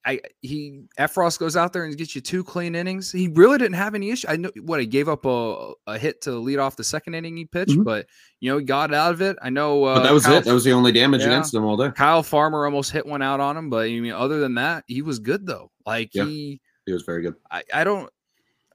I 0.04 0.20
he 0.42 0.82
Effross 1.00 1.38
goes 1.38 1.56
out 1.56 1.74
there 1.74 1.84
and 1.86 1.96
gets 1.96 2.16
you 2.16 2.22
two 2.22 2.44
clean 2.44 2.74
innings. 2.74 3.12
He 3.12 3.28
really 3.28 3.60
didn't 3.60 3.76
have 3.76 3.94
any 3.94 4.10
issue. 4.10 4.28
I 4.30 4.36
know 4.36 4.50
what 4.62 4.80
he 4.80 4.88
gave 4.88 5.08
up 5.08 5.26
a, 5.28 5.74
a 5.86 6.00
hit 6.00 6.22
to 6.22 6.32
lead 6.32 6.58
off 6.58 6.76
the 6.76 6.84
second 6.84 7.14
inning 7.14 7.38
he 7.38 7.46
pitched, 7.46 7.78
Mhm. 7.78 7.84
but 7.84 8.08
you 8.40 8.50
know 8.52 8.58
he 8.58 8.66
got 8.66 8.92
out 8.96 9.14
of 9.14 9.22
it. 9.22 9.38
I 9.44 9.52
know, 9.52 9.84
uh, 9.84 9.96
But 9.98 10.04
that 10.04 10.14
was 10.14 10.26
Kyle, 10.26 10.38
it. 10.38 10.46
That 10.46 10.54
was 10.56 10.64
the 10.64 10.72
only 10.72 10.92
damage 10.92 11.22
Yeah. 11.22 11.28
against 11.28 11.52
them 11.52 11.66
all 11.66 11.78
day. 11.78 11.92
Kyle 11.96 12.24
Farmer 12.24 12.66
almost 12.66 12.92
hit 12.92 13.06
one 13.06 13.22
out 13.22 13.40
on 13.40 13.56
him, 13.56 13.70
but 13.70 13.86
I 13.86 14.00
mean, 14.00 14.12
other 14.12 14.40
than 14.40 14.56
that, 14.56 14.86
he 14.88 15.04
was 15.04 15.20
good 15.20 15.46
though. 15.46 15.70
Like 15.86 16.10
Yeah. 16.16 16.26
he, 16.26 16.62
He 16.88 16.94
was 16.94 17.04
very 17.04 17.22
good. 17.22 17.36
I, 17.52 17.62
I 17.72 17.84
don't, 17.84 18.10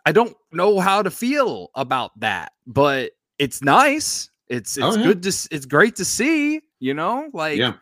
I 0.07 0.13
don't 0.13 0.35
know 0.53 0.79
how 0.81 1.03
to 1.03 1.11
feel 1.11 1.69
about 1.75 2.19
that, 2.21 2.53
but 2.67 3.11
it's 3.39 3.61
nice. 3.63 4.31
It's 4.49 4.79
oh, 4.79 4.89
it's 4.89 4.97
Oh, 4.97 5.01
yeah. 5.01 5.07
good 5.07 5.23
to 5.25 5.49
it's 5.51 5.67
great 5.67 5.97
to 5.97 6.05
see. 6.05 6.61
You 6.79 6.95
know, 6.95 7.29
like 7.35 7.59
Yeah. 7.59 7.75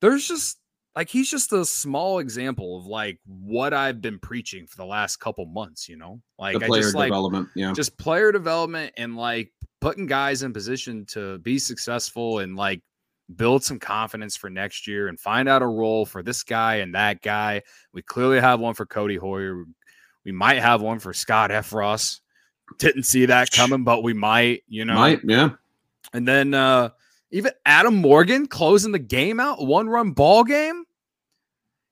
there's 0.00 0.28
just 0.28 0.58
like 0.96 1.08
he's 1.08 1.30
just 1.30 1.52
a 1.52 1.64
small 1.64 2.18
example 2.18 2.78
of 2.78 2.86
like 2.86 3.18
what 3.26 3.72
I've 3.72 4.00
been 4.00 4.18
preaching 4.18 4.66
for 4.66 4.76
the 4.76 4.84
last 4.84 5.16
couple 5.16 5.46
months. 5.46 5.88
You 5.88 5.96
know, 5.96 6.20
like 6.38 6.58
the 6.58 6.64
I 6.64 6.68
player 6.68 6.82
just 6.82 6.94
like. 6.94 7.12
Yeah. 7.54 7.72
just 7.72 7.96
player 7.96 8.30
development 8.32 8.92
and 8.96 9.16
like 9.16 9.50
putting 9.80 10.06
guys 10.06 10.42
in 10.42 10.52
position 10.52 11.06
to 11.06 11.38
be 11.38 11.58
successful 11.58 12.40
and 12.40 12.54
like 12.56 12.82
build 13.36 13.62
some 13.62 13.78
confidence 13.78 14.36
for 14.36 14.50
next 14.50 14.86
year 14.88 15.06
and 15.08 15.18
find 15.18 15.48
out 15.48 15.62
a 15.62 15.66
role 15.66 16.04
for 16.04 16.22
this 16.22 16.42
guy 16.42 16.76
and 16.76 16.94
that 16.94 17.22
guy. 17.22 17.62
We 17.94 18.02
clearly 18.02 18.40
have 18.40 18.60
one 18.60 18.74
for 18.74 18.84
Codi 18.84 19.18
Heuer. 19.18 19.58
We 19.58 19.72
might 20.26 20.58
have 20.60 20.80
one 20.80 20.98
for 20.98 21.12
Scott 21.12 21.50
Effross. 21.50 22.20
Didn't 22.78 23.04
see 23.04 23.26
that 23.26 23.50
coming, 23.50 23.84
but 23.84 24.02
we 24.02 24.12
might, 24.12 24.62
you 24.68 24.84
know. 24.84 24.94
Might. 24.94 25.20
Yeah. 25.24 25.50
And 26.12 26.26
then 26.26 26.54
uh 26.54 26.90
even 27.30 27.52
Adam 27.64 27.96
Morgan 27.96 28.46
closing 28.46 28.92
the 28.92 28.98
game 28.98 29.40
out, 29.40 29.64
one 29.64 29.88
run 29.88 30.12
ball 30.12 30.44
game. 30.44 30.84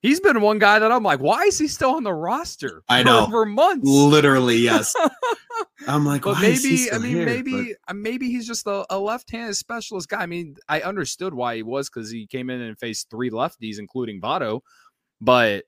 He's 0.01 0.21
been 0.21 0.41
one 0.41 0.61
guy 0.61 0.79
that 0.79 0.93
I'm 0.93 1.03
like, 1.03 1.19
why 1.19 1.45
is 1.45 1.59
he 1.59 1.67
still 1.67 1.91
on 1.91 2.05
the 2.05 2.14
roster? 2.14 2.83
I 2.88 3.03
know. 3.03 3.27
for 3.29 3.45
months. 3.45 3.88
Literally, 3.88 4.57
yes. 4.57 4.95
I'm 5.88 6.05
like, 6.05 6.23
but 6.23 6.35
why 6.35 6.45
is 6.47 6.62
he 6.62 6.88
maybe 6.88 6.93
I 6.93 6.99
mean 6.99 7.17
here? 7.17 7.27
maybe 7.27 7.75
uh, 7.88 7.95
maybe 7.95 8.31
he's 8.31 8.47
just 8.47 8.67
a, 8.67 8.87
a 8.91 8.99
left-handed 8.99 9.57
specialist 9.57 10.09
guy. 10.09 10.21
I 10.21 10.27
mean, 10.27 10.57
I 10.69 10.83
understood 10.83 11.35
why 11.35 11.57
he 11.57 11.62
was 11.64 11.88
because 11.88 12.11
he 12.11 12.27
came 12.27 12.49
in 12.49 12.61
and 12.61 12.79
faced 12.79 13.11
three 13.11 13.31
lefties, 13.31 13.81
including 13.81 14.21
Votto. 14.21 14.61
But 15.21 15.64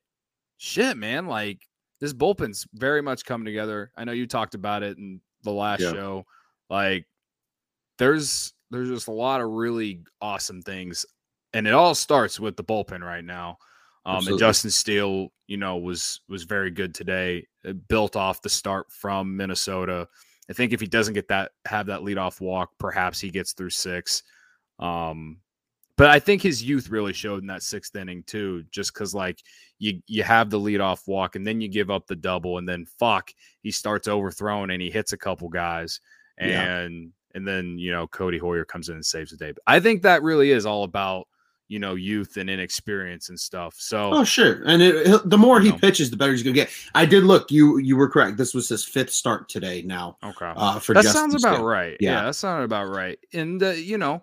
shit, 0.59 0.97
man, 0.97 1.27
like 1.27 1.67
this 2.01 2.13
bullpen's 2.13 2.67
very 2.75 3.03
much 3.03 3.25
coming 3.25 3.45
together. 3.45 3.93
I 3.97 4.05
know 4.05 4.13
you 4.13 4.27
talked 4.27 4.55
about 4.55 4.83
it 4.83 4.99
in 4.99 5.21
the 5.43 5.53
last 5.53 5.81
Yeah. 5.81 5.93
show. 5.93 6.27
Like 6.69 7.07
there's 7.99 8.55
there's 8.71 8.89
just 8.89 9.09
a 9.09 9.13
lot 9.13 9.41
of 9.41 9.51
really 9.51 10.03
awesome 10.21 10.63
things, 10.63 11.05
and 11.53 11.67
it 11.67 11.75
all 11.75 11.95
starts 11.95 12.39
with 12.39 12.57
the 12.57 12.65
bullpen 12.65 13.01
right 13.03 13.25
now. 13.25 13.59
Um, 14.07 14.27
and 14.27 14.39
Justin 14.39 14.71
Steele, 14.71 15.29
you 15.47 15.57
know, 15.57 15.77
was 15.77 16.21
was 16.29 16.45
very 16.45 16.71
good 16.71 16.95
today. 16.95 17.47
uh, 17.67 17.73
built 17.89 18.17
off 18.17 18.41
the 18.41 18.49
start 18.49 18.91
from 18.91 19.37
Minnesota. 19.37 20.09
I 20.49 20.55
think 20.55 20.73
if 20.73 20.81
he 20.81 20.87
doesn't 20.87 21.13
get 21.15 21.29
that 21.29 21.53
have 21.67 21.87
that 21.87 22.01
leadoff 22.01 22.41
walk, 22.41 22.71
perhaps 22.79 23.21
he 23.21 23.31
gets 23.31 23.53
through 23.53 23.71
six. 23.71 24.23
Um, 24.79 25.41
but 26.01 26.11
I 26.11 26.19
think 26.19 26.43
his 26.43 26.63
youth 26.63 26.89
really 26.89 27.13
showed 27.13 27.41
in 27.43 27.47
that 27.49 27.63
sixth 27.63 27.95
inning 27.95 28.23
too, 28.27 28.65
just 28.71 28.93
because 28.93 29.15
like 29.15 29.39
you 29.79 30.01
you 30.07 30.23
have 30.23 30.51
the 30.51 30.59
leadoff 30.59 31.07
walk 31.07 31.37
and 31.37 31.47
then 31.47 31.61
you 31.61 31.69
give 31.69 31.91
up 31.91 32.07
the 32.07 32.17
double 32.17 32.59
and 32.59 32.69
then 32.69 32.87
fuck 32.99 33.31
he 33.63 33.71
starts 33.71 34.09
overthrowing 34.09 34.71
and 34.71 34.83
he 34.83 34.91
hits 34.91 35.13
a 35.13 35.17
couple 35.17 35.49
guys 35.49 36.01
Yeah. 36.41 36.79
and 36.81 37.13
and 37.35 37.47
then 37.47 37.79
you 37.79 37.93
know 37.93 38.07
Codi 38.09 38.41
Heuer 38.41 38.67
comes 38.67 38.89
in 38.89 38.97
and 38.97 39.05
saves 39.07 39.31
the 39.31 39.37
day. 39.37 39.53
But 39.53 39.63
I 39.67 39.79
think 39.81 40.03
that 40.03 40.23
really 40.23 40.51
is 40.51 40.67
all 40.67 40.85
about 40.85 41.29
you 41.69 41.79
know 41.79 41.95
youth 41.95 42.37
and 42.37 42.51
inexperience 42.51 43.29
and 43.29 43.39
stuff. 43.39 43.77
So 43.79 44.11
Oh, 44.13 44.25
sure. 44.25 44.63
And 44.67 44.83
it, 44.83 45.31
the 45.31 45.39
more 45.39 45.61
he 45.61 45.71
No. 45.71 45.77
pitches, 45.79 46.11
the 46.11 46.17
better 46.17 46.33
he's 46.33 46.43
going 46.43 46.55
to 46.55 46.61
get. 46.63 46.71
I 46.97 47.07
did 47.07 47.23
look. 47.25 47.51
You 47.53 47.79
you 47.79 47.97
were 47.97 48.09
correct. 48.09 48.37
This 48.37 48.55
was 48.55 48.69
his 48.69 48.85
fifth 48.85 49.13
start 49.13 49.49
today. 49.49 49.83
Now 49.83 50.17
okay, 50.25 50.53
uh, 50.57 50.81
for 50.81 50.95
that 50.95 51.05
Justin 51.05 51.31
sounds 51.31 51.45
about 51.45 51.55
Steele. 51.55 51.65
right. 51.67 51.97
Yeah. 52.01 52.11
Yeah. 52.13 52.25
that 52.25 52.35
sounded 52.35 52.65
about 52.65 52.89
right. 52.89 53.19
And 53.33 53.63
uh, 53.63 53.71
you 53.71 53.97
know, 53.99 54.23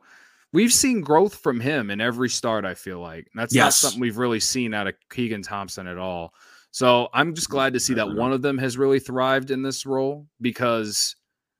we've 0.57 0.73
seen 0.73 1.01
growth 1.01 1.35
from 1.35 1.59
him 1.59 1.91
in 1.91 2.01
every 2.01 2.29
start. 2.29 2.65
I 2.65 2.73
feel 2.73 2.99
like 2.99 3.27
that's 3.35 3.53
not 3.53 3.73
something 3.73 3.99
we've 3.99 4.17
really 4.17 4.39
seen 4.39 4.73
out 4.73 4.87
of 4.87 4.95
Keegan 5.11 5.43
Thompson 5.43 5.85
at 5.85 5.99
all. 5.99 6.33
So 6.71 7.09
I'm 7.13 7.35
just 7.35 7.51
glad 7.51 7.73
to 7.73 7.79
see 7.79 7.93
that 7.93 8.15
one 8.15 8.33
of 8.33 8.41
them 8.41 8.57
has 8.57 8.75
really 8.75 8.99
thrived 8.99 9.51
in 9.51 9.61
this 9.61 9.85
role 9.85 10.25
because, 10.41 11.15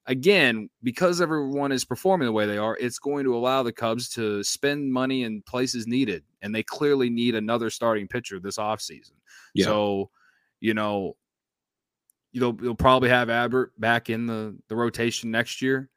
again, 0.08 0.72
because 0.82 1.22
everyone 1.22 1.72
is 1.72 1.86
performing 1.86 2.26
the 2.26 2.32
way 2.32 2.48
they 2.48 2.58
are, 2.58 2.76
it's 2.76 2.98
going 2.98 3.24
to 3.26 3.36
allow 3.36 3.62
the 3.62 3.72
Cubs 3.72 4.10
to 4.16 4.44
spend 4.44 4.92
money 4.92 5.22
in 5.26 5.44
places 5.44 5.86
needed, 5.86 6.24
and 6.42 6.54
they 6.54 6.64
clearly 6.64 7.12
need 7.12 7.36
another 7.36 7.70
starting 7.70 8.08
pitcher 8.08 8.40
this 8.40 8.58
offseason. 8.58 9.14
Yeah. 9.54 9.66
So, 9.66 10.10
you 10.60 10.74
know, 10.74 11.16
you'll 12.32 12.58
you'll 12.64 12.74
probably 12.74 13.10
have 13.10 13.28
Adbert 13.28 13.68
back 13.78 14.10
in 14.10 14.26
the 14.26 14.58
the 14.70 14.76
rotation 14.76 15.30
next 15.30 15.62
year, 15.62 15.88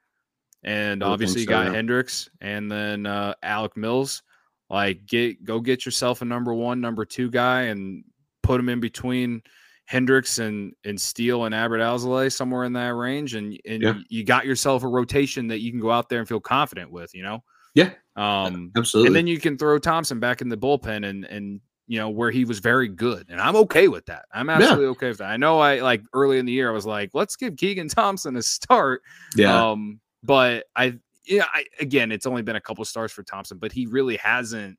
and 0.63 1.03
obviously 1.03 1.41
you 1.41 1.47
so, 1.47 1.51
got 1.51 1.67
yeah. 1.67 1.73
Hendricks 1.73 2.29
and 2.41 2.71
then 2.71 3.07
uh, 3.07 3.35
Alec 3.43 3.77
Mills. 3.77 4.23
Like, 4.69 5.05
get 5.07 5.45
go 5.45 5.59
get 5.61 5.85
yourself 5.85 6.23
a 6.23 6.25
number 6.25 6.55
one, 6.55 6.81
number 6.81 7.05
two 7.05 7.31
guy, 7.31 7.63
and 7.63 8.05
put 8.43 8.61
him 8.61 8.69
in 8.69 8.79
between 8.81 9.43
Hendricks 9.87 10.39
and 10.39 10.73
and 10.85 11.01
Steele 11.01 11.45
and 11.45 11.55
Adbert 11.55 11.81
Alzolay 11.81 12.33
somewhere 12.33 12.65
in 12.65 12.73
that 12.75 12.95
range, 12.95 13.35
and 13.35 13.59
and 13.67 13.83
Yeah. 13.83 13.95
you 14.09 14.25
got 14.25 14.47
yourself 14.47 14.85
a 14.85 14.89
rotation 14.89 15.49
that 15.49 15.59
you 15.61 15.73
can 15.73 15.81
go 15.81 15.91
out 15.91 16.09
there 16.09 16.21
and 16.21 16.29
feel 16.29 16.41
confident 16.41 16.93
with. 16.93 17.15
You 17.15 17.25
know. 17.25 17.43
Yeah. 17.75 17.91
Um, 18.17 18.73
Absolutely. 18.77 19.09
and 19.09 19.17
then 19.17 19.27
you 19.27 19.39
can 19.41 19.57
throw 19.57 19.79
Thompson 19.79 20.21
back 20.21 20.41
in 20.41 20.49
the 20.49 20.57
bullpen 20.57 21.09
and 21.09 21.25
and 21.25 21.61
you 21.87 21.99
know 21.99 22.09
where 22.09 22.31
he 22.31 22.45
was 22.45 22.61
very 22.61 22.87
good, 22.87 23.27
and 23.29 23.41
I'm 23.41 23.57
okay 23.57 23.89
with 23.89 24.07
that. 24.07 24.27
I'm 24.33 24.49
absolutely 24.51 24.87
okay 24.87 25.09
with 25.09 25.19
that. 25.19 25.31
I 25.31 25.37
know 25.37 25.59
I 25.59 25.81
like 25.81 26.03
early 26.13 26.39
in 26.39 26.47
the 26.47 26.53
year 26.53 26.71
I 26.71 26.73
was 26.73 26.87
like, 26.87 27.11
let's 27.15 27.35
give 27.35 27.57
Keegan 27.57 27.89
Thompson 27.89 28.37
a 28.37 28.43
start. 28.43 29.03
yeah. 29.35 29.71
Um, 29.71 30.01
but 30.23 30.67
I 30.77 30.99
yeah, 31.27 31.47
I 31.53 31.65
again, 31.79 32.13
it's 32.13 32.27
only 32.27 32.43
been 32.43 32.57
a 32.57 32.61
couple 32.61 32.85
starts 32.85 33.13
for 33.13 33.23
Thompson, 33.23 33.59
but 33.59 33.73
he 33.73 33.87
really 33.87 34.17
hasn't 34.17 34.79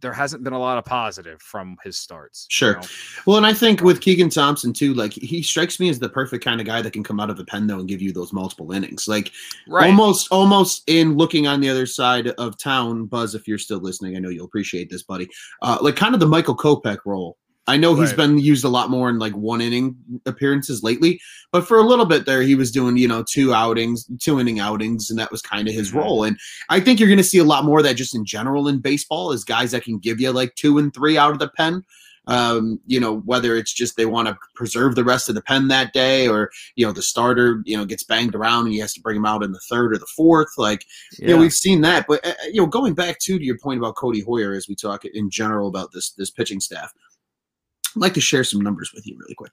there 0.00 0.12
hasn't 0.12 0.42
been 0.42 0.52
a 0.52 0.58
lot 0.58 0.78
of 0.78 0.84
positive 0.84 1.40
from 1.42 1.76
his 1.84 1.98
starts. 1.98 2.46
Sure. 2.48 2.70
you 2.70 2.76
know? 2.76 2.82
Well, 3.26 3.36
and 3.36 3.46
I 3.46 3.52
think 3.52 3.82
with 3.82 4.00
Keegan 4.00 4.30
Thompson 4.30 4.72
too, 4.72 4.94
like 4.94 5.12
he 5.12 5.42
strikes 5.42 5.78
me 5.78 5.88
as 5.88 5.98
the 5.98 6.08
perfect 6.08 6.44
kind 6.44 6.60
of 6.60 6.66
guy 6.66 6.80
that 6.82 6.92
can 6.92 7.04
come 7.04 7.20
out 7.20 7.30
of 7.30 7.36
the 7.36 7.44
pen 7.44 7.66
though 7.66 7.78
and 7.78 7.88
give 7.88 8.00
you 8.00 8.12
those 8.12 8.32
multiple 8.32 8.72
innings. 8.72 9.06
Like 9.06 9.32
Right. 9.68 9.86
almost 9.86 10.28
almost 10.30 10.82
in 10.86 11.16
looking 11.16 11.46
on 11.46 11.60
the 11.60 11.68
other 11.68 11.86
side 11.86 12.28
of 12.28 12.58
town, 12.58 13.06
Buzz, 13.06 13.34
if 13.34 13.46
you're 13.46 13.58
still 13.58 13.78
listening, 13.78 14.16
I 14.16 14.18
know 14.20 14.30
you'll 14.30 14.46
appreciate 14.46 14.90
this, 14.90 15.02
buddy. 15.02 15.28
Uh, 15.62 15.78
like 15.80 15.96
kind 15.96 16.14
of 16.14 16.20
the 16.20 16.26
Michael 16.26 16.56
Kopech 16.56 16.98
role. 17.04 17.36
I 17.68 17.76
know 17.76 17.94
he's 17.96 18.10
Right. 18.10 18.16
been 18.18 18.38
used 18.38 18.64
a 18.64 18.68
lot 18.68 18.90
more 18.90 19.08
in 19.10 19.18
like 19.18 19.32
one 19.34 19.60
inning 19.60 19.96
appearances 20.24 20.82
lately, 20.82 21.20
but 21.50 21.66
for 21.66 21.78
a 21.78 21.82
little 21.82 22.04
bit 22.04 22.24
there, 22.24 22.42
he 22.42 22.54
was 22.54 22.70
doing, 22.70 22.96
you 22.96 23.08
know, 23.08 23.24
two 23.28 23.52
outings, 23.52 24.06
two 24.20 24.38
inning 24.38 24.60
outings, 24.60 25.10
and 25.10 25.18
that 25.18 25.32
was 25.32 25.42
kind 25.42 25.66
of 25.66 25.74
his 25.74 25.90
Mhm. 25.90 25.94
role. 25.96 26.22
And 26.24 26.38
I 26.68 26.78
think 26.80 27.00
you're 27.00 27.08
going 27.08 27.16
to 27.18 27.24
see 27.24 27.38
a 27.38 27.44
lot 27.44 27.64
more 27.64 27.78
of 27.78 27.84
that 27.84 27.94
just 27.96 28.14
in 28.14 28.24
general 28.24 28.68
in 28.68 28.78
baseball 28.78 29.32
is 29.32 29.42
guys 29.44 29.72
that 29.72 29.82
can 29.84 29.98
give 29.98 30.20
you 30.20 30.30
like 30.30 30.54
two 30.54 30.78
and 30.78 30.94
three 30.94 31.18
out 31.18 31.32
of 31.32 31.38
the 31.40 31.48
pen. 31.48 31.82
Um, 32.28 32.80
you 32.88 32.98
know, 32.98 33.18
whether 33.20 33.54
it's 33.54 33.72
just 33.72 33.96
they 33.96 34.04
want 34.06 34.26
to 34.26 34.36
preserve 34.56 34.96
the 34.96 35.04
rest 35.04 35.28
of 35.28 35.36
the 35.36 35.42
pen 35.42 35.68
that 35.68 35.92
day 35.92 36.26
or, 36.26 36.50
you 36.74 36.84
know, 36.84 36.90
the 36.90 37.00
starter, 37.00 37.62
you 37.64 37.76
know, 37.76 37.84
gets 37.84 38.02
banged 38.02 38.34
around 38.34 38.64
and 38.64 38.72
he 38.72 38.80
has 38.80 38.92
to 38.94 39.00
bring 39.00 39.16
him 39.16 39.24
out 39.24 39.44
in 39.44 39.52
the 39.52 39.60
third 39.70 39.92
or 39.92 39.98
the 39.98 40.06
fourth. 40.16 40.48
Like, 40.58 40.84
Yeah. 41.20 41.30
yeah, 41.30 41.36
we've 41.38 41.52
seen 41.52 41.82
that. 41.82 42.06
But, 42.08 42.26
uh, 42.26 42.32
you 42.52 42.60
know, 42.60 42.66
going 42.66 42.94
back 42.94 43.20
to, 43.20 43.38
to 43.38 43.44
your 43.44 43.58
point 43.58 43.78
about 43.78 43.94
Codi 43.94 44.24
Heuer 44.24 44.56
as 44.56 44.66
we 44.68 44.74
talk 44.74 45.04
in 45.04 45.30
general 45.30 45.68
about 45.68 45.92
this, 45.92 46.10
this 46.10 46.30
pitching 46.30 46.58
staff, 46.58 46.92
I'd 47.96 48.02
like 48.02 48.14
to 48.14 48.20
share 48.20 48.44
some 48.44 48.60
numbers 48.60 48.92
with 48.94 49.06
you 49.06 49.16
really 49.18 49.34
quick. 49.34 49.52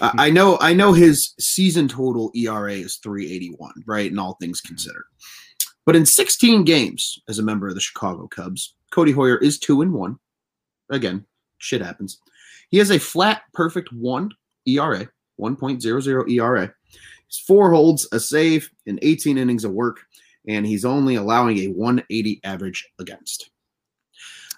Uh, 0.00 0.12
I 0.18 0.30
know, 0.30 0.56
I 0.60 0.72
know 0.72 0.92
his 0.92 1.34
season 1.38 1.88
total 1.88 2.30
ERA 2.34 2.72
is 2.72 2.96
381, 2.96 3.72
right? 3.86 4.10
And 4.10 4.18
all 4.18 4.36
things 4.40 4.60
considered. 4.60 5.04
But 5.84 5.96
in 5.96 6.06
16 6.06 6.64
games 6.64 7.18
as 7.28 7.38
a 7.38 7.42
member 7.42 7.68
of 7.68 7.74
the 7.74 7.80
Chicago 7.80 8.28
Cubs, 8.28 8.74
Codi 8.92 9.12
Heuer 9.12 9.42
is 9.42 9.58
two 9.58 9.82
and 9.82 9.92
one. 9.92 10.18
Again, 10.90 11.26
shit 11.58 11.82
happens. 11.82 12.20
He 12.70 12.78
has 12.78 12.90
a 12.90 12.98
flat, 12.98 13.42
perfect 13.52 13.92
one 13.92 14.30
E 14.66 14.78
ERA, 14.78 15.08
1.00 15.40 16.30
ERA. 16.30 16.74
He's 17.26 17.38
four 17.38 17.72
holds, 17.72 18.08
a 18.12 18.20
save, 18.20 18.70
and 18.86 18.98
18 19.02 19.38
innings 19.38 19.64
of 19.64 19.72
work, 19.72 20.00
and 20.46 20.66
he's 20.66 20.84
only 20.84 21.16
allowing 21.16 21.58
a 21.58 21.68
180 21.68 22.40
average 22.44 22.88
against. 22.98 23.50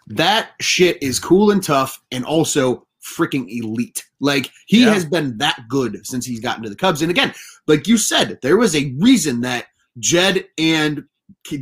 That 0.08 0.50
shit 0.60 1.02
is 1.02 1.18
cool 1.18 1.50
and 1.50 1.62
tough, 1.62 2.00
and 2.12 2.24
also 2.24 2.86
freaking 3.04 3.46
elite. 3.48 4.04
Like 4.20 4.50
he 4.66 4.84
Yeah. 4.84 4.94
has 4.94 5.04
been 5.04 5.38
that 5.38 5.64
good 5.68 6.06
since 6.06 6.24
he's 6.24 6.40
gotten 6.40 6.62
to 6.64 6.70
the 6.70 6.76
Cubs. 6.76 7.02
And 7.02 7.10
again, 7.10 7.34
like 7.66 7.86
you 7.86 7.98
said, 7.98 8.38
there 8.42 8.56
was 8.56 8.74
a 8.74 8.94
reason 8.98 9.42
that 9.42 9.66
Jed 9.98 10.46
and 10.58 11.04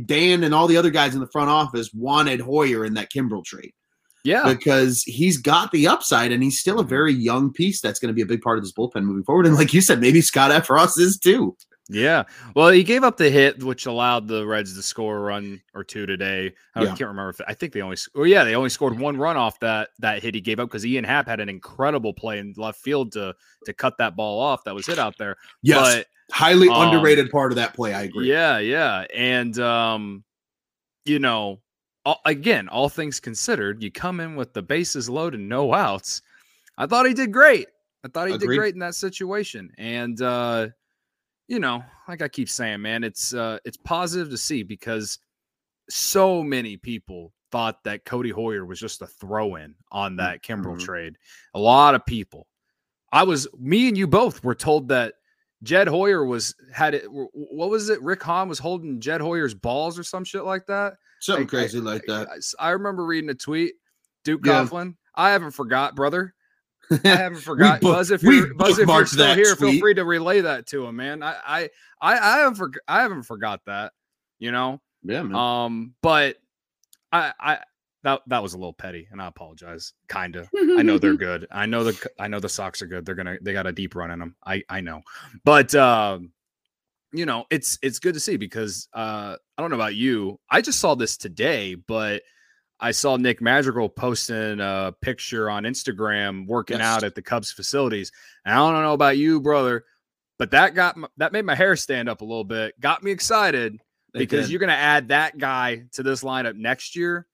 Dan 0.05 0.43
and 0.43 0.53
all 0.53 0.67
the 0.67 0.77
other 0.77 0.89
guys 0.89 1.13
in 1.13 1.19
the 1.19 1.27
front 1.27 1.49
office 1.49 1.93
wanted 1.93 2.41
Heuer 2.41 2.85
in 2.85 2.93
that 2.95 3.11
Kimbrel 3.11 3.43
trade 3.43 3.73
yeah. 4.23 4.51
because 4.51 5.03
he's 5.03 5.37
got 5.37 5.71
the 5.71 5.87
upside 5.87 6.31
and 6.31 6.43
he's 6.43 6.59
still 6.59 6.79
a 6.79 6.83
mhm. 6.83 6.89
very 6.89 7.13
young 7.13 7.51
piece 7.51 7.81
that's 7.81 7.99
going 7.99 8.09
to 8.09 8.13
be 8.13 8.21
a 8.21 8.25
big 8.25 8.41
part 8.41 8.57
of 8.57 8.63
this 8.63 8.73
bullpen 8.73 9.03
moving 9.03 9.23
forward. 9.23 9.45
And 9.45 9.55
like 9.55 9.73
you 9.73 9.81
said, 9.81 9.99
maybe 9.99 10.21
Scott 10.21 10.51
Effross 10.51 10.97
is 10.99 11.17
too. 11.17 11.55
Yeah. 11.89 12.23
Well, 12.55 12.69
he 12.69 12.83
gave 12.83 13.03
up 13.03 13.17
the 13.17 13.29
hit, 13.29 13.61
which 13.61 13.85
allowed 13.85 14.27
the 14.27 14.45
Reds 14.47 14.75
to 14.75 14.81
score 14.81 15.17
a 15.17 15.21
run 15.21 15.61
or 15.73 15.83
two 15.83 16.05
today. 16.05 16.53
I 16.75 16.81
Yeah. 16.83 16.87
can't 16.89 17.01
remember 17.01 17.29
if 17.29 17.41
I 17.45 17.53
think 17.53 17.73
they 17.73 17.81
only. 17.81 17.97
Oh 18.15 18.23
yeah, 18.23 18.45
they 18.45 18.55
only 18.55 18.69
scored 18.69 18.97
one 18.97 19.17
run 19.17 19.35
off 19.35 19.59
that 19.59 19.89
that 19.99 20.23
hit 20.23 20.33
he 20.33 20.41
gave 20.41 20.59
up 20.59 20.69
because 20.69 20.85
Ian 20.85 21.03
Happ 21.03 21.27
had 21.27 21.39
an 21.41 21.49
incredible 21.49 22.13
play 22.13 22.39
in 22.39 22.53
left 22.55 22.79
field 22.79 23.11
to 23.13 23.35
to 23.65 23.73
cut 23.73 23.97
that 23.97 24.15
ball 24.15 24.39
off 24.39 24.63
that 24.63 24.73
was 24.73 24.85
hit 24.85 24.97
out 24.97 25.17
there. 25.17 25.35
Yes, 25.61 26.05
highly 26.31 26.69
um, 26.69 26.87
underrated 26.87 27.29
part 27.31 27.51
of 27.51 27.57
that 27.57 27.73
play. 27.73 27.93
I 27.93 28.03
agree. 28.03 28.29
yeah, 28.29 28.59
yeah, 28.59 29.05
and 29.13 29.59
um, 29.59 30.23
you 31.05 31.19
know, 31.19 31.59
all, 32.05 32.21
again, 32.25 32.69
all 32.69 32.87
things 32.87 33.19
considered, 33.19 33.83
you 33.83 33.91
come 33.91 34.21
in 34.21 34.37
with 34.37 34.53
the 34.53 34.61
bases 34.61 35.09
loaded, 35.09 35.41
and 35.41 35.49
no 35.49 35.73
outs. 35.73 36.21
I 36.77 36.85
thought 36.85 37.05
he 37.07 37.13
did 37.13 37.33
great. 37.33 37.67
I 38.05 38.07
thought 38.07 38.29
he 38.29 38.33
Agreed. 38.35 38.47
did 38.47 38.57
great 38.57 38.73
in 38.73 38.79
that 38.79 38.95
situation, 38.95 39.69
and 39.77 40.21
uh, 40.21 40.67
you 41.47 41.59
know, 41.59 41.83
like 42.07 42.21
I 42.21 42.27
keep 42.27 42.49
saying, 42.49 42.81
man, 42.81 43.03
it's 43.03 43.33
uh, 43.33 43.59
it's 43.65 43.77
positive 43.77 44.29
to 44.29 44.37
see 44.37 44.63
because 44.63 45.19
so 45.89 46.41
many 46.43 46.77
people 46.77 47.33
thought 47.51 47.83
that 47.83 48.05
Codi 48.05 48.33
Heuer 48.33 48.65
was 48.65 48.79
just 48.79 49.01
a 49.01 49.07
throw 49.07 49.55
in 49.55 49.75
on 49.91 50.15
that 50.15 50.41
Kimbrel 50.43 50.77
Mhm. 50.77 50.83
trade. 50.85 51.17
A 51.53 51.59
lot 51.59 51.93
of 51.95 52.05
people. 52.05 52.47
I 53.11 53.23
was 53.23 53.47
me 53.59 53.87
and 53.89 53.97
you 53.97 54.07
both 54.07 54.43
were 54.43 54.55
told 54.55 54.87
that 54.87 55.13
Jed 55.61 55.87
Hoyer 55.87 56.25
was 56.25 56.55
had 56.73 56.93
it. 56.95 57.03
What 57.07 57.69
was 57.69 57.89
it? 57.89 58.01
Rick 58.01 58.23
Hahn 58.23 58.49
was 58.49 58.59
holding 58.59 58.99
Jed 58.99 59.21
Hoyer's 59.21 59.53
balls 59.53 59.99
or 59.99 60.03
some 60.03 60.23
shit 60.23 60.43
like 60.45 60.65
that. 60.65 60.95
Something 61.19 61.45
I- 61.45 61.49
crazy 61.49 61.77
I- 61.77 61.81
like 61.81 62.05
that. 62.07 62.27
I 62.59 62.71
remember 62.71 63.05
reading 63.05 63.29
a 63.29 63.33
tweet. 63.35 63.75
Duke 64.23 64.45
Yeah. 64.45 64.63
Coughlin. 64.65 64.95
I 65.15 65.29
haven't 65.31 65.51
forgot, 65.51 65.95
brother. 65.95 66.33
I 66.91 66.97
haven't 67.07 67.41
forgot. 67.41 67.81
book- 67.81 67.95
Buzz, 67.95 68.11
if 68.11 68.23
you're 68.23 68.53
Buzz, 68.53 68.77
if 68.79 68.87
you're 68.87 69.05
still 69.05 69.35
here, 69.35 69.55
feel 69.55 69.79
free 69.79 69.93
to 69.95 70.05
relay 70.05 70.41
that 70.41 70.67
to 70.67 70.85
him, 70.85 70.95
man. 70.97 71.23
I 71.23 71.35
I 71.45 71.69
I, 72.01 72.13
I 72.17 72.37
haven't 72.39 72.57
forg 72.57 72.75
I 72.87 73.01
haven't 73.01 73.23
forgot 73.23 73.61
that. 73.65 73.93
You 74.39 74.51
know. 74.51 74.81
yeah, 75.03 75.23
man. 75.23 75.35
Um, 75.35 75.93
but 76.01 76.37
I 77.11 77.31
I 77.39 77.59
that 78.03 78.21
that 78.27 78.43
was 78.43 78.53
a 78.53 78.57
little 78.57 78.73
petty, 78.73 79.07
and 79.11 79.21
I 79.21 79.27
apologize. 79.27 79.93
Kinda. 80.09 80.49
I 80.77 80.81
know 80.81 80.97
they're 80.97 81.13
good. 81.17 81.47
I 81.51 81.65
know 81.65 81.85
the 81.85 82.09
I 82.19 82.27
know 82.27 82.39
the 82.41 82.49
Sox 82.49 82.81
are 82.81 82.87
good. 82.87 83.05
They're 83.05 83.15
gonna 83.15 83.37
they 83.41 83.53
got 83.53 83.67
a 83.67 83.71
deep 83.71 83.95
run 83.95 84.11
in 84.11 84.19
them. 84.19 84.35
I 84.45 84.63
I 84.67 84.81
know, 84.81 85.01
but 85.45 85.73
um, 85.75 86.33
you 87.13 87.25
know 87.25 87.45
it's 87.49 87.79
it's 87.81 87.99
good 87.99 88.15
to 88.15 88.19
see 88.19 88.35
because 88.37 88.89
uh 88.93 89.37
I 89.57 89.61
don't 89.61 89.69
know 89.69 89.77
about 89.77 89.95
you. 89.95 90.39
I 90.49 90.59
just 90.61 90.79
saw 90.79 90.95
this 90.95 91.15
today, 91.15 91.75
but 91.75 92.23
I 92.83 92.91
saw 92.91 93.15
Nick 93.15 93.41
Madrigal 93.41 93.87
posting 93.87 94.59
a 94.59 94.93
picture 94.99 95.49
on 95.49 95.63
Instagram 95.63 96.45
working 96.47 96.79
Yes. 96.79 96.85
out 96.85 97.03
at 97.03 97.15
the 97.15 97.21
Cubs 97.21 97.49
facilities. 97.51 98.11
And 98.45 98.53
I 98.53 98.57
don't 98.57 98.83
know 98.83 98.93
about 98.93 99.17
you, 99.17 99.39
brother, 99.39 99.85
but 100.37 100.51
that 100.51 100.75
got 100.75 100.97
m- 100.97 101.07
that 101.17 101.31
made 101.31 101.45
my 101.45 101.55
hair 101.55 101.75
stand 101.77 102.09
up 102.09 102.19
a 102.21 102.25
little 102.25 102.43
bit. 102.43 102.77
Got 102.81 103.01
me 103.01 103.11
excited 103.11 103.79
They 104.13 104.19
because 104.19 104.45
did. 104.47 104.51
you're 104.51 104.59
going 104.59 104.67
to 104.69 104.75
add 104.75 105.07
that 105.07 105.37
guy 105.37 105.85
to 105.93 106.03
this 106.03 106.23
lineup 106.23 106.55
next 106.57 106.95
year. 106.95 107.25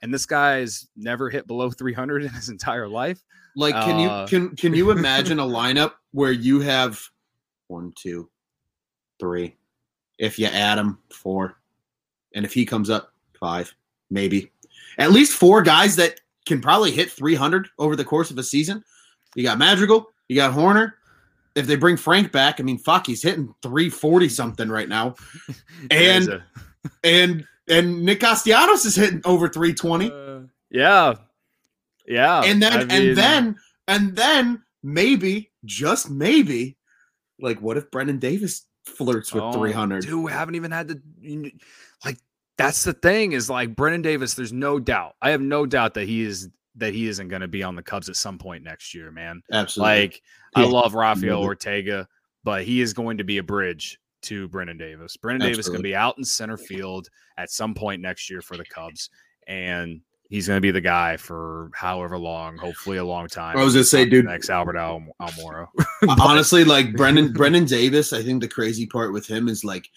And 0.00 0.12
this 0.14 0.24
guy's 0.24 0.88
never 0.96 1.28
hit 1.28 1.46
below 1.46 1.70
300 1.70 2.22
in 2.22 2.30
his 2.30 2.48
entire 2.48 2.88
life. 2.88 3.22
Like, 3.54 3.74
can 3.74 3.96
Uh, 4.08 4.22
you 4.22 4.28
can 4.28 4.56
can 4.56 4.74
you 4.74 4.90
imagine 4.98 5.38
a 5.40 5.44
lineup 5.46 5.92
where 6.12 6.32
you 6.32 6.60
have 6.60 7.00
one, 7.66 7.92
two, 7.96 8.30
three, 9.20 9.56
if 10.18 10.38
you 10.38 10.46
add 10.46 10.78
him, 10.78 10.98
four, 11.12 11.58
and 12.34 12.44
if 12.46 12.54
he 12.54 12.64
comes 12.64 12.88
up, 12.90 13.12
five, 13.40 13.74
maybe, 14.10 14.52
at 14.98 15.12
least 15.12 15.32
four 15.32 15.62
guys 15.62 15.96
that 15.96 16.20
can 16.46 16.60
probably 16.60 16.90
hit 16.90 17.10
300 17.10 17.68
over 17.78 17.96
the 17.96 18.04
course 18.04 18.30
of 18.30 18.38
a 18.38 18.42
season. 18.42 18.82
You 19.34 19.42
got 19.42 19.58
Madrigal, 19.58 20.06
you 20.28 20.36
got 20.36 20.52
Hoerner. 20.54 20.92
If 21.54 21.66
they 21.66 21.76
bring 21.76 21.96
Frank 21.96 22.32
back, 22.32 22.60
I 22.60 22.62
mean, 22.62 22.78
fuck, 22.78 23.06
he's 23.06 23.22
hitting 23.22 23.54
340 23.62 24.28
something 24.28 24.68
right 24.68 24.88
now, 24.88 25.14
and 25.90 26.28
a- 26.28 26.44
and 27.04 27.44
and 27.68 28.04
Nick 28.04 28.20
Castellanos 28.20 28.84
is 28.84 28.94
hitting 28.94 29.22
over 29.24 29.48
320. 29.48 30.10
Uh, 30.12 30.40
yeah. 30.70 31.14
Yeah. 32.06 32.42
and 32.44 32.62
then 32.62 32.72
I 32.72 32.84
mean, 32.84 32.90
and 32.90 33.16
then 33.18 33.56
and 33.88 34.16
then 34.16 34.62
maybe 34.82 35.50
just 35.64 36.08
maybe 36.10 36.76
like 37.40 37.60
what 37.60 37.76
if 37.76 37.90
Brennan 37.90 38.18
Davis 38.18 38.66
flirts 38.84 39.32
with 39.34 39.42
oh, 39.42 39.52
300 39.52 40.02
Dude, 40.02 40.22
we 40.24 40.30
haven't 40.30 40.54
even 40.54 40.70
had 40.70 40.86
the 40.88 41.02
you 41.20 41.40
kn- 41.40 41.42
like 41.44 41.62
that's 42.56 42.84
the 42.84 42.92
thing 42.92 43.32
is 43.32 43.50
like 43.50 43.76
Brennan 43.76 44.02
Davis, 44.02 44.34
there's 44.34 44.52
no 44.52 44.78
doubt. 44.78 45.14
I 45.20 45.30
have 45.30 45.40
no 45.40 45.66
doubt 45.66 45.94
that 45.94 46.08
he 46.08 46.22
is 46.22 46.48
that 46.76 46.92
he 46.92 47.08
isn't 47.08 47.28
going 47.28 47.40
to 47.40 47.48
be 47.48 47.62
on 47.62 47.74
the 47.74 47.82
Cubs 47.82 48.08
at 48.08 48.16
some 48.16 48.38
point 48.38 48.62
next 48.62 48.94
year, 48.94 49.10
man. 49.10 49.42
absolutely 49.52 49.94
Like 49.94 50.22
I 50.54 50.64
love 50.64 50.94
Rafael 50.94 51.42
it. 51.42 51.44
Ortega, 51.46 52.06
but 52.44 52.64
he 52.64 52.80
is 52.80 52.92
going 52.92 53.18
to 53.18 53.24
be 53.24 53.38
a 53.38 53.42
bridge 53.42 53.98
to 54.22 54.48
Brennan 54.48 54.78
Davis. 54.78 55.16
Brennan 55.16 55.42
Davis 55.42 55.60
is 55.60 55.68
going 55.68 55.78
to 55.78 55.82
be 55.82 55.96
out 55.96 56.18
in 56.18 56.24
center 56.24 56.56
field 56.56 57.08
at 57.38 57.50
some 57.50 57.74
point 57.74 58.02
next 58.02 58.28
year 58.30 58.42
for 58.42 58.56
the 58.56 58.64
Cubs, 58.64 59.10
and 59.46 60.00
he's 60.28 60.48
going 60.48 60.56
to 60.56 60.62
be 60.62 60.70
the 60.70 60.80
guy 60.80 61.16
for 61.16 61.70
however 61.74 62.18
long, 62.18 62.56
hopefully 62.56 62.96
a 62.98 63.04
long 63.04 63.28
time. 63.28 63.56
I 63.56 63.64
was 63.64 63.74
gonna 63.74 63.84
say, 63.84 64.04
dude- 64.04 64.24
next 64.26 64.50
Albert 64.50 64.76
Al- 64.76 65.06
Almora. 65.20 65.68
honestly 66.20 66.64
like 66.64 66.92
Brennan 66.96 67.32
Brennan 67.32 67.64
Davis 67.64 68.12
I 68.12 68.22
think 68.22 68.42
the 68.42 68.48
crazy 68.48 68.86
part 68.86 69.12
with 69.12 69.26
him 69.26 69.48
is 69.48 69.64
like 69.64 69.88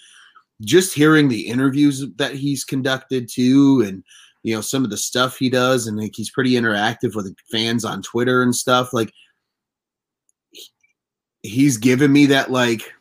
just 0.62 0.94
hearing 0.94 1.28
the 1.28 1.48
interviews 1.48 2.06
that 2.18 2.34
he's 2.34 2.64
conducted 2.64 3.30
too 3.30 3.84
and 3.88 4.04
you 4.44 4.54
know 4.54 4.62
some 4.62 4.84
of 4.84 4.90
the 4.90 4.98
stuff 4.98 5.38
he 5.38 5.50
does 5.50 5.88
and 5.88 5.98
like 5.98 6.14
he's 6.16 6.32
pretty 6.32 6.52
interactive 6.52 7.16
with 7.16 7.36
fans 7.52 7.86
on 7.86 8.02
Twitter 8.02 8.42
and 8.42 8.56
stuff 8.56 8.94
like 8.94 9.14
he's 11.44 11.78
given 11.78 12.12
me 12.12 12.26
that 12.26 12.52
like 12.52 12.94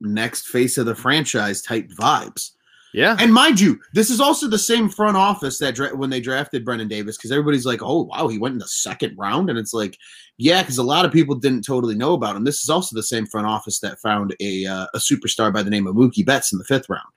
next 0.00 0.46
face 0.46 0.78
of 0.78 0.86
the 0.86 0.94
franchise 0.94 1.62
type 1.62 1.88
vibes 1.90 2.52
yeah, 2.92 3.16
And 3.20 3.32
mind 3.32 3.60
you, 3.60 3.80
this 3.92 4.10
is 4.10 4.20
also 4.20 4.48
the 4.48 4.58
same 4.58 4.88
front 4.88 5.16
office 5.16 5.58
that 5.58 5.74
dra- 5.74 5.94
when 5.94 6.10
they 6.10 6.20
drafted 6.20 6.64
Brennan 6.64 6.88
Davis, 6.88 7.16
because 7.16 7.30
everybody's 7.30 7.66
like, 7.66 7.82
"Oh, 7.82 8.02
wow, 8.04 8.28
he 8.28 8.38
went 8.38 8.54
in 8.54 8.58
the 8.58 8.66
second 8.68 9.16
round," 9.16 9.48
and 9.48 9.58
it's 9.58 9.72
like, 9.72 9.96
yeah, 10.38 10.62
because 10.62 10.78
a 10.78 10.82
lot 10.82 11.04
of 11.04 11.12
people 11.12 11.34
didn't 11.34 11.62
totally 11.62 11.94
know 11.94 12.14
about 12.14 12.36
him. 12.36 12.44
This 12.44 12.62
is 12.62 12.70
also 12.70 12.96
the 12.96 13.02
same 13.02 13.26
front 13.26 13.46
office 13.46 13.78
that 13.80 14.00
found 14.00 14.34
a 14.40 14.66
uh, 14.66 14.86
a 14.94 14.98
superstar 14.98 15.52
by 15.52 15.62
the 15.62 15.70
name 15.70 15.86
of 15.86 15.94
Mookie 15.94 16.26
Betts 16.26 16.52
in 16.52 16.58
the 16.58 16.64
fifth 16.64 16.88
round. 16.88 17.08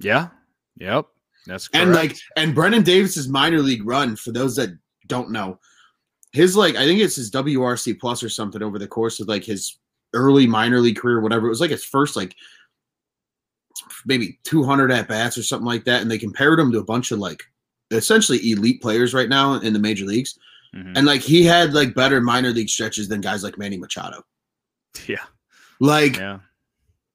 yeah, 0.00 0.28
yep. 0.76 1.06
That's 1.46 1.68
correct. 1.68 1.86
And 1.86 1.94
like, 1.94 2.16
and 2.36 2.54
Brennan 2.54 2.82
Davis's 2.82 3.28
minor 3.28 3.60
league 3.60 3.86
run, 3.86 4.16
for 4.16 4.32
those 4.32 4.56
that 4.56 4.76
don't 5.06 5.30
know, 5.30 5.58
his 6.32 6.56
like, 6.56 6.74
I 6.74 6.84
think 6.84 7.00
it's 7.00 7.16
his 7.16 7.30
WRC 7.30 7.98
plus 7.98 8.22
or 8.22 8.28
something 8.28 8.62
over 8.62 8.78
the 8.78 8.88
course 8.88 9.20
of 9.20 9.28
like 9.28 9.44
his 9.44 9.78
early 10.12 10.46
minor 10.46 10.80
league 10.80 10.98
career, 10.98 11.20
whatever. 11.20 11.46
It 11.46 11.50
was 11.50 11.60
like 11.60 11.70
his 11.70 11.84
first 11.84 12.16
like 12.16 12.34
maybe 14.04 14.38
200 14.44 14.90
at 14.90 15.08
bats 15.08 15.38
or 15.38 15.42
something 15.42 15.66
like 15.66 15.84
that. 15.84 16.02
And 16.02 16.10
they 16.10 16.18
compared 16.18 16.58
him 16.58 16.72
to 16.72 16.78
a 16.78 16.84
bunch 16.84 17.10
of 17.10 17.18
like 17.18 17.42
essentially 17.90 18.50
elite 18.50 18.82
players 18.82 19.14
right 19.14 19.28
now 19.28 19.54
in 19.54 19.72
the 19.72 19.78
major 19.78 20.04
leagues. 20.04 20.38
Mhm. 20.74 20.96
And 20.96 21.06
like, 21.06 21.20
he 21.20 21.44
had 21.44 21.72
like 21.72 21.94
better 21.94 22.20
minor 22.20 22.50
league 22.50 22.68
stretches 22.68 23.08
than 23.08 23.20
guys 23.20 23.42
like 23.42 23.58
Manny 23.58 23.76
Machado. 23.78 24.22
yeah, 25.06 25.24
Like, 25.80 26.16
yeah, 26.16 26.38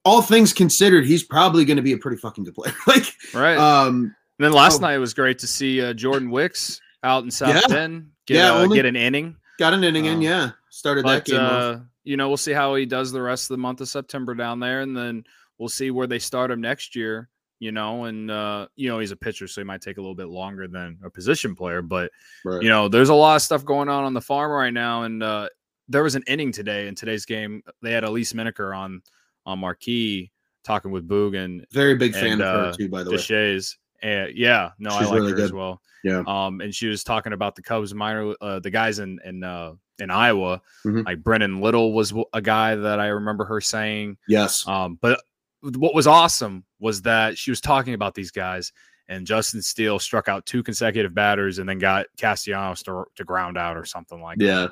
all 0.06 0.22
things 0.22 0.54
considered, 0.54 1.06
he's 1.06 1.24
probably 1.24 1.66
going 1.66 1.78
to 1.78 1.84
be 1.84 1.94
a 1.94 1.98
pretty 1.98 2.18
fucking 2.18 2.44
good 2.44 2.56
player. 2.56 2.74
like, 2.88 3.06
right. 3.34 3.58
um, 3.58 4.16
and 4.40 4.46
then 4.46 4.52
last 4.52 4.80
oh. 4.80 4.82
night 4.82 4.96
it 4.96 5.00
was 5.00 5.14
great 5.14 5.40
to 5.40 5.48
see 5.48 5.82
uh, 5.82 5.94
Jordan 5.94 6.32
Wicks 6.32 6.80
out 7.04 7.24
in 7.24 7.32
South 7.32 7.56
Yeah. 7.56 7.68
Bend 7.68 8.10
get 8.26 8.36
Yeah, 8.38 8.54
uh, 8.54 8.68
get 8.68 8.86
an 8.86 8.96
inning. 8.96 9.36
got 9.60 9.74
an 9.74 9.84
inning 9.84 10.06
in, 10.06 10.16
Um, 10.16 10.22
yeah. 10.22 10.52
Started 10.70 11.06
that 11.06 11.26
But 11.26 11.26
game 11.26 11.40
off. 11.40 11.52
uh, 11.52 11.80
you 12.04 12.18
know, 12.18 12.28
we'll 12.28 12.38
see 12.38 12.54
how 12.54 12.74
he 12.76 12.86
does 12.86 13.12
the 13.12 13.22
rest 13.22 13.46
of 13.46 13.56
the 13.56 13.62
month 13.62 13.82
of 13.82 13.90
September 13.90 14.34
down 14.34 14.60
there, 14.60 14.82
and 14.82 14.96
then 14.98 15.24
we'll 15.62 15.69
see 15.69 15.91
where 15.91 16.08
they 16.08 16.19
start 16.19 16.50
him 16.52 16.60
next 16.60 16.95
year. 16.95 17.30
You 17.60 17.71
know, 17.71 18.06
and 18.06 18.32
uh, 18.32 18.67
you 18.76 18.89
know 18.89 18.97
he's 18.97 19.12
a 19.12 19.15
pitcher, 19.15 19.47
so 19.47 19.62
he 19.62 19.65
might 19.65 19.82
take 19.82 19.97
a 19.97 20.02
little 20.02 20.15
bit 20.15 20.30
longer 20.30 20.67
than 20.67 20.97
a 21.04 21.12
position 21.12 21.56
player. 21.56 21.84
But 21.84 22.10
Right. 22.43 22.63
you 22.63 22.69
know, 22.69 22.88
there's 22.88 23.10
a 23.10 23.13
lot 23.13 23.36
of 23.36 23.43
stuff 23.43 23.63
going 23.63 23.88
on 23.88 24.04
on 24.04 24.15
the 24.15 24.21
farm 24.21 24.52
right 24.52 24.74
now, 24.74 25.04
and 25.04 25.21
uh, 25.21 25.47
there 25.88 26.02
was 26.02 26.15
an 26.15 26.24
inning 26.26 26.52
today 26.52 26.88
in 26.88 26.95
today's 26.95 27.24
game. 27.24 27.62
They 27.84 27.91
had 27.91 28.04
Elise 28.04 28.34
Menaker 28.34 28.74
on 28.74 29.04
on 29.45 29.60
Marquee 29.60 30.32
talking 30.63 30.89
with 30.91 31.08
Boog 31.08 31.38
and 31.38 31.63
Very 31.71 31.93
big 31.95 32.13
fan 32.13 32.34
of 32.34 32.39
her 32.39 32.65
uh, 32.69 32.74
too, 32.74 32.89
by 32.89 33.04
the 33.04 33.12
way. 33.12 33.60
And 34.04 34.36
yeah, 34.36 34.71
no, 34.80 34.89
She's 34.97 35.02
I 35.02 35.06
like 35.12 35.13
really 35.13 35.32
her 35.34 35.38
as 35.43 35.52
good. 35.52 35.58
well. 35.58 35.82
Yeah. 36.04 36.24
Um, 36.26 36.62
and 36.62 36.74
she 36.74 36.88
was 36.88 37.04
talking 37.04 37.34
about 37.34 37.56
the 37.56 37.62
Cubs 37.62 37.93
minor, 37.93 38.34
uh, 38.41 38.60
the 38.60 38.71
guys 38.71 38.97
in 38.97 39.19
in 39.24 39.43
uh, 39.43 39.74
in 40.00 40.10
Iowa, 40.10 40.62
Mhm. 40.84 41.06
like 41.06 41.24
Brendon 41.24 41.62
Little 41.62 41.93
was 41.93 42.12
a 42.34 42.41
guy 42.41 42.74
that 42.74 43.00
I 43.00 43.08
remember 43.10 43.45
her 43.45 43.62
saying. 43.62 44.17
Yes. 44.28 44.67
Um, 44.67 44.97
but 45.00 45.21
what 45.62 45.93
was 45.93 46.08
awesome 46.08 46.63
was 46.80 47.02
that 47.04 47.38
she 47.38 47.52
was 47.52 47.62
talking 47.62 47.93
about 47.93 48.13
these 48.15 48.32
guys, 48.32 48.71
and 49.08 49.26
Justin 49.28 49.62
Steele 49.62 50.00
struck 50.00 50.28
out 50.28 50.45
two 50.45 50.63
consecutive 50.63 51.13
batters, 51.13 51.60
and 51.60 51.67
then 51.69 51.78
got 51.80 52.08
Castellanos 52.17 52.84
to, 52.84 53.04
to 53.15 53.24
ground 53.24 53.58
out 53.58 53.78
or 53.78 53.86
something 53.86 54.21
like 54.21 54.38
that. 54.39 54.45
Yeah. 54.45 54.67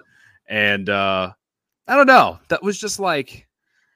And 0.48 0.90
uh, 0.90 1.32
I 1.88 1.96
don't 1.96 2.08
know, 2.08 2.40
that 2.50 2.64
was 2.64 2.80
just 2.80 3.00
like 3.00 3.48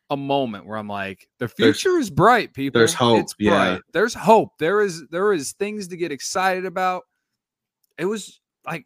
a 0.09 0.17
moment 0.17 0.65
where 0.67 0.77
I'm 0.77 0.87
like, 0.87 1.27
the 1.39 1.51
There's- 1.57 1.79
future 1.81 1.97
is 1.97 2.09
bright, 2.11 2.53
people. 2.53 2.77
there's 2.79 2.93
hope, 2.93 3.21
It's 3.21 3.35
yeah. 3.39 3.79
There's 3.93 4.13
hope. 4.13 4.49
There 4.59 4.81
is 4.81 5.07
there 5.09 5.33
is 5.33 5.53
things 5.53 5.87
to 5.87 5.97
get 5.97 6.11
excited 6.11 6.65
about. 6.65 7.03
It 7.97 8.05
was 8.05 8.39
like 8.67 8.85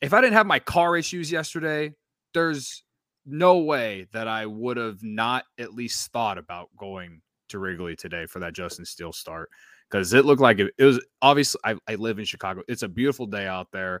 if 0.00 0.12
I 0.12 0.20
didn't 0.20 0.34
have 0.34 0.46
my 0.46 0.58
car 0.58 0.96
issues 0.96 1.30
yesterday, 1.30 1.92
there's 2.34 2.82
no 3.26 3.58
way 3.58 4.06
that 4.12 4.26
I 4.28 4.46
would 4.46 4.76
have 4.76 5.02
not 5.02 5.44
at 5.58 5.74
least 5.74 6.10
thought 6.12 6.38
about 6.38 6.68
going 6.76 7.20
to 7.48 7.58
Wrigley 7.58 7.94
today 7.96 8.26
for 8.26 8.38
that 8.40 8.52
Justin 8.54 8.84
Steele 8.84 9.12
start 9.12 9.50
because 9.90 10.12
it 10.14 10.24
looked 10.24 10.40
like 10.40 10.58
it, 10.58 10.72
it 10.78 10.84
was 10.84 11.04
obviously 11.20 11.60
I, 11.64 11.76
I 11.88 11.94
live 11.96 12.18
in 12.18 12.24
Chicago. 12.24 12.62
It's 12.68 12.82
a 12.82 12.88
beautiful 12.88 13.26
day 13.26 13.46
out 13.46 13.68
there. 13.72 14.00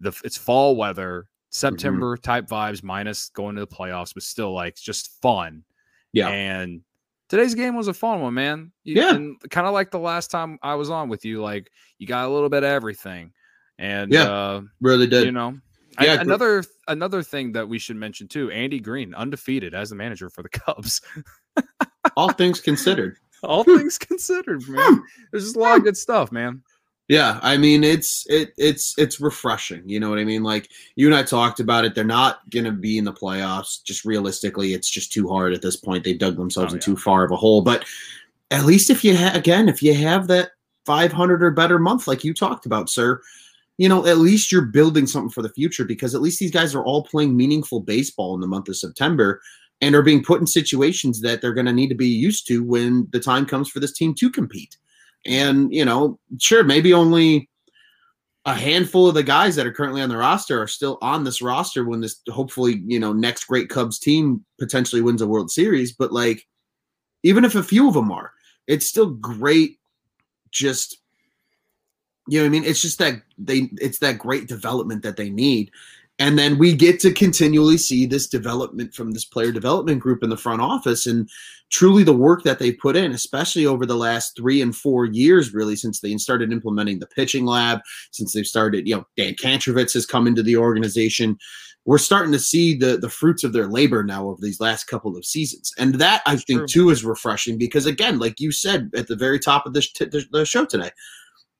The 0.00 0.12
it's 0.24 0.36
fall 0.36 0.76
weather, 0.76 1.26
September 1.50 2.16
type 2.16 2.46
vibes, 2.46 2.82
minus 2.82 3.28
going 3.30 3.54
to 3.56 3.60
the 3.62 3.66
playoffs, 3.66 4.14
but 4.14 4.22
still 4.22 4.52
like 4.54 4.76
just 4.76 5.20
fun. 5.20 5.64
Yeah. 6.12 6.28
And 6.28 6.82
today's 7.28 7.54
game 7.54 7.76
was 7.76 7.88
a 7.88 7.94
fun 7.94 8.20
one, 8.20 8.34
man. 8.34 8.72
You- 8.84 9.02
Yeah. 9.02 9.14
And 9.14 9.36
kind 9.50 9.66
of 9.66 9.72
like 9.72 9.90
the 9.90 9.98
last 9.98 10.30
time 10.30 10.58
I 10.62 10.74
was 10.74 10.90
on 10.90 11.08
with 11.08 11.24
you, 11.24 11.40
like 11.42 11.70
you 11.98 12.06
got 12.06 12.26
a 12.26 12.32
little 12.32 12.48
bit 12.48 12.62
of 12.62 12.70
everything. 12.70 13.32
And 13.78 14.12
Yeah. 14.12 14.24
uh, 14.30 14.60
Really 14.80 15.06
did. 15.06 15.24
you 15.24 15.32
know, 15.32 15.58
Yeah, 16.00 16.20
another 16.20 16.64
another 16.88 17.22
thing 17.22 17.52
that 17.52 17.68
we 17.68 17.78
should 17.78 17.96
mention 17.96 18.28
too, 18.28 18.50
Andy 18.50 18.80
Green, 18.80 19.14
undefeated 19.14 19.74
as 19.74 19.90
the 19.90 19.96
manager 19.96 20.30
for 20.30 20.42
the 20.42 20.48
Cubs. 20.50 21.00
All 22.16 22.32
things 22.32 22.60
considered. 22.60 23.16
All 23.42 23.64
things 23.64 23.96
considered, 23.96 24.68
man. 24.68 25.02
There's 25.30 25.44
just 25.44 25.56
a 25.56 25.58
lot 25.60 25.78
of 25.78 25.84
good 25.84 25.96
stuff, 25.96 26.30
man. 26.30 26.62
Yeah, 27.08 27.40
I 27.42 27.56
mean 27.56 27.82
it's 27.82 28.24
it 28.28 28.52
it's 28.56 28.94
it's 28.98 29.20
refreshing. 29.20 29.82
You 29.88 29.98
know 29.98 30.10
what 30.10 30.18
I 30.20 30.24
mean? 30.24 30.44
Like 30.44 30.68
you 30.94 31.06
and 31.06 31.14
I 31.14 31.22
talked 31.24 31.58
about 31.58 31.84
it. 31.84 31.94
They're 31.94 32.04
not 32.04 32.48
gonna 32.50 32.70
be 32.70 32.98
in 32.98 33.04
the 33.04 33.12
playoffs. 33.12 33.82
Just 33.82 34.04
realistically, 34.04 34.74
it's 34.74 34.88
just 34.88 35.12
too 35.12 35.28
hard 35.28 35.52
at 35.52 35.62
this 35.62 35.76
point. 35.76 36.04
They 36.04 36.14
dug 36.14 36.36
themselves 36.36 36.72
Oh, 36.72 36.76
in 36.76 36.80
too 36.80 36.96
far 36.96 37.24
of 37.24 37.32
a 37.32 37.36
hole. 37.36 37.62
But 37.62 37.84
at 38.52 38.64
least 38.64 38.90
if 38.90 39.02
you 39.04 39.16
ha- 39.16 39.32
again, 39.34 39.68
if 39.68 39.82
you 39.82 39.94
have 39.94 40.28
that 40.28 40.50
500 40.84 41.42
or 41.42 41.50
better 41.50 41.78
month, 41.78 42.06
like 42.06 42.22
you 42.22 42.32
talked 42.32 42.66
about, 42.66 42.88
sir, 42.88 43.20
you 43.80 43.88
know 43.88 44.04
at 44.06 44.18
least 44.18 44.52
you're 44.52 44.66
building 44.66 45.06
something 45.06 45.30
for 45.30 45.40
the 45.40 45.48
future 45.48 45.86
because 45.86 46.14
at 46.14 46.20
least 46.20 46.38
these 46.38 46.50
guys 46.50 46.74
are 46.74 46.84
all 46.84 47.02
playing 47.02 47.34
meaningful 47.34 47.80
baseball 47.80 48.34
in 48.34 48.40
the 48.42 48.46
month 48.46 48.68
of 48.68 48.76
September 48.76 49.40
and 49.80 49.94
are 49.94 50.02
being 50.02 50.22
put 50.22 50.38
in 50.38 50.46
situations 50.46 51.22
that 51.22 51.40
they're 51.40 51.54
going 51.54 51.64
to 51.64 51.72
need 51.72 51.88
to 51.88 51.94
be 51.94 52.06
used 52.06 52.46
to 52.46 52.62
when 52.62 53.08
the 53.12 53.20
time 53.20 53.46
comes 53.46 53.70
for 53.70 53.80
this 53.80 53.94
team 53.94 54.14
to 54.16 54.30
compete. 54.30 54.76
And, 55.24 55.72
you 55.72 55.82
know, 55.82 56.18
sure, 56.38 56.62
maybe 56.62 56.92
only 56.92 57.48
a 58.44 58.52
handful 58.52 59.08
of 59.08 59.14
the 59.14 59.22
guys 59.22 59.56
that 59.56 59.66
are 59.66 59.72
currently 59.72 60.02
on 60.02 60.10
the 60.10 60.16
roster 60.18 60.60
are 60.60 60.66
still 60.66 60.98
on 61.00 61.24
this 61.24 61.40
roster 61.40 61.86
when 61.86 62.02
this 62.02 62.20
hopefully, 62.28 62.82
you 62.84 62.98
know, 62.98 63.14
next 63.14 63.44
great 63.44 63.70
Cubs 63.70 63.98
team 63.98 64.44
potentially 64.58 65.00
wins 65.00 65.22
a 65.22 65.26
World 65.26 65.50
Series. 65.50 65.92
But 65.92 66.12
like, 66.12 66.46
even 67.22 67.46
if 67.46 67.54
a 67.54 67.62
few 67.62 67.88
of 67.88 67.94
them 67.94 68.12
are, 68.12 68.32
it's 68.66 68.86
still 68.86 69.10
great. 69.10 69.78
Just, 70.50 70.99
you 72.30 72.38
know 72.38 72.44
what 72.44 72.48
I 72.48 72.50
mean? 72.50 72.64
It's 72.64 72.80
just 72.80 72.98
that 73.00 73.22
they, 73.38 73.68
it's 73.80 73.98
that 73.98 74.18
great 74.18 74.46
development 74.46 75.02
that 75.02 75.16
they 75.16 75.30
need. 75.30 75.72
And 76.20 76.38
then 76.38 76.58
we 76.58 76.74
get 76.74 77.00
to 77.00 77.12
continually 77.12 77.76
see 77.76 78.06
this 78.06 78.28
development 78.28 78.94
from 78.94 79.10
this 79.10 79.24
player 79.24 79.50
development 79.50 80.00
group 80.00 80.22
in 80.22 80.30
the 80.30 80.36
front 80.36 80.60
office. 80.60 81.06
And 81.06 81.28
truly 81.70 82.04
the 82.04 82.12
work 82.12 82.44
that 82.44 82.60
they 82.60 82.70
put 82.70 82.94
in, 82.94 83.10
especially 83.12 83.66
over 83.66 83.84
the 83.84 83.96
last 83.96 84.36
three 84.36 84.62
and 84.62 84.76
four 84.76 85.06
years, 85.06 85.52
really, 85.54 85.74
since 85.74 85.98
they 85.98 86.16
started 86.18 86.52
implementing 86.52 87.00
the 87.00 87.06
pitching 87.06 87.46
lab, 87.46 87.80
since 88.12 88.32
they've 88.32 88.46
started, 88.46 88.86
you 88.86 88.94
know, 88.94 89.06
Dan 89.16 89.34
Kantrovitz 89.34 89.94
has 89.94 90.06
come 90.06 90.28
into 90.28 90.42
the 90.42 90.56
organization. 90.56 91.36
We're 91.86 91.98
starting 91.98 92.32
to 92.32 92.38
see 92.38 92.76
the 92.76 92.98
the 92.98 93.08
fruits 93.08 93.42
of 93.42 93.54
their 93.54 93.66
labor 93.66 94.04
now 94.04 94.28
over 94.28 94.40
these 94.40 94.60
last 94.60 94.84
couple 94.84 95.16
of 95.16 95.24
seasons, 95.24 95.72
and 95.78 95.94
that 95.94 96.20
I 96.26 96.36
think 96.36 96.60
True. 96.60 96.66
too 96.66 96.90
is 96.90 97.02
refreshing 97.02 97.56
because 97.56 97.86
again, 97.86 98.18
like 98.18 98.38
you 98.38 98.52
said 98.52 98.90
at 98.94 99.08
the 99.08 99.16
very 99.16 99.38
top 99.38 99.64
of 99.64 99.72
this 99.72 99.90
t- 99.90 100.04
the, 100.04 100.22
the 100.30 100.44
show 100.44 100.66
today, 100.66 100.90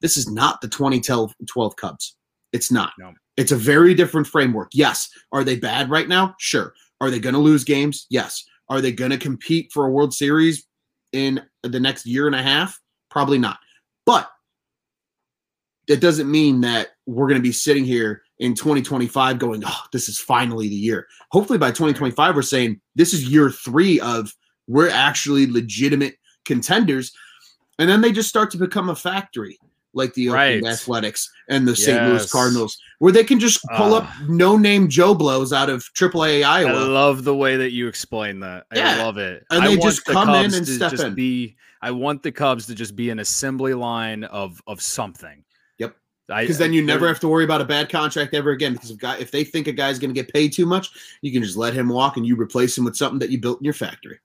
this 0.00 0.16
is 0.16 0.30
not 0.30 0.60
the 0.60 0.68
2012 0.68 1.76
Cubs. 1.76 2.16
It's 2.52 2.70
not. 2.70 2.92
No. 2.98 3.12
It's 3.36 3.52
a 3.52 3.56
very 3.56 3.94
different 3.94 4.26
framework. 4.26 4.70
Yes. 4.72 5.08
Are 5.32 5.44
they 5.44 5.56
bad 5.56 5.90
right 5.90 6.08
now? 6.08 6.34
Sure. 6.38 6.74
Are 7.00 7.10
they 7.10 7.18
going 7.20 7.34
to 7.34 7.40
lose 7.40 7.64
games? 7.64 8.06
Yes. 8.10 8.44
Are 8.68 8.80
they 8.80 8.92
going 8.92 9.10
to 9.10 9.18
compete 9.18 9.70
for 9.72 9.86
a 9.86 9.90
World 9.90 10.14
Series 10.14 10.66
in 11.12 11.42
the 11.62 11.80
next 11.80 12.06
year 12.06 12.26
and 12.26 12.36
a 12.36 12.42
half? 12.42 12.78
Probably 13.10 13.38
not. 13.38 13.58
But 14.06 14.30
that 15.88 16.00
doesn't 16.00 16.30
mean 16.30 16.60
that 16.60 16.90
we're 17.06 17.26
going 17.26 17.40
to 17.40 17.42
be 17.42 17.52
sitting 17.52 17.84
here 17.84 18.22
in 18.38 18.54
2025 18.54 19.38
going, 19.38 19.62
oh, 19.66 19.82
this 19.92 20.08
is 20.08 20.18
finally 20.18 20.68
the 20.68 20.74
year. 20.74 21.06
Hopefully 21.32 21.58
by 21.58 21.70
2025, 21.70 22.34
we're 22.34 22.42
saying 22.42 22.80
this 22.94 23.12
is 23.12 23.24
year 23.24 23.50
three 23.50 24.00
of 24.00 24.32
we're 24.66 24.88
actually 24.88 25.46
legitimate 25.46 26.14
contenders. 26.44 27.12
And 27.78 27.88
then 27.88 28.02
they 28.02 28.12
just 28.12 28.28
start 28.28 28.50
to 28.52 28.58
become 28.58 28.88
a 28.88 28.94
factory 28.94 29.58
like 29.92 30.14
the 30.14 30.28
Oakland 30.28 30.62
Right. 30.64 30.72
Athletics 30.72 31.28
and 31.48 31.66
the 31.66 31.74
St. 31.74 32.02
Louis 32.06 32.30
Cardinals, 32.30 32.78
where 33.00 33.12
they 33.12 33.24
can 33.24 33.40
just 33.40 33.62
pull 33.76 33.94
up 33.94 34.04
Ah. 34.06 34.24
no 34.28 34.56
name 34.56 34.88
Joe 34.88 35.14
blows 35.14 35.52
out 35.52 35.68
of 35.68 35.84
AAA 35.94 36.44
Iowa. 36.44 36.70
I 36.70 36.82
love 36.84 37.24
the 37.24 37.34
way 37.34 37.56
that 37.56 37.72
you 37.72 37.88
explain 37.88 38.40
that. 38.40 38.66
I 38.72 38.76
Yeah. 38.76 39.02
love 39.04 39.18
it. 39.18 39.44
And 39.50 39.62
I 39.64 39.68
they 39.68 39.76
just 39.76 40.04
the 40.06 40.12
come 40.12 40.28
in 40.30 40.54
and 40.54 40.66
step 40.66 40.92
just 40.92 41.02
in. 41.02 41.14
Be, 41.14 41.56
I 41.82 41.90
want 41.90 42.22
the 42.22 42.30
Cubs 42.32 42.66
to 42.66 42.74
just 42.74 42.94
be 42.94 43.10
an 43.10 43.18
assembly 43.18 43.74
line 43.74 44.24
of 44.24 44.62
of 44.66 44.80
something. 44.80 45.42
Yep. 45.78 45.96
Because 46.28 46.58
then 46.58 46.72
you 46.72 46.82
never 46.82 47.08
have 47.08 47.18
to 47.20 47.28
worry 47.28 47.44
about 47.44 47.60
a 47.60 47.64
bad 47.64 47.88
contract 47.88 48.34
ever 48.34 48.50
again. 48.50 48.74
Because 48.74 48.90
if 48.90 48.98
guy, 48.98 49.16
if 49.18 49.30
they 49.32 49.42
think 49.42 49.66
a 49.66 49.72
guy's 49.72 49.98
going 49.98 50.14
to 50.14 50.20
get 50.22 50.32
paid 50.32 50.52
too 50.52 50.66
much, 50.66 50.90
you 51.22 51.32
can 51.32 51.42
just 51.42 51.56
let 51.56 51.74
him 51.74 51.88
walk 51.88 52.16
and 52.16 52.24
you 52.26 52.36
replace 52.36 52.78
him 52.78 52.84
with 52.84 52.96
something 52.96 53.18
that 53.18 53.30
you 53.30 53.38
built 53.40 53.58
in 53.60 53.64
your 53.64 53.74
factory. 53.74 54.20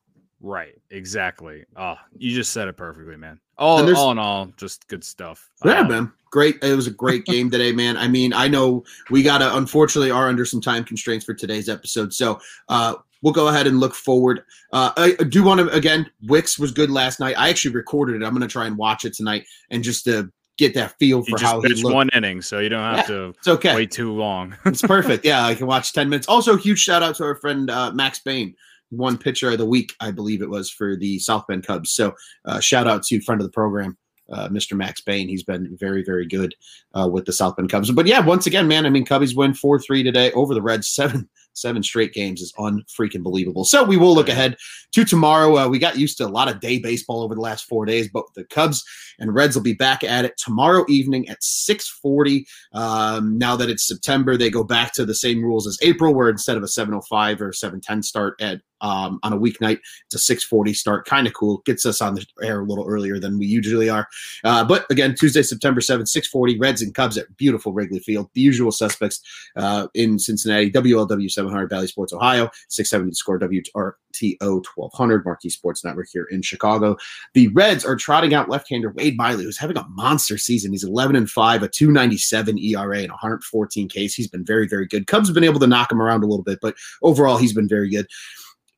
Right, 0.47 0.75
exactly. 0.91 1.65
Oh, 1.75 1.95
you 2.15 2.35
just 2.35 2.53
said 2.53 2.67
it 2.67 2.77
perfectly, 2.77 3.17
man. 3.17 3.39
All, 3.57 3.79
all 3.97 4.11
in 4.11 4.19
all, 4.19 4.45
just 4.57 4.87
good 4.87 5.03
stuff. 5.03 5.49
Yeah, 5.65 5.79
Uh, 5.79 5.87
man, 5.87 6.11
great. 6.29 6.57
It 6.61 6.75
was 6.75 6.85
a 6.85 6.91
great 6.91 7.25
game 7.25 7.49
today, 7.49 7.71
man. 7.71 7.97
I 7.97 8.07
mean, 8.07 8.31
I 8.31 8.47
know 8.47 8.83
we 9.09 9.23
gotta 9.23 9.55
unfortunately 9.57 10.11
are 10.11 10.27
under 10.27 10.45
some 10.45 10.61
time 10.61 10.83
constraints 10.83 11.25
for 11.25 11.33
today's 11.33 11.67
episode, 11.67 12.13
so 12.13 12.39
uh, 12.69 12.93
we'll 13.23 13.33
go 13.33 13.47
ahead 13.47 13.65
and 13.65 13.79
look 13.79 13.95
forward. 13.95 14.41
Uh, 14.71 14.91
I 14.97 15.15
I 15.19 15.23
do 15.23 15.43
want 15.43 15.61
to 15.61 15.69
again. 15.75 16.05
Wicks 16.27 16.59
was 16.59 16.71
good 16.71 16.91
last 16.91 17.19
night. 17.19 17.35
I 17.39 17.49
actually 17.49 17.73
recorded 17.73 18.21
it. 18.21 18.25
I'm 18.25 18.33
gonna 18.33 18.47
try 18.47 18.67
and 18.67 18.77
watch 18.77 19.03
it 19.03 19.13
tonight 19.15 19.45
and 19.71 19.83
just 19.83 20.03
to 20.05 20.31
get 20.57 20.73
that 20.75 20.97
feel 20.99 21.23
for 21.23 21.41
how 21.41 21.59
he 21.61 21.73
looked. 21.73 21.93
one 21.95 22.09
inning, 22.13 22.41
so 22.41 22.59
you 22.59 22.69
don't 22.69 22.79
have 22.95 23.07
to 23.07 23.33
It's 23.39 23.47
okay. 23.47 23.73
wait 23.75 23.89
too 23.91 24.13
long. 24.13 24.55
It's 24.65 24.81
perfect. 24.81 25.25
Yeah, 25.25 25.43
I 25.45 25.55
can 25.55 25.65
watch 25.67 25.91
10 25.91 26.07
minutes. 26.07 26.27
Also, 26.27 26.55
huge 26.55 26.79
shout 26.79 27.01
out 27.03 27.15
to 27.15 27.23
our 27.25 27.35
friend 27.35 27.69
uh, 27.69 27.91
Max 27.91 28.19
Bain, 28.19 28.55
one 28.89 29.17
pitcher 29.17 29.51
of 29.51 29.57
the 29.57 29.65
week, 29.65 29.93
I 29.99 30.11
believe 30.11 30.41
it 30.41 30.49
was 30.49 30.69
for 30.69 30.95
the 30.95 31.19
South 31.19 31.45
Bend 31.47 31.65
Cubs. 31.65 31.91
So, 31.91 32.13
uh, 32.45 32.59
shout 32.59 32.87
out 32.87 33.03
to 33.03 33.21
friend 33.21 33.41
of 33.41 33.47
the 33.47 33.51
program, 33.51 33.97
uh, 34.31 34.47
Mr. 34.49 34.77
Max 34.77 35.01
Bain. 35.01 35.27
He's 35.27 35.43
been 35.43 35.75
very, 35.79 36.03
very 36.03 36.25
good 36.25 36.55
uh, 36.93 37.07
with 37.11 37.25
the 37.25 37.33
South 37.33 37.55
Bend 37.57 37.69
Cubs. 37.69 37.91
But 37.91 38.07
yeah, 38.07 38.19
once 38.19 38.47
again, 38.47 38.67
man, 38.67 38.85
I 38.85 38.89
mean, 38.89 39.05
Cubbies 39.05 39.35
win 39.35 39.53
4 39.53 39.79
3 39.79 40.03
today 40.03 40.31
over 40.31 40.53
the 40.53 40.61
Reds, 40.61 40.87
seven 40.87 41.29
seven 41.55 41.83
straight 41.83 42.13
games 42.13 42.41
is 42.41 42.53
unfreaking 42.57 43.23
believable. 43.23 43.65
So 43.65 43.83
we 43.83 43.97
will 43.97 44.13
look 44.13 44.29
ahead 44.29 44.57
to 44.93 45.05
tomorrow. 45.05 45.57
Uh, 45.57 45.67
we 45.67 45.79
got 45.79 45.97
used 45.97 46.17
to 46.17 46.25
a 46.25 46.27
lot 46.27 46.47
of 46.47 46.59
day 46.59 46.79
baseball 46.79 47.21
over 47.21 47.35
the 47.35 47.41
last 47.41 47.65
four 47.67 47.85
days, 47.85 48.09
but 48.09 48.25
the 48.35 48.43
Cubs 48.45 48.83
and 49.19 49.33
Reds 49.33 49.55
will 49.55 49.63
be 49.63 49.73
back 49.73 50.03
at 50.03 50.25
it 50.25 50.37
tomorrow 50.37 50.85
evening 50.89 51.27
at 51.29 51.41
6:40. 51.41 52.45
Um, 52.73 53.37
now 53.37 53.55
that 53.55 53.69
it's 53.69 53.87
September, 53.87 54.37
they 54.37 54.49
go 54.49 54.63
back 54.63 54.93
to 54.93 55.05
the 55.05 55.15
same 55.15 55.43
rules 55.43 55.67
as 55.67 55.79
April, 55.81 56.13
where 56.13 56.29
instead 56.29 56.57
of 56.57 56.63
a 56.63 56.67
7:05 56.67 57.41
or 57.41 57.51
7:10 57.51 58.03
start 58.03 58.39
at 58.41 58.61
um, 58.81 59.19
on 59.23 59.33
a 59.33 59.37
weeknight. 59.37 59.79
It's 60.05 60.15
a 60.15 60.19
640 60.19 60.73
start. 60.73 61.05
Kind 61.05 61.27
of 61.27 61.33
cool. 61.33 61.61
Gets 61.65 61.85
us 61.85 62.01
on 62.01 62.15
the 62.15 62.25
air 62.41 62.61
a 62.61 62.65
little 62.65 62.85
earlier 62.87 63.19
than 63.19 63.39
we 63.39 63.45
usually 63.45 63.89
are. 63.89 64.07
Uh, 64.43 64.63
but 64.63 64.85
again, 64.89 65.15
Tuesday, 65.15 65.41
September 65.41 65.81
7th, 65.81 66.07
640, 66.07 66.59
Reds 66.59 66.81
and 66.81 66.93
Cubs 66.93 67.17
at 67.17 67.35
beautiful 67.37 67.73
Wrigley 67.73 67.99
Field. 67.99 68.29
The 68.33 68.41
usual 68.41 68.71
suspects 68.71 69.21
uh, 69.55 69.87
in 69.93 70.19
Cincinnati, 70.19 70.71
WLW 70.71 71.31
700, 71.45 71.69
Bally 71.69 71.87
Sports, 71.87 72.13
Ohio, 72.13 72.49
670 72.69 73.13
score, 73.13 73.39
WRTO 73.39 74.63
1200, 74.75 75.25
Marquee 75.25 75.49
Sports 75.49 75.83
Network 75.83 76.07
here 76.11 76.25
in 76.31 76.41
Chicago. 76.41 76.97
The 77.33 77.49
Reds 77.49 77.85
are 77.85 77.95
trotting 77.95 78.33
out 78.33 78.49
left-hander 78.49 78.91
Wade 78.91 79.17
Miley, 79.17 79.43
who's 79.43 79.57
having 79.57 79.77
a 79.77 79.87
monster 79.89 80.37
season. 80.37 80.71
He's 80.71 80.83
11 80.83 81.15
and 81.15 81.29
5, 81.29 81.63
a 81.63 81.67
297 81.67 82.57
ERA, 82.59 82.99
and 82.99 83.11
114 83.11 83.89
Ks. 83.89 84.13
He's 84.13 84.27
been 84.27 84.45
very, 84.45 84.67
very 84.67 84.87
good. 84.87 85.07
Cubs 85.07 85.27
have 85.27 85.35
been 85.35 85.43
able 85.43 85.59
to 85.59 85.67
knock 85.67 85.91
him 85.91 86.01
around 86.01 86.23
a 86.23 86.27
little 86.27 86.43
bit, 86.43 86.59
but 86.61 86.75
overall, 87.01 87.37
he's 87.37 87.53
been 87.53 87.67
very 87.67 87.89
good 87.89 88.07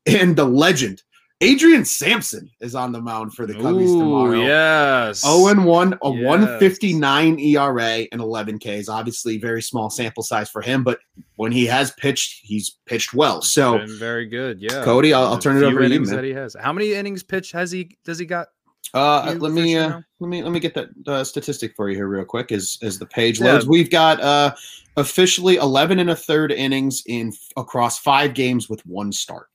and 0.08 0.38
the 0.38 0.45
legend 0.45 1.03
Adrian 1.41 1.86
Sampson 1.86 2.50
is 2.62 2.73
on 2.73 2.91
the 2.91 3.00
mound 3.00 3.34
for 3.34 3.45
the 3.45 3.54
Cubbies 3.54 3.89
Ooh, 3.89 4.00
tomorrow. 4.00 4.41
Yes. 4.41 5.21
0 5.21 5.47
and 5.50 5.65
1, 5.65 5.93
a 6.02 6.12
Yes. 6.12 6.23
159 6.26 7.39
ERA 7.39 8.08
and 8.12 8.19
11 8.21 8.58
Ks. 8.58 8.89
Obviously, 8.89 9.38
very 9.38 9.62
small 9.62 9.91
sample 9.91 10.23
size 10.23 10.50
for 10.50 10.63
him, 10.63 10.84
but 10.84 11.00
when 11.36 11.52
he 11.52 11.67
has 11.67 11.91
pitched, 11.91 12.39
he's 12.43 12.78
pitched 12.88 13.13
well. 13.13 13.43
So, 13.43 13.78
Been 13.78 14.00
very 14.00 14.26
good. 14.26 14.60
Yeah. 14.60 14.84
Cody, 14.84 15.13
I'll- 15.13 15.28
I'll 15.28 15.38
turn 15.38 15.58
it 15.58 15.63
over 15.63 15.80
to 15.88 15.93
you, 15.93 16.02
man. 16.02 16.15
That 16.15 16.23
he 16.23 16.32
has. 16.34 16.56
How 16.60 16.73
many 16.73 16.93
innings 16.93 17.21
pitched 17.21 17.52
has 17.52 17.69
he? 17.71 17.95
Does 18.04 18.17
he 18.17 18.26
got? 18.26 18.47
uh, 18.93 19.36
let 19.38 19.52
me 19.52 19.76
uh, 19.76 20.00
let 20.21 20.30
me 20.30 20.41
let 20.41 20.54
me 20.54 20.62
get 20.62 20.73
that 20.73 20.88
uh, 21.08 21.21
statistic 21.21 21.76
for 21.76 21.89
you 21.89 21.95
here 21.97 22.08
real 22.08 22.23
quick 22.23 22.54
as 22.54 22.78
as 22.82 22.97
the 22.97 23.06
page 23.06 23.38
Yeah. 23.39 23.47
loads. 23.54 23.67
We've 23.67 23.89
got 23.91 24.21
uh, 24.21 24.56
officially 24.95 25.58
11 25.58 26.00
and 26.00 26.10
a 26.10 26.15
third 26.15 26.52
innings 26.54 27.04
in 27.06 27.34
across 27.58 28.00
five 28.00 28.34
games 28.34 28.69
with 28.69 28.80
one 28.86 29.12
start. 29.12 29.50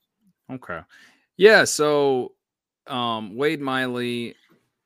Okay. 0.52 0.80
Yeah. 1.42 1.64
So, 1.64 2.34
um, 2.86 3.34
Wade 3.34 3.60
Miley 3.60 4.36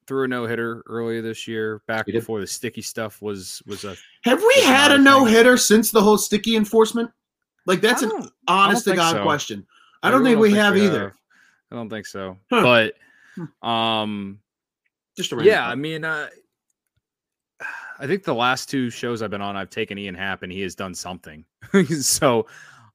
threw 0.06 0.24
a 0.24 0.28
no 0.28 0.46
hitter 0.46 0.82
earlier 0.86 1.20
this 1.20 1.46
year, 1.46 1.82
back 1.86 2.06
before 2.06 2.40
the 2.40 2.46
sticky 2.46 2.80
stuff 2.80 3.20
was 3.20 3.62
was 3.66 3.84
a. 3.84 3.94
Have 4.24 4.40
we 4.40 4.62
had 4.62 4.90
a 4.90 4.94
a 4.94 4.98
no 4.98 5.26
hitter 5.26 5.58
since 5.58 5.90
the 5.90 6.00
whole 6.00 6.16
sticky 6.16 6.56
enforcement? 6.56 7.10
Like 7.66 7.82
that's 7.82 8.00
an 8.00 8.10
honest 8.48 8.84
to 8.84 8.96
God 8.96 9.16
so. 9.16 9.22
question. 9.22 9.66
I 10.02 10.10
don't 10.10 10.24
think 10.24 10.40
we 10.40 10.52
have 10.52 10.78
either. 10.78 11.12
I 11.70 11.76
don't 11.76 11.90
think 11.90 12.06
so. 12.06 12.38
Huh. 12.50 12.62
But, 13.42 13.68
um, 13.68 14.38
Just 15.14 15.32
a 15.32 15.36
random 15.36 15.52
yeah, 15.52 15.68
I 15.68 15.74
mean, 15.74 16.04
uh, 16.04 16.28
I 17.98 18.06
think 18.06 18.24
the 18.24 18.34
last 18.34 18.70
two 18.70 18.88
shows 18.88 19.20
I've 19.20 19.30
been 19.30 19.42
on, 19.42 19.56
I've 19.56 19.68
taken 19.68 19.98
Ian 19.98 20.14
Happ 20.14 20.42
and 20.42 20.50
he 20.50 20.62
has 20.62 20.74
done 20.74 20.94
something. 20.94 21.44
so, 22.00 22.46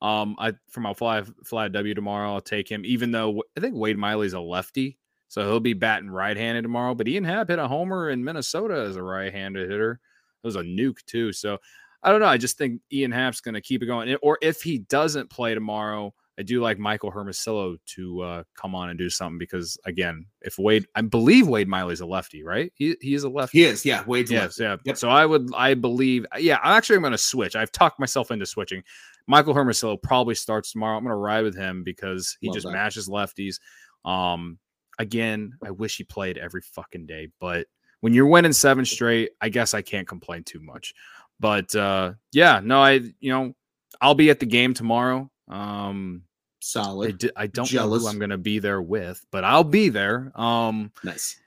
um, 0.01 0.35
I 0.39 0.53
for 0.69 0.79
my 0.79 0.93
fly 0.93 1.23
fly 1.43 1.67
W 1.67 1.93
tomorrow, 1.93 2.33
I'll 2.33 2.41
take 2.41 2.69
him. 2.69 2.83
Even 2.85 3.11
though 3.11 3.43
I 3.57 3.59
think 3.59 3.75
Wade 3.75 3.97
Miley's 3.97 4.33
a 4.33 4.39
lefty, 4.39 4.97
so 5.27 5.43
he'll 5.43 5.59
be 5.59 5.73
batting 5.73 6.09
right-handed 6.09 6.63
tomorrow. 6.63 6.95
But 6.95 7.07
Ian 7.07 7.23
Happ 7.23 7.49
hit 7.49 7.59
a 7.59 7.67
homer 7.67 8.09
in 8.09 8.23
Minnesota 8.23 8.85
as 8.87 8.95
a 8.95 9.03
right-handed 9.03 9.69
hitter. 9.69 9.99
It 10.43 10.47
was 10.47 10.55
a 10.55 10.61
nuke 10.61 11.05
too. 11.05 11.31
So 11.31 11.57
I 12.03 12.11
don't 12.11 12.19
know. 12.19 12.27
I 12.27 12.37
just 12.37 12.57
think 12.57 12.81
Ian 12.91 13.11
Happ's 13.11 13.41
going 13.41 13.53
to 13.53 13.61
keep 13.61 13.83
it 13.83 13.85
going. 13.85 14.15
Or 14.21 14.39
if 14.41 14.61
he 14.61 14.79
doesn't 14.79 15.29
play 15.29 15.53
tomorrow, 15.53 16.13
I 16.39 16.43
do 16.43 16.61
like 16.61 16.79
Michael 16.79 17.11
Hermosillo 17.11 17.77
to 17.97 18.21
uh, 18.21 18.43
come 18.55 18.73
on 18.73 18.89
and 18.89 18.97
do 18.97 19.09
something 19.09 19.37
because 19.37 19.77
again, 19.85 20.25
if 20.41 20.57
Wade, 20.57 20.85
I 20.95 21.01
believe 21.01 21.47
Wade 21.47 21.67
Miley's 21.67 22.01
a 22.01 22.05
lefty, 22.05 22.43
right? 22.43 22.71
He 22.75 22.95
he 23.01 23.13
is 23.13 23.23
a 23.23 23.29
lefty. 23.29 23.59
he 23.59 23.65
is. 23.65 23.85
Yeah, 23.85 24.03
Wade's 24.05 24.31
Yes, 24.31 24.59
yeah. 24.59 24.77
Yep. 24.85 24.97
So 24.97 25.09
I 25.09 25.25
would, 25.25 25.49
I 25.55 25.73
believe, 25.73 26.25
yeah. 26.37 26.57
I'm 26.63 26.73
actually 26.73 26.99
going 26.99 27.11
to 27.11 27.17
switch. 27.17 27.55
I've 27.55 27.71
talked 27.71 27.99
myself 27.99 28.31
into 28.31 28.45
switching. 28.45 28.83
Michael 29.27 29.53
Hermosillo 29.53 29.97
probably 29.97 30.35
starts 30.35 30.71
tomorrow. 30.71 30.97
I'm 30.97 31.03
going 31.03 31.11
to 31.11 31.15
ride 31.15 31.43
with 31.43 31.55
him 31.55 31.83
because 31.83 32.37
he 32.39 32.47
Love 32.47 32.55
just 32.55 32.65
that. 32.65 32.73
matches 32.73 33.07
lefties. 33.07 33.59
Um, 34.05 34.57
again, 34.97 35.53
I 35.63 35.71
wish 35.71 35.97
he 35.97 36.03
played 36.03 36.37
every 36.37 36.61
fucking 36.61 37.05
day, 37.05 37.29
but 37.39 37.67
when 37.99 38.13
you're 38.13 38.27
winning 38.27 38.53
seven 38.53 38.83
straight, 38.85 39.31
I 39.41 39.49
guess 39.49 39.73
I 39.73 39.81
can't 39.81 40.07
complain 40.07 40.43
too 40.43 40.59
much. 40.59 40.93
But 41.39 41.75
uh, 41.75 42.13
yeah, 42.31 42.61
no, 42.63 42.81
I, 42.81 43.01
you 43.19 43.31
know, 43.31 43.53
I'll 43.99 44.15
be 44.15 44.29
at 44.29 44.39
the 44.39 44.45
game 44.45 44.73
tomorrow. 44.73 45.29
Um, 45.51 46.23
solid. 46.59 47.17
di- 47.19 47.31
I 47.35 47.47
don't 47.47 47.71
know 47.73 47.89
who 47.89 48.07
I'm 48.07 48.17
going 48.17 48.29
to 48.29 48.37
be 48.37 48.59
there 48.59 48.81
with, 48.81 49.23
but 49.31 49.43
I'll 49.43 49.63
be 49.63 49.89
there. 49.89 50.31
Um, 50.35 50.91
Nice. 51.03 51.37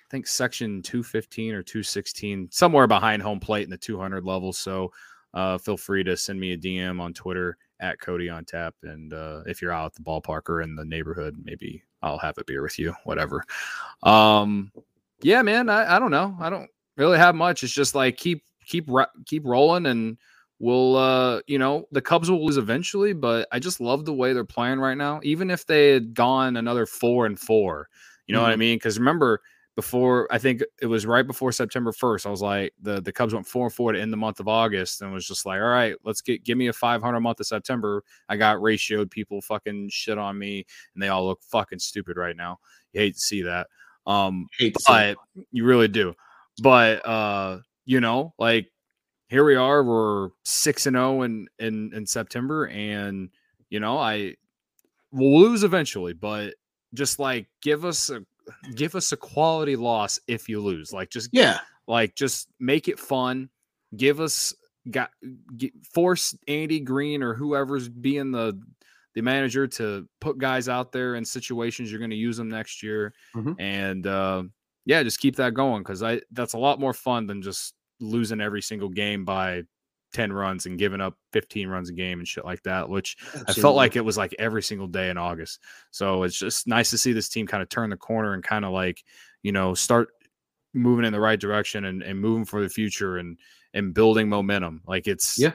I 0.00 0.10
think 0.10 0.26
section 0.26 0.80
215 0.80 1.54
or 1.54 1.62
216, 1.62 2.48
somewhere 2.50 2.86
behind 2.86 3.20
home 3.22 3.40
plate 3.40 3.64
in 3.64 3.70
the 3.70 3.76
200 3.76 4.24
level. 4.24 4.52
So 4.54 4.90
uh, 5.34 5.58
feel 5.58 5.76
free 5.76 6.02
to 6.04 6.16
send 6.16 6.40
me 6.40 6.52
a 6.52 6.56
DM 6.56 6.98
on 7.00 7.12
Twitter 7.12 7.58
at 7.80 8.00
Cody 8.00 8.30
on 8.30 8.44
tap. 8.46 8.74
And 8.82 9.12
uh, 9.12 9.42
if 9.46 9.60
you're 9.60 9.72
out 9.72 9.86
at 9.86 9.94
the 9.94 10.02
ballpark 10.02 10.48
or 10.48 10.62
in 10.62 10.74
the 10.74 10.84
neighborhood, 10.84 11.36
maybe 11.44 11.82
I'll 12.02 12.18
have 12.18 12.38
a 12.38 12.44
beer 12.44 12.62
with 12.62 12.78
you, 12.78 12.94
whatever. 13.04 13.44
Um, 14.02 14.72
yeah, 15.20 15.42
man, 15.42 15.68
I, 15.68 15.96
I 15.96 15.98
don't 15.98 16.10
know. 16.10 16.34
I 16.40 16.48
don't 16.48 16.70
really 16.96 17.18
have 17.18 17.34
much. 17.34 17.62
It's 17.62 17.72
just 17.72 17.94
like 17.94 18.16
keep, 18.16 18.42
keep, 18.66 18.88
keep 19.26 19.44
rolling 19.44 19.86
and 19.86 20.16
we'll, 20.58 20.96
uh, 20.96 21.40
you 21.46 21.58
know, 21.58 21.86
the 21.92 22.02
Cubs 22.02 22.30
will 22.30 22.44
lose 22.44 22.56
eventually, 22.56 23.12
but 23.12 23.48
I 23.52 23.58
just 23.58 23.80
love 23.80 24.04
the 24.04 24.12
way 24.14 24.32
they're 24.32 24.44
playing 24.44 24.80
right 24.80 24.96
now. 24.96 25.20
Even 25.22 25.50
if 25.50 25.66
they 25.66 25.90
had 25.92 26.14
gone 26.14 26.56
another 26.56 26.86
four 26.86 27.26
and 27.26 27.38
four, 27.38 27.88
you 28.26 28.34
know 28.34 28.42
what 28.42 28.50
I 28.50 28.56
Mhm. 28.56 28.58
mean? 28.58 28.76
Because 28.76 28.98
remember, 28.98 29.40
before 29.76 30.26
I 30.32 30.38
think 30.38 30.64
it 30.82 30.86
was 30.86 31.06
right 31.06 31.24
before 31.24 31.52
September 31.52 31.92
1st. 31.92 32.26
I 32.26 32.30
was 32.30 32.42
like, 32.42 32.74
the, 32.82 33.00
the 33.00 33.12
Cubs 33.12 33.32
went 33.32 33.46
four 33.46 33.66
and 33.66 33.72
four 33.72 33.92
to 33.92 34.00
end 34.00 34.12
the 34.12 34.16
month 34.16 34.40
of 34.40 34.48
August 34.48 35.02
and 35.02 35.12
was 35.12 35.24
just 35.24 35.46
like, 35.46 35.60
all 35.60 35.68
right, 35.68 35.94
let's 36.02 36.20
get 36.20 36.42
give 36.42 36.58
me 36.58 36.66
a 36.66 36.72
500 36.72 37.20
month 37.20 37.38
of 37.38 37.46
September. 37.46 38.02
I 38.28 38.36
got 38.36 38.56
ratioed. 38.56 39.08
People 39.08 39.40
fucking 39.40 39.90
shit 39.90 40.18
on 40.18 40.36
me 40.36 40.66
and 40.94 41.00
they 41.00 41.06
all 41.06 41.24
look 41.24 41.40
fucking 41.44 41.78
stupid 41.78 42.16
right 42.16 42.36
now. 42.36 42.58
You 42.92 43.02
hate 43.02 43.14
to 43.14 43.20
see 43.20 43.42
that. 43.42 43.68
Um, 44.04 44.48
Hate 44.58 44.74
to 44.74 44.80
see 44.82 44.92
but 44.92 45.16
you 45.52 45.64
really 45.64 45.86
do. 45.86 46.12
But 46.60 47.06
uh, 47.06 47.60
you 47.84 48.00
know, 48.00 48.34
like 48.36 48.72
here 49.28 49.44
we 49.44 49.54
are, 49.54 49.82
we're 49.84 50.30
six 50.44 50.86
and 50.86 50.94
zero 50.94 51.22
in 51.22 51.48
in 51.58 51.92
in 51.94 52.06
September, 52.06 52.66
and 52.68 53.30
you 53.70 53.80
know, 53.80 53.98
I 53.98 54.34
will 55.12 55.40
lose 55.40 55.62
eventually, 55.64 56.12
but 56.12 56.54
just 56.94 57.18
like 57.18 57.46
give 57.62 57.84
us 57.84 58.10
a 58.10 58.22
give 58.74 58.94
us 58.94 59.12
a 59.12 59.16
quality 59.16 59.76
loss 59.76 60.18
if 60.26 60.48
you 60.48 60.60
lose. 60.60 60.92
Like 60.92 61.10
just 61.10 61.30
yeah. 61.32 61.58
like 61.86 62.14
just 62.14 62.48
make 62.58 62.88
it 62.88 62.98
fun. 62.98 63.50
Give 63.96 64.20
us 64.20 64.54
got 64.90 65.10
get, 65.56 65.72
force 65.92 66.34
Andy 66.46 66.80
Green 66.80 67.22
or 67.22 67.34
whoever's 67.34 67.88
being 67.88 68.30
the 68.30 68.58
the 69.14 69.22
manager 69.22 69.66
to 69.66 70.06
put 70.20 70.38
guys 70.38 70.68
out 70.68 70.92
there 70.92 71.16
in 71.16 71.24
situations 71.24 71.90
you're 71.90 71.98
going 71.98 72.10
to 72.10 72.16
use 72.16 72.36
them 72.36 72.48
next 72.48 72.82
year, 72.82 73.12
Mhm. 73.34 73.56
and 73.58 74.06
uh, 74.06 74.42
yeah, 74.86 75.02
just 75.02 75.18
keep 75.18 75.36
that 75.36 75.54
going 75.54 75.82
because 75.82 76.02
I 76.02 76.20
that's 76.30 76.52
a 76.54 76.58
lot 76.58 76.80
more 76.80 76.94
fun 76.94 77.26
than 77.26 77.42
just 77.42 77.74
losing 78.00 78.40
every 78.40 78.62
single 78.62 78.88
game 78.88 79.24
by 79.24 79.62
ten 80.14 80.32
runs 80.32 80.64
and 80.66 80.78
giving 80.78 81.00
up 81.00 81.14
fifteen 81.32 81.68
runs 81.68 81.90
a 81.90 81.92
game 81.92 82.18
and 82.18 82.26
shit 82.26 82.44
like 82.44 82.62
that. 82.62 82.88
Which 82.88 83.16
I 83.46 83.52
felt 83.52 83.76
like 83.76 83.96
it 83.96 84.04
was 84.04 84.16
like 84.16 84.34
every 84.38 84.62
single 84.62 84.86
day 84.86 85.10
in 85.10 85.18
August. 85.18 85.60
So 85.90 86.22
it's 86.22 86.38
just 86.38 86.66
nice 86.66 86.90
to 86.90 86.98
see 86.98 87.12
this 87.12 87.28
team 87.28 87.46
kind 87.46 87.62
of 87.62 87.68
turn 87.68 87.90
the 87.90 87.96
corner 87.96 88.34
and 88.34 88.42
kind 88.42 88.64
of 88.64 88.72
like, 88.72 89.04
you 89.42 89.52
know, 89.52 89.74
start 89.74 90.08
moving 90.74 91.04
in 91.04 91.12
the 91.12 91.20
right 91.20 91.40
direction 91.40 91.86
and, 91.86 92.02
and 92.02 92.20
moving 92.20 92.44
for 92.44 92.62
the 92.62 92.68
future 92.68 93.18
and 93.18 93.38
and 93.74 93.92
building 93.92 94.28
momentum. 94.28 94.82
Like 94.86 95.06
it's 95.06 95.38
Yeah. 95.38 95.52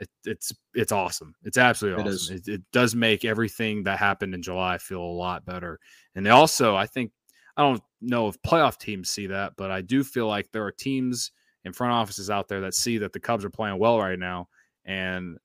it, 0.00 0.08
it's 0.24 0.52
it's 0.74 0.92
awesome. 0.92 1.34
It's 1.42 1.58
absolutely 1.58 2.02
It 2.02 2.14
awesome. 2.14 2.36
It, 2.36 2.48
it 2.48 2.62
does 2.72 2.94
make 2.94 3.24
everything 3.24 3.84
that 3.84 3.98
happened 3.98 4.34
in 4.34 4.42
July 4.42 4.78
feel 4.78 5.02
a 5.02 5.02
lot 5.02 5.44
better. 5.44 5.78
And 6.14 6.24
they 6.24 6.30
also, 6.30 6.74
I 6.74 6.86
think, 6.86 7.12
I 7.56 7.62
don't 7.62 7.82
know 8.00 8.28
if 8.28 8.40
playoff 8.42 8.78
teams 8.78 9.10
see 9.10 9.26
that, 9.28 9.52
but 9.56 9.70
I 9.70 9.80
do 9.80 10.04
feel 10.04 10.28
like 10.28 10.50
there 10.52 10.64
are 10.64 10.72
teams 10.72 11.32
in 11.66 11.72
front 11.72 11.92
offices 11.92 12.30
out 12.30 12.48
there 12.48 12.62
that 12.62 12.74
see 12.74 12.96
that 12.98 13.12
the 13.12 13.20
Cubs 13.20 13.44
are 13.44 13.50
playing 13.50 13.78
well 13.78 13.98
right 13.98 14.18
now, 14.18 14.48
and 14.84 15.36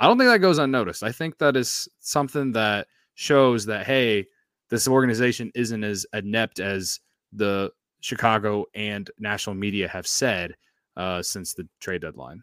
I 0.00 0.06
don't 0.06 0.18
think 0.18 0.30
that 0.30 0.38
goes 0.38 0.58
unnoticed. 0.58 1.02
I 1.02 1.12
think 1.12 1.38
that 1.38 1.56
is 1.56 1.88
something 2.00 2.52
that 2.52 2.88
shows 3.14 3.66
that 3.66 3.86
hey, 3.86 4.26
this 4.70 4.88
organization 4.88 5.52
isn't 5.54 5.84
as 5.84 6.06
inept 6.12 6.58
as 6.58 7.00
the 7.32 7.70
Chicago 8.00 8.64
and 8.74 9.10
national 9.18 9.54
media 9.54 9.88
have 9.88 10.06
said 10.06 10.54
uh, 10.96 11.22
since 11.22 11.54
the 11.54 11.68
trade 11.80 12.02
deadline. 12.02 12.42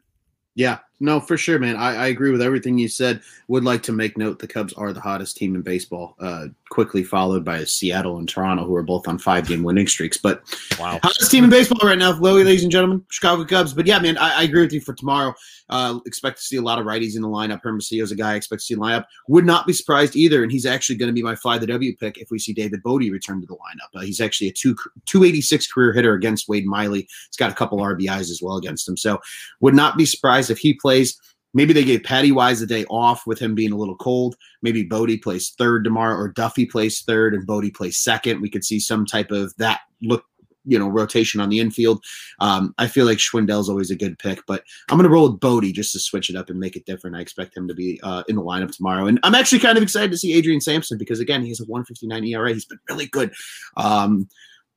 Yeah, 0.55 0.79
no, 1.01 1.19
for 1.19 1.35
sure, 1.35 1.59
man. 1.59 1.75
I, 1.75 1.95
I 1.95 2.07
agree 2.07 2.31
with 2.31 2.41
everything 2.41 2.77
you 2.77 2.87
said. 2.87 3.21
Would 3.49 3.65
like 3.65 3.83
to 3.83 3.91
make 3.91 4.17
note 4.17 4.39
the 4.39 4.47
Cubs 4.47 4.71
are 4.73 4.93
the 4.93 5.01
hottest 5.01 5.35
team 5.35 5.53
in 5.55 5.61
baseball. 5.61 6.15
Uh, 6.19 6.47
quickly 6.69 7.03
followed 7.03 7.45
by 7.45 7.63
Seattle 7.63 8.17
and 8.17 8.27
Toronto, 8.27 8.65
who 8.65 8.75
are 8.75 8.83
both 8.83 9.07
on 9.07 9.17
five 9.17 9.47
game 9.47 9.63
winning 9.63 9.87
streaks. 9.87 10.17
But 10.17 10.43
Wow. 10.79 10.99
hottest 11.03 11.31
team 11.31 11.43
in 11.43 11.49
baseball 11.49 11.87
right 11.87 11.97
now, 11.97 12.17
Chloe, 12.17 12.43
ladies 12.43 12.63
and 12.63 12.71
gentlemen, 12.71 13.03
Chicago 13.09 13.45
Cubs. 13.45 13.73
But 13.73 13.85
yeah, 13.87 13.99
man, 13.99 14.17
I, 14.17 14.39
I 14.39 14.43
agree 14.43 14.61
with 14.61 14.73
you 14.73 14.81
for 14.81 14.93
tomorrow. 14.93 15.33
Uh, 15.69 15.99
expect 16.05 16.37
to 16.37 16.43
see 16.43 16.57
a 16.57 16.61
lot 16.61 16.79
of 16.79 16.85
righties 16.85 17.15
in 17.15 17.21
the 17.21 17.27
lineup. 17.27 17.61
Hermosillo's 17.63 18.11
a 18.11 18.15
guy 18.15 18.33
I 18.33 18.35
expect 18.35 18.61
to 18.61 18.65
see 18.65 18.73
in 18.73 18.79
the 18.79 18.85
lineup. 18.85 19.05
Would 19.27 19.45
not 19.45 19.67
be 19.67 19.73
surprised 19.73 20.15
either, 20.15 20.43
and 20.43 20.51
he's 20.51 20.65
actually 20.65 20.95
going 20.95 21.07
to 21.07 21.13
be 21.13 21.23
my 21.23 21.35
fly 21.35 21.57
the 21.57 21.67
W 21.67 21.95
pick 21.97 22.17
if 22.17 22.29
we 22.31 22.39
see 22.39 22.53
David 22.53 22.81
Bote 22.83 23.01
return 23.01 23.41
to 23.41 23.47
the 23.47 23.55
lineup. 23.55 23.99
Uh, 23.99 24.01
he's 24.01 24.21
actually 24.21 24.47
a 24.47 24.53
two 24.53 24.75
286 25.05 25.71
career 25.71 25.93
hitter 25.93 26.13
against 26.13 26.47
Wade 26.47 26.65
Miley. 26.65 27.07
He's 27.29 27.37
got 27.37 27.51
a 27.51 27.55
couple 27.55 27.79
RBIs 27.79 28.31
as 28.31 28.39
well 28.41 28.57
against 28.57 28.87
him. 28.87 28.97
So 28.97 29.19
would 29.59 29.75
not 29.75 29.97
be 29.97 30.05
surprised 30.05 30.49
if 30.51 30.57
he 30.57 30.73
plays. 30.73 31.19
Maybe 31.55 31.71
they 31.71 31.85
gave 31.85 32.03
Patty 32.03 32.33
Wise 32.33 32.61
a 32.61 32.67
day 32.67 32.83
off 32.89 33.25
with 33.25 33.39
him 33.39 33.55
being 33.55 33.71
a 33.71 33.77
little 33.77 33.95
cold. 33.95 34.35
Maybe 34.61 34.83
Bote 34.83 35.21
plays 35.23 35.55
third 35.57 35.85
tomorrow, 35.85 36.15
or 36.15 36.27
Duffy 36.27 36.65
plays 36.65 37.01
third 37.01 37.33
and 37.33 37.47
Bote 37.47 37.73
plays 37.73 37.97
second. 37.97 38.41
We 38.41 38.49
could 38.49 38.65
see 38.65 38.79
some 38.79 39.05
type 39.05 39.31
of 39.31 39.55
that 39.57 39.79
look, 40.01 40.25
you 40.65 40.77
know, 40.77 40.89
rotation 40.89 41.39
on 41.39 41.47
the 41.47 41.61
infield. 41.61 42.03
Um, 42.41 42.75
I 42.77 42.87
feel 42.87 43.05
like 43.05 43.19
Schwindel's 43.19 43.69
always 43.69 43.89
a 43.89 43.95
good 43.95 44.19
pick, 44.19 44.45
but 44.45 44.65
I'm 44.89 44.97
going 44.97 45.07
to 45.07 45.13
roll 45.13 45.31
with 45.31 45.39
Bote 45.39 45.63
just 45.63 45.93
to 45.93 45.99
switch 45.99 46.29
it 46.29 46.35
up 46.35 46.49
and 46.49 46.59
make 46.59 46.75
it 46.75 46.85
different. 46.85 47.15
I 47.15 47.21
expect 47.21 47.55
him 47.55 47.69
to 47.69 47.73
be 47.73 48.01
uh, 48.03 48.23
in 48.27 48.35
the 48.35 48.43
lineup 48.43 48.75
tomorrow, 48.75 49.07
and 49.07 49.17
I'm 49.23 49.35
actually 49.35 49.59
kind 49.59 49.77
of 49.77 49.83
excited 49.83 50.11
to 50.11 50.17
see 50.17 50.33
Adrian 50.33 50.59
Sampson 50.59 50.97
because 50.97 51.21
again, 51.21 51.41
he 51.41 51.49
has 51.49 51.61
a 51.61 51.65
159 51.65 52.25
ERA. 52.25 52.53
He's 52.53 52.65
been 52.65 52.79
really 52.89 53.07
good. 53.07 53.33
Um, 53.77 54.27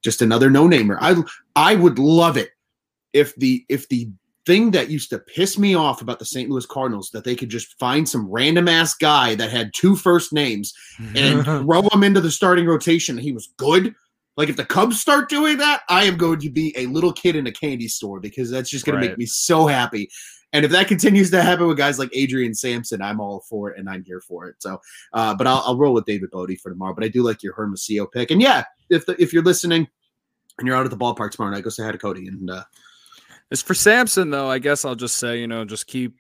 just 0.04 0.22
another 0.22 0.48
no-namer. 0.48 0.96
I 1.00 1.16
I 1.56 1.74
would 1.74 1.98
love 1.98 2.36
it 2.36 2.50
if 3.12 3.34
the 3.34 3.64
if 3.68 3.88
the 3.88 4.12
thing 4.48 4.70
that 4.70 4.88
used 4.88 5.10
to 5.10 5.18
piss 5.18 5.58
me 5.58 5.74
off 5.74 6.00
about 6.00 6.18
the 6.18 6.24
St. 6.24 6.48
Louis 6.48 6.64
Cardinals 6.64 7.10
that 7.10 7.22
they 7.22 7.36
could 7.36 7.50
just 7.50 7.78
find 7.78 8.08
some 8.08 8.26
random 8.30 8.66
ass 8.66 8.94
guy 8.94 9.34
that 9.34 9.50
had 9.50 9.74
two 9.74 9.94
first 9.94 10.32
names 10.32 10.72
and 11.14 11.44
throw 11.44 11.82
him 11.92 12.02
into 12.02 12.22
the 12.22 12.30
starting 12.30 12.64
rotation 12.64 13.18
and 13.18 13.22
he 13.22 13.32
was 13.32 13.52
good. 13.58 13.94
Like 14.38 14.48
if 14.48 14.56
the 14.56 14.64
Cubs 14.64 14.98
start 14.98 15.28
doing 15.28 15.58
that, 15.58 15.82
I 15.90 16.04
am 16.04 16.16
going 16.16 16.40
to 16.40 16.48
be 16.48 16.72
a 16.78 16.86
little 16.86 17.12
kid 17.12 17.36
in 17.36 17.46
a 17.46 17.52
candy 17.52 17.88
store 17.88 18.20
because 18.20 18.50
that's 18.50 18.70
just 18.70 18.86
going 18.86 18.98
to 18.98 19.06
make 19.06 19.18
me 19.18 19.26
so 19.26 19.66
happy. 19.66 20.08
And 20.54 20.64
if 20.64 20.70
that 20.70 20.88
continues 20.88 21.30
to 21.32 21.42
happen 21.42 21.66
with 21.66 21.76
guys 21.76 21.98
like 21.98 22.08
Adrian 22.14 22.54
Sampson, 22.54 23.02
I'm 23.02 23.20
all 23.20 23.40
for 23.50 23.70
it 23.70 23.78
and 23.78 23.86
I'm 23.86 24.02
here 24.02 24.22
for 24.22 24.46
it. 24.46 24.56
So, 24.60 24.80
uh, 25.12 25.34
but 25.34 25.46
I'll, 25.46 25.62
I'll 25.66 25.76
roll 25.76 25.92
with 25.92 26.06
David 26.06 26.30
Bote 26.30 26.58
for 26.62 26.70
tomorrow. 26.70 26.94
But 26.94 27.04
I 27.04 27.08
do 27.08 27.22
like 27.22 27.42
your 27.42 27.52
Hermosillo 27.52 28.06
pick. 28.06 28.30
And 28.30 28.40
yeah, 28.40 28.64
if 28.88 29.04
the, 29.04 29.20
if 29.20 29.34
you're 29.34 29.42
listening 29.42 29.86
and 30.58 30.66
you're 30.66 30.74
out 30.74 30.86
at 30.86 30.90
the 30.90 30.96
ballpark 30.96 31.32
tomorrow 31.32 31.52
night, 31.52 31.64
go 31.64 31.68
say 31.68 31.84
hi 31.84 31.92
to 31.92 31.98
Cody. 31.98 32.28
And 32.28 32.48
uh, 32.50 32.64
As 33.50 33.62
for 33.62 33.74
Sampson, 33.74 34.30
though, 34.30 34.48
I 34.50 34.58
guess 34.58 34.84
I'll 34.84 34.94
just 34.94 35.16
say, 35.16 35.40
you 35.40 35.46
know, 35.46 35.64
just 35.64 35.86
keep. 35.86 36.14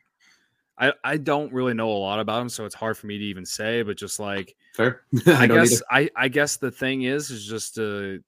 I 0.78 0.92
I 1.02 1.16
don't 1.16 1.52
really 1.52 1.74
know 1.74 1.90
a 1.90 1.98
lot 1.98 2.20
about 2.20 2.40
him, 2.40 2.48
so 2.48 2.64
it's 2.64 2.74
hard 2.74 2.96
for 2.96 3.06
me 3.06 3.18
to 3.18 3.24
even 3.24 3.44
say. 3.44 3.82
But 3.82 3.96
just 3.96 4.20
like 4.20 4.54
fair. 4.74 5.02
I, 5.26 5.46
don't 5.46 5.58
guess 5.58 5.72
either. 5.90 6.10
I 6.16 6.24
I 6.24 6.28
guess 6.28 6.56
the 6.56 6.70
thing 6.70 7.02
is 7.02 7.30
is 7.30 7.44
just 7.44 7.74
to, 7.74 8.22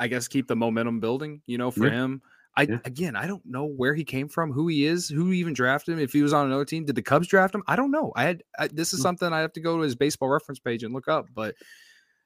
I 0.00 0.08
guess 0.08 0.28
keep 0.28 0.48
the 0.48 0.56
momentum 0.56 0.98
building. 1.00 1.42
You 1.46 1.58
know, 1.58 1.70
for 1.70 1.86
Yeah. 1.86 1.92
him. 1.92 2.22
I 2.56 2.62
Yeah. 2.62 2.78
again, 2.84 3.16
I 3.16 3.26
don't 3.26 3.44
know 3.46 3.64
where 3.66 3.94
he 3.94 4.04
came 4.04 4.28
from, 4.28 4.50
who 4.52 4.68
he 4.68 4.84
is, 4.84 5.08
who 5.08 5.32
even 5.32 5.52
drafted 5.54 5.94
him. 5.94 6.00
If 6.00 6.12
he 6.12 6.22
was 6.22 6.32
on 6.32 6.46
another 6.46 6.64
team, 6.66 6.84
did 6.84 6.96
the 6.96 7.02
Cubs 7.02 7.26
draft 7.28 7.54
him? 7.54 7.62
I 7.66 7.76
don't 7.76 7.90
know. 7.90 8.12
I 8.16 8.24
had 8.24 8.42
I, 8.58 8.68
this 8.68 8.92
is 8.92 9.00
Mm. 9.00 9.04
something 9.04 9.32
I 9.32 9.40
have 9.40 9.52
to 9.54 9.60
go 9.60 9.76
to 9.76 9.82
his 9.82 9.94
baseball 9.94 10.28
reference 10.30 10.58
page 10.58 10.82
and 10.82 10.92
look 10.92 11.06
up. 11.08 11.28
But 11.34 11.54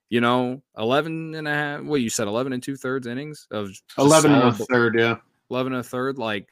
you 0.08 0.20
know, 0.20 0.62
11 0.78 1.34
and 1.34 1.48
a 1.48 1.52
half. 1.52 1.82
What 1.82 2.00
you 2.00 2.10
said, 2.10 2.28
11 2.28 2.52
and 2.52 2.62
two 2.62 2.76
thirds 2.76 3.08
innings 3.08 3.48
of 3.50 3.68
just 3.70 3.82
11 3.98 4.32
and 4.32 4.42
a 4.44 4.52
third, 4.52 4.96
yeah. 4.96 5.16
11 5.50 5.72
and 5.72 5.80
a 5.80 5.84
third 5.84 6.18
like 6.18 6.48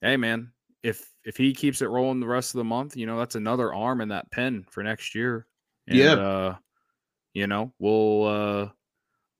hey 0.00 0.16
man 0.16 0.52
if 0.82 1.10
if 1.24 1.36
he 1.36 1.54
keeps 1.54 1.82
it 1.82 1.88
rolling 1.88 2.20
the 2.20 2.26
rest 2.26 2.54
of 2.54 2.58
the 2.58 2.64
month 2.64 2.96
you 2.96 3.06
know 3.06 3.18
that's 3.18 3.34
another 3.36 3.72
arm 3.74 4.00
in 4.00 4.08
that 4.08 4.30
pen 4.30 4.64
for 4.70 4.82
next 4.82 5.14
year 5.14 5.46
and, 5.88 5.98
Yeah. 5.98 6.12
uh 6.14 6.56
you 7.34 7.46
know 7.46 7.72
we'll 7.78 8.24
uh 8.24 8.68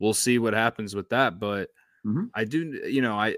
we'll 0.01 0.15
see 0.15 0.39
what 0.39 0.55
happens 0.55 0.95
with 0.95 1.09
that 1.11 1.39
but 1.39 1.71
Mhm. 2.07 2.31
i 2.35 2.45
do 2.45 2.81
you 2.89 3.01
know 3.03 3.19
i 3.19 3.37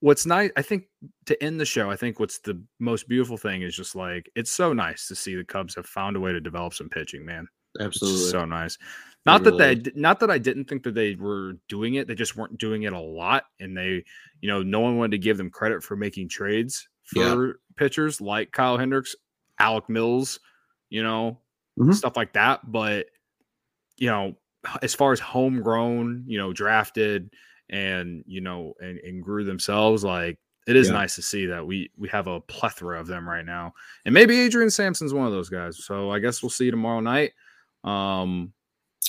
what's 0.00 0.26
nice 0.26 0.50
i 0.56 0.62
think 0.62 0.84
to 1.24 1.42
end 1.42 1.58
the 1.58 1.64
show 1.64 1.90
i 1.90 1.96
think 1.96 2.20
what's 2.20 2.38
the 2.40 2.62
most 2.78 3.08
beautiful 3.08 3.36
thing 3.36 3.62
is 3.62 3.74
just 3.74 3.96
like 3.96 4.30
it's 4.34 4.50
so 4.50 4.72
nice 4.72 5.08
to 5.08 5.14
see 5.16 5.34
the 5.34 5.44
cubs 5.44 5.74
have 5.74 5.86
found 5.86 6.16
a 6.16 6.20
way 6.20 6.32
to 6.32 6.40
develop 6.40 6.74
some 6.74 6.88
pitching 6.88 7.24
man 7.24 7.46
Absolutely. 7.80 8.30
so 8.30 8.44
nice. 8.46 8.78
Not 9.26 9.44
that 9.44 9.58
they, 9.58 9.90
not 9.94 10.20
that 10.20 10.30
I 10.30 10.38
didn't 10.38 10.64
think 10.66 10.84
that 10.84 10.94
they 10.94 11.14
were 11.16 11.54
doing 11.68 11.94
it. 11.96 12.06
They 12.06 12.14
just 12.14 12.36
weren't 12.36 12.58
doing 12.58 12.84
it 12.84 12.92
a 12.92 12.98
lot, 13.00 13.44
and 13.60 13.76
they, 13.76 14.04
you 14.40 14.48
know, 14.48 14.62
no 14.62 14.80
one 14.80 14.96
wanted 14.96 15.10
to 15.12 15.18
give 15.18 15.36
them 15.36 15.50
credit 15.50 15.82
for 15.82 15.96
making 15.96 16.28
trades 16.28 16.88
for 17.04 17.46
Yeah. 17.48 17.52
pitchers 17.76 18.20
like 18.20 18.52
Kyle 18.52 18.78
Hendricks, 18.78 19.14
Alec 19.58 19.88
Mills, 19.88 20.38
you 20.90 21.02
know, 21.02 21.40
Mhm. 21.78 21.94
stuff 21.94 22.16
like 22.16 22.32
that. 22.34 22.70
But 22.70 23.06
you 23.98 24.08
know, 24.08 24.36
as 24.82 24.94
far 24.94 25.12
as 25.12 25.20
homegrown, 25.20 26.24
you 26.26 26.38
know, 26.38 26.52
drafted 26.52 27.30
and 27.70 28.22
you 28.26 28.40
know, 28.40 28.74
and, 28.80 28.98
and 28.98 29.22
grew 29.22 29.42
themselves, 29.44 30.04
like 30.04 30.38
it 30.66 30.76
is 30.76 30.88
Yeah. 30.88 30.94
nice 30.94 31.14
to 31.16 31.22
see 31.22 31.46
that 31.46 31.66
we 31.66 31.90
we 31.96 32.08
have 32.08 32.26
a 32.26 32.40
plethora 32.40 33.00
of 33.00 33.06
them 33.06 33.28
right 33.28 33.44
now. 33.44 33.72
And 34.04 34.12
maybe 34.12 34.38
Adrian 34.40 34.70
Sampson's 34.70 35.14
one 35.14 35.26
of 35.26 35.32
those 35.32 35.48
guys. 35.48 35.84
So 35.84 36.10
I 36.10 36.18
guess 36.18 36.42
we'll 36.42 36.50
see 36.50 36.66
you 36.66 36.70
tomorrow 36.72 37.00
night. 37.00 37.32
Um, 37.84 38.52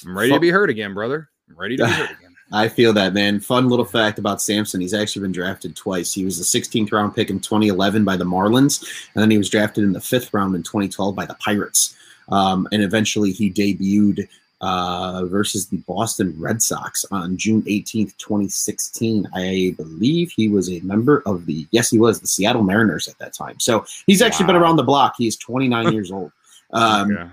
I'm 0.05 0.17
ready 0.17 0.31
to 0.31 0.39
be 0.39 0.49
hurt 0.49 0.69
again, 0.69 0.93
brother. 0.93 1.29
I'm 1.49 1.57
ready 1.57 1.77
to 1.77 1.85
be 1.85 1.91
hurt 1.91 2.11
again. 2.19 2.35
I 2.51 2.69
feel 2.69 2.93
that, 2.93 3.13
man. 3.13 3.39
Fun 3.39 3.67
little 3.67 3.85
fact 3.85 4.19
about 4.19 4.41
Sampson. 4.41 4.79
He's 4.79 4.93
actually 4.93 5.23
been 5.23 5.33
drafted 5.33 5.75
twice. 5.75 6.13
He 6.13 6.23
was 6.23 6.37
the 6.37 6.59
16th 6.59 6.91
round 6.93 7.13
pick 7.13 7.29
in 7.29 7.39
2011 7.39 8.05
by 8.05 8.15
the 8.15 8.23
Marlins, 8.23 8.81
and 9.13 9.21
then 9.21 9.31
he 9.31 9.37
was 9.37 9.49
drafted 9.49 9.83
in 9.83 9.91
the 9.91 9.99
fifth 9.99 10.33
round 10.33 10.55
in 10.55 10.63
2012 10.63 11.13
by 11.13 11.25
the 11.25 11.35
Pirates. 11.35 11.95
Um, 12.29 12.67
and 12.71 12.81
eventually 12.83 13.31
he 13.31 13.51
debuted 13.51 14.27
uh, 14.61 15.25
versus 15.25 15.67
the 15.67 15.77
Boston 15.77 16.35
Red 16.37 16.61
Sox 16.61 17.05
on 17.11 17.37
June 17.37 17.61
18th, 17.63 18.17
2016. 18.17 19.27
I 19.33 19.75
believe 19.77 20.31
he 20.35 20.49
was 20.49 20.69
a 20.69 20.79
member 20.81 21.21
of 21.25 21.45
the, 21.45 21.67
yes, 21.71 21.89
he 21.89 21.99
was, 21.99 22.19
the 22.19 22.27
Seattle 22.27 22.63
Mariners 22.63 23.07
at 23.07 23.17
that 23.19 23.33
time. 23.33 23.59
So 23.59 23.85
he's 24.07 24.21
actually 24.21 24.47
been 24.47 24.55
around 24.55 24.77
the 24.77 24.83
block. 24.83 25.15
He 25.17 25.27
is 25.27 25.37
29 25.37 25.91
years 25.93 26.11
old. 26.11 26.31
Um, 26.71 27.11
yeah. 27.11 27.29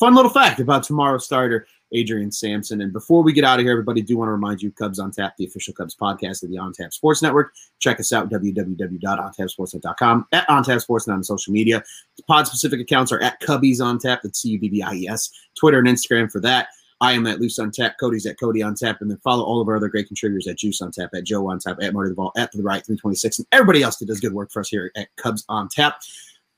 fun 0.00 0.14
little 0.14 0.30
fact 0.30 0.60
about 0.60 0.82
tomorrow's 0.82 1.24
starter, 1.24 1.66
Adrian 1.94 2.30
Sampson. 2.30 2.80
And 2.80 2.92
before 2.92 3.22
we 3.22 3.32
get 3.32 3.44
out 3.44 3.58
of 3.58 3.64
here, 3.64 3.72
everybody, 3.72 4.02
do 4.02 4.16
want 4.18 4.28
to 4.28 4.32
remind 4.32 4.60
you 4.60 4.70
Cubs 4.72 4.98
on 4.98 5.10
Tap, 5.10 5.36
the 5.36 5.46
official 5.46 5.72
Cubs 5.72 5.96
podcast 5.96 6.42
of 6.42 6.50
the 6.50 6.58
On 6.58 6.72
Tap 6.72 6.92
Sports 6.92 7.22
Network. 7.22 7.54
Check 7.78 8.00
us 8.00 8.12
out, 8.12 8.28
www.ontapsportsnet.com, 8.30 10.26
at 10.32 10.50
On 10.50 10.62
Tap 10.64 10.78
Sportsnet 10.78 11.14
on 11.14 11.24
social 11.24 11.52
media. 11.52 11.82
Pod 12.26 12.46
specific 12.46 12.80
accounts 12.80 13.12
are 13.12 13.20
at 13.22 13.40
Cubbies 13.40 13.80
on 13.80 13.98
Tap, 13.98 14.20
that's 14.22 14.40
C 14.40 14.50
U 14.50 14.58
B 14.58 14.68
B 14.68 14.82
I 14.82 14.94
E 14.94 15.08
S, 15.08 15.30
Twitter 15.54 15.78
and 15.78 15.88
Instagram 15.88 16.30
for 16.30 16.40
that. 16.40 16.68
I 17.00 17.12
am 17.12 17.26
at 17.26 17.40
Loose 17.40 17.58
on 17.58 17.70
Tap, 17.70 17.96
Cody's 17.98 18.24
at 18.24 18.38
Cody 18.38 18.62
on 18.62 18.74
Tap, 18.74 19.00
and 19.00 19.10
then 19.10 19.18
follow 19.18 19.44
all 19.44 19.60
of 19.60 19.68
our 19.68 19.76
other 19.76 19.88
great 19.88 20.06
contributors 20.06 20.46
at 20.46 20.58
Juice 20.58 20.80
on 20.80 20.90
Tap, 20.90 21.10
at 21.14 21.24
Joe 21.24 21.48
on 21.50 21.58
Tap, 21.58 21.78
at 21.82 21.92
Marty 21.92 22.10
the 22.10 22.14
Ball, 22.14 22.32
at 22.36 22.50
the 22.52 22.62
right 22.62 22.84
326, 22.84 23.40
and 23.40 23.48
everybody 23.52 23.82
else 23.82 23.96
that 23.96 24.06
does 24.06 24.20
good 24.20 24.32
work 24.32 24.50
for 24.50 24.60
us 24.60 24.68
here 24.68 24.90
at 24.96 25.14
Cubs 25.16 25.44
on 25.48 25.68
Tap. 25.68 26.00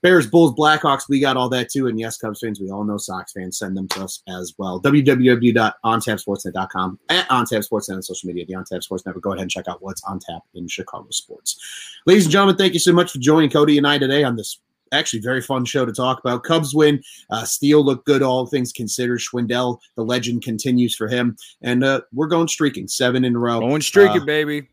Bears, 0.02 0.26
Bulls, 0.26 0.52
Blackhawks, 0.54 1.08
we 1.08 1.20
got 1.20 1.36
all 1.36 1.48
that 1.48 1.70
too. 1.70 1.86
And 1.88 1.98
yes, 1.98 2.16
Cubs 2.18 2.40
fans, 2.40 2.60
we 2.60 2.70
all 2.70 2.84
know 2.84 2.96
Sox 2.98 3.32
fans. 3.32 3.58
Send 3.58 3.76
them 3.76 3.88
to 3.88 4.04
us 4.04 4.22
as 4.28 4.54
well. 4.58 4.80
www.ontapsportsnet.com 4.80 6.98
at 7.08 7.28
ontapsportsnet 7.28 7.94
on 7.96 8.02
social 8.02 8.26
media, 8.28 8.44
the 8.46 8.54
OnTap 8.54 8.82
Sports 8.82 9.06
Network. 9.06 9.24
Go 9.24 9.32
ahead 9.32 9.42
and 9.42 9.50
check 9.50 9.68
out 9.68 9.82
what's 9.82 10.02
on 10.04 10.18
tap 10.18 10.42
in 10.54 10.68
Chicago 10.68 11.06
sports. 11.10 11.58
Ladies 12.06 12.24
and 12.26 12.32
gentlemen, 12.32 12.56
thank 12.56 12.74
you 12.74 12.80
so 12.80 12.92
much 12.92 13.12
for 13.12 13.18
joining 13.18 13.50
Cody 13.50 13.78
and 13.78 13.86
I 13.86 13.98
today 13.98 14.24
on 14.24 14.36
this 14.36 14.60
actually 14.92 15.20
very 15.20 15.42
fun 15.42 15.64
show 15.64 15.84
to 15.84 15.92
talk 15.92 16.20
about. 16.20 16.44
Cubs 16.44 16.72
win. 16.74 17.02
Uh, 17.30 17.44
Steele 17.44 17.84
looked 17.84 18.06
good, 18.06 18.22
all 18.22 18.46
things 18.46 18.72
considered. 18.72 19.18
Schwindel, 19.20 19.78
the 19.96 20.04
legend 20.04 20.42
continues 20.42 20.94
for 20.94 21.08
him. 21.08 21.36
And 21.62 21.82
uh, 21.82 22.02
we're 22.12 22.28
going 22.28 22.48
streaking 22.48 22.86
seven 22.86 23.24
in 23.24 23.34
a 23.34 23.38
row. 23.38 23.60
Going 23.60 23.82
streaking, 23.82 24.22
Uh, 24.22 24.26
baby. 24.26 24.68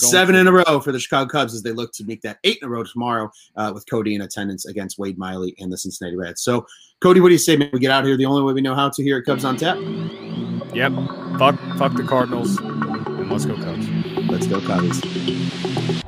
Going 0.00 0.10
Seven 0.12 0.34
in 0.36 0.46
a 0.46 0.52
row 0.52 0.80
for 0.80 0.92
the 0.92 1.00
Chicago 1.00 1.28
Cubs 1.28 1.54
as 1.54 1.62
they 1.62 1.72
look 1.72 1.92
to 1.94 2.04
make 2.04 2.22
that 2.22 2.38
eight 2.44 2.58
in 2.62 2.68
a 2.68 2.70
row 2.70 2.84
tomorrow 2.84 3.30
uh, 3.56 3.72
with 3.74 3.84
Cody 3.90 4.14
in 4.14 4.22
attendance 4.22 4.64
against 4.66 4.98
Wade 4.98 5.18
Miley 5.18 5.56
and 5.58 5.72
the 5.72 5.76
Cincinnati 5.76 6.16
Reds. 6.16 6.40
So, 6.40 6.66
Cody, 7.00 7.20
what 7.20 7.28
do 7.28 7.32
you 7.32 7.38
say, 7.38 7.56
man? 7.56 7.70
We 7.72 7.80
get 7.80 7.90
out 7.90 8.04
here 8.04 8.16
the 8.16 8.26
only 8.26 8.42
way 8.42 8.52
we 8.52 8.60
know 8.60 8.74
how 8.74 8.88
to 8.88 9.02
here 9.02 9.18
at 9.18 9.24
Cubs 9.24 9.44
on 9.44 9.56
Tap. 9.56 9.76
Yep. 10.72 10.92
Fuck, 11.38 11.58
fuck 11.78 11.94
the 11.94 12.04
Cardinals. 12.06 12.58
And 12.58 13.30
let's 13.30 13.44
go 13.44 13.56
Cubs. 13.56 13.88
Let's 14.30 14.46
go, 14.46 14.60
Cubbies. 14.60 16.04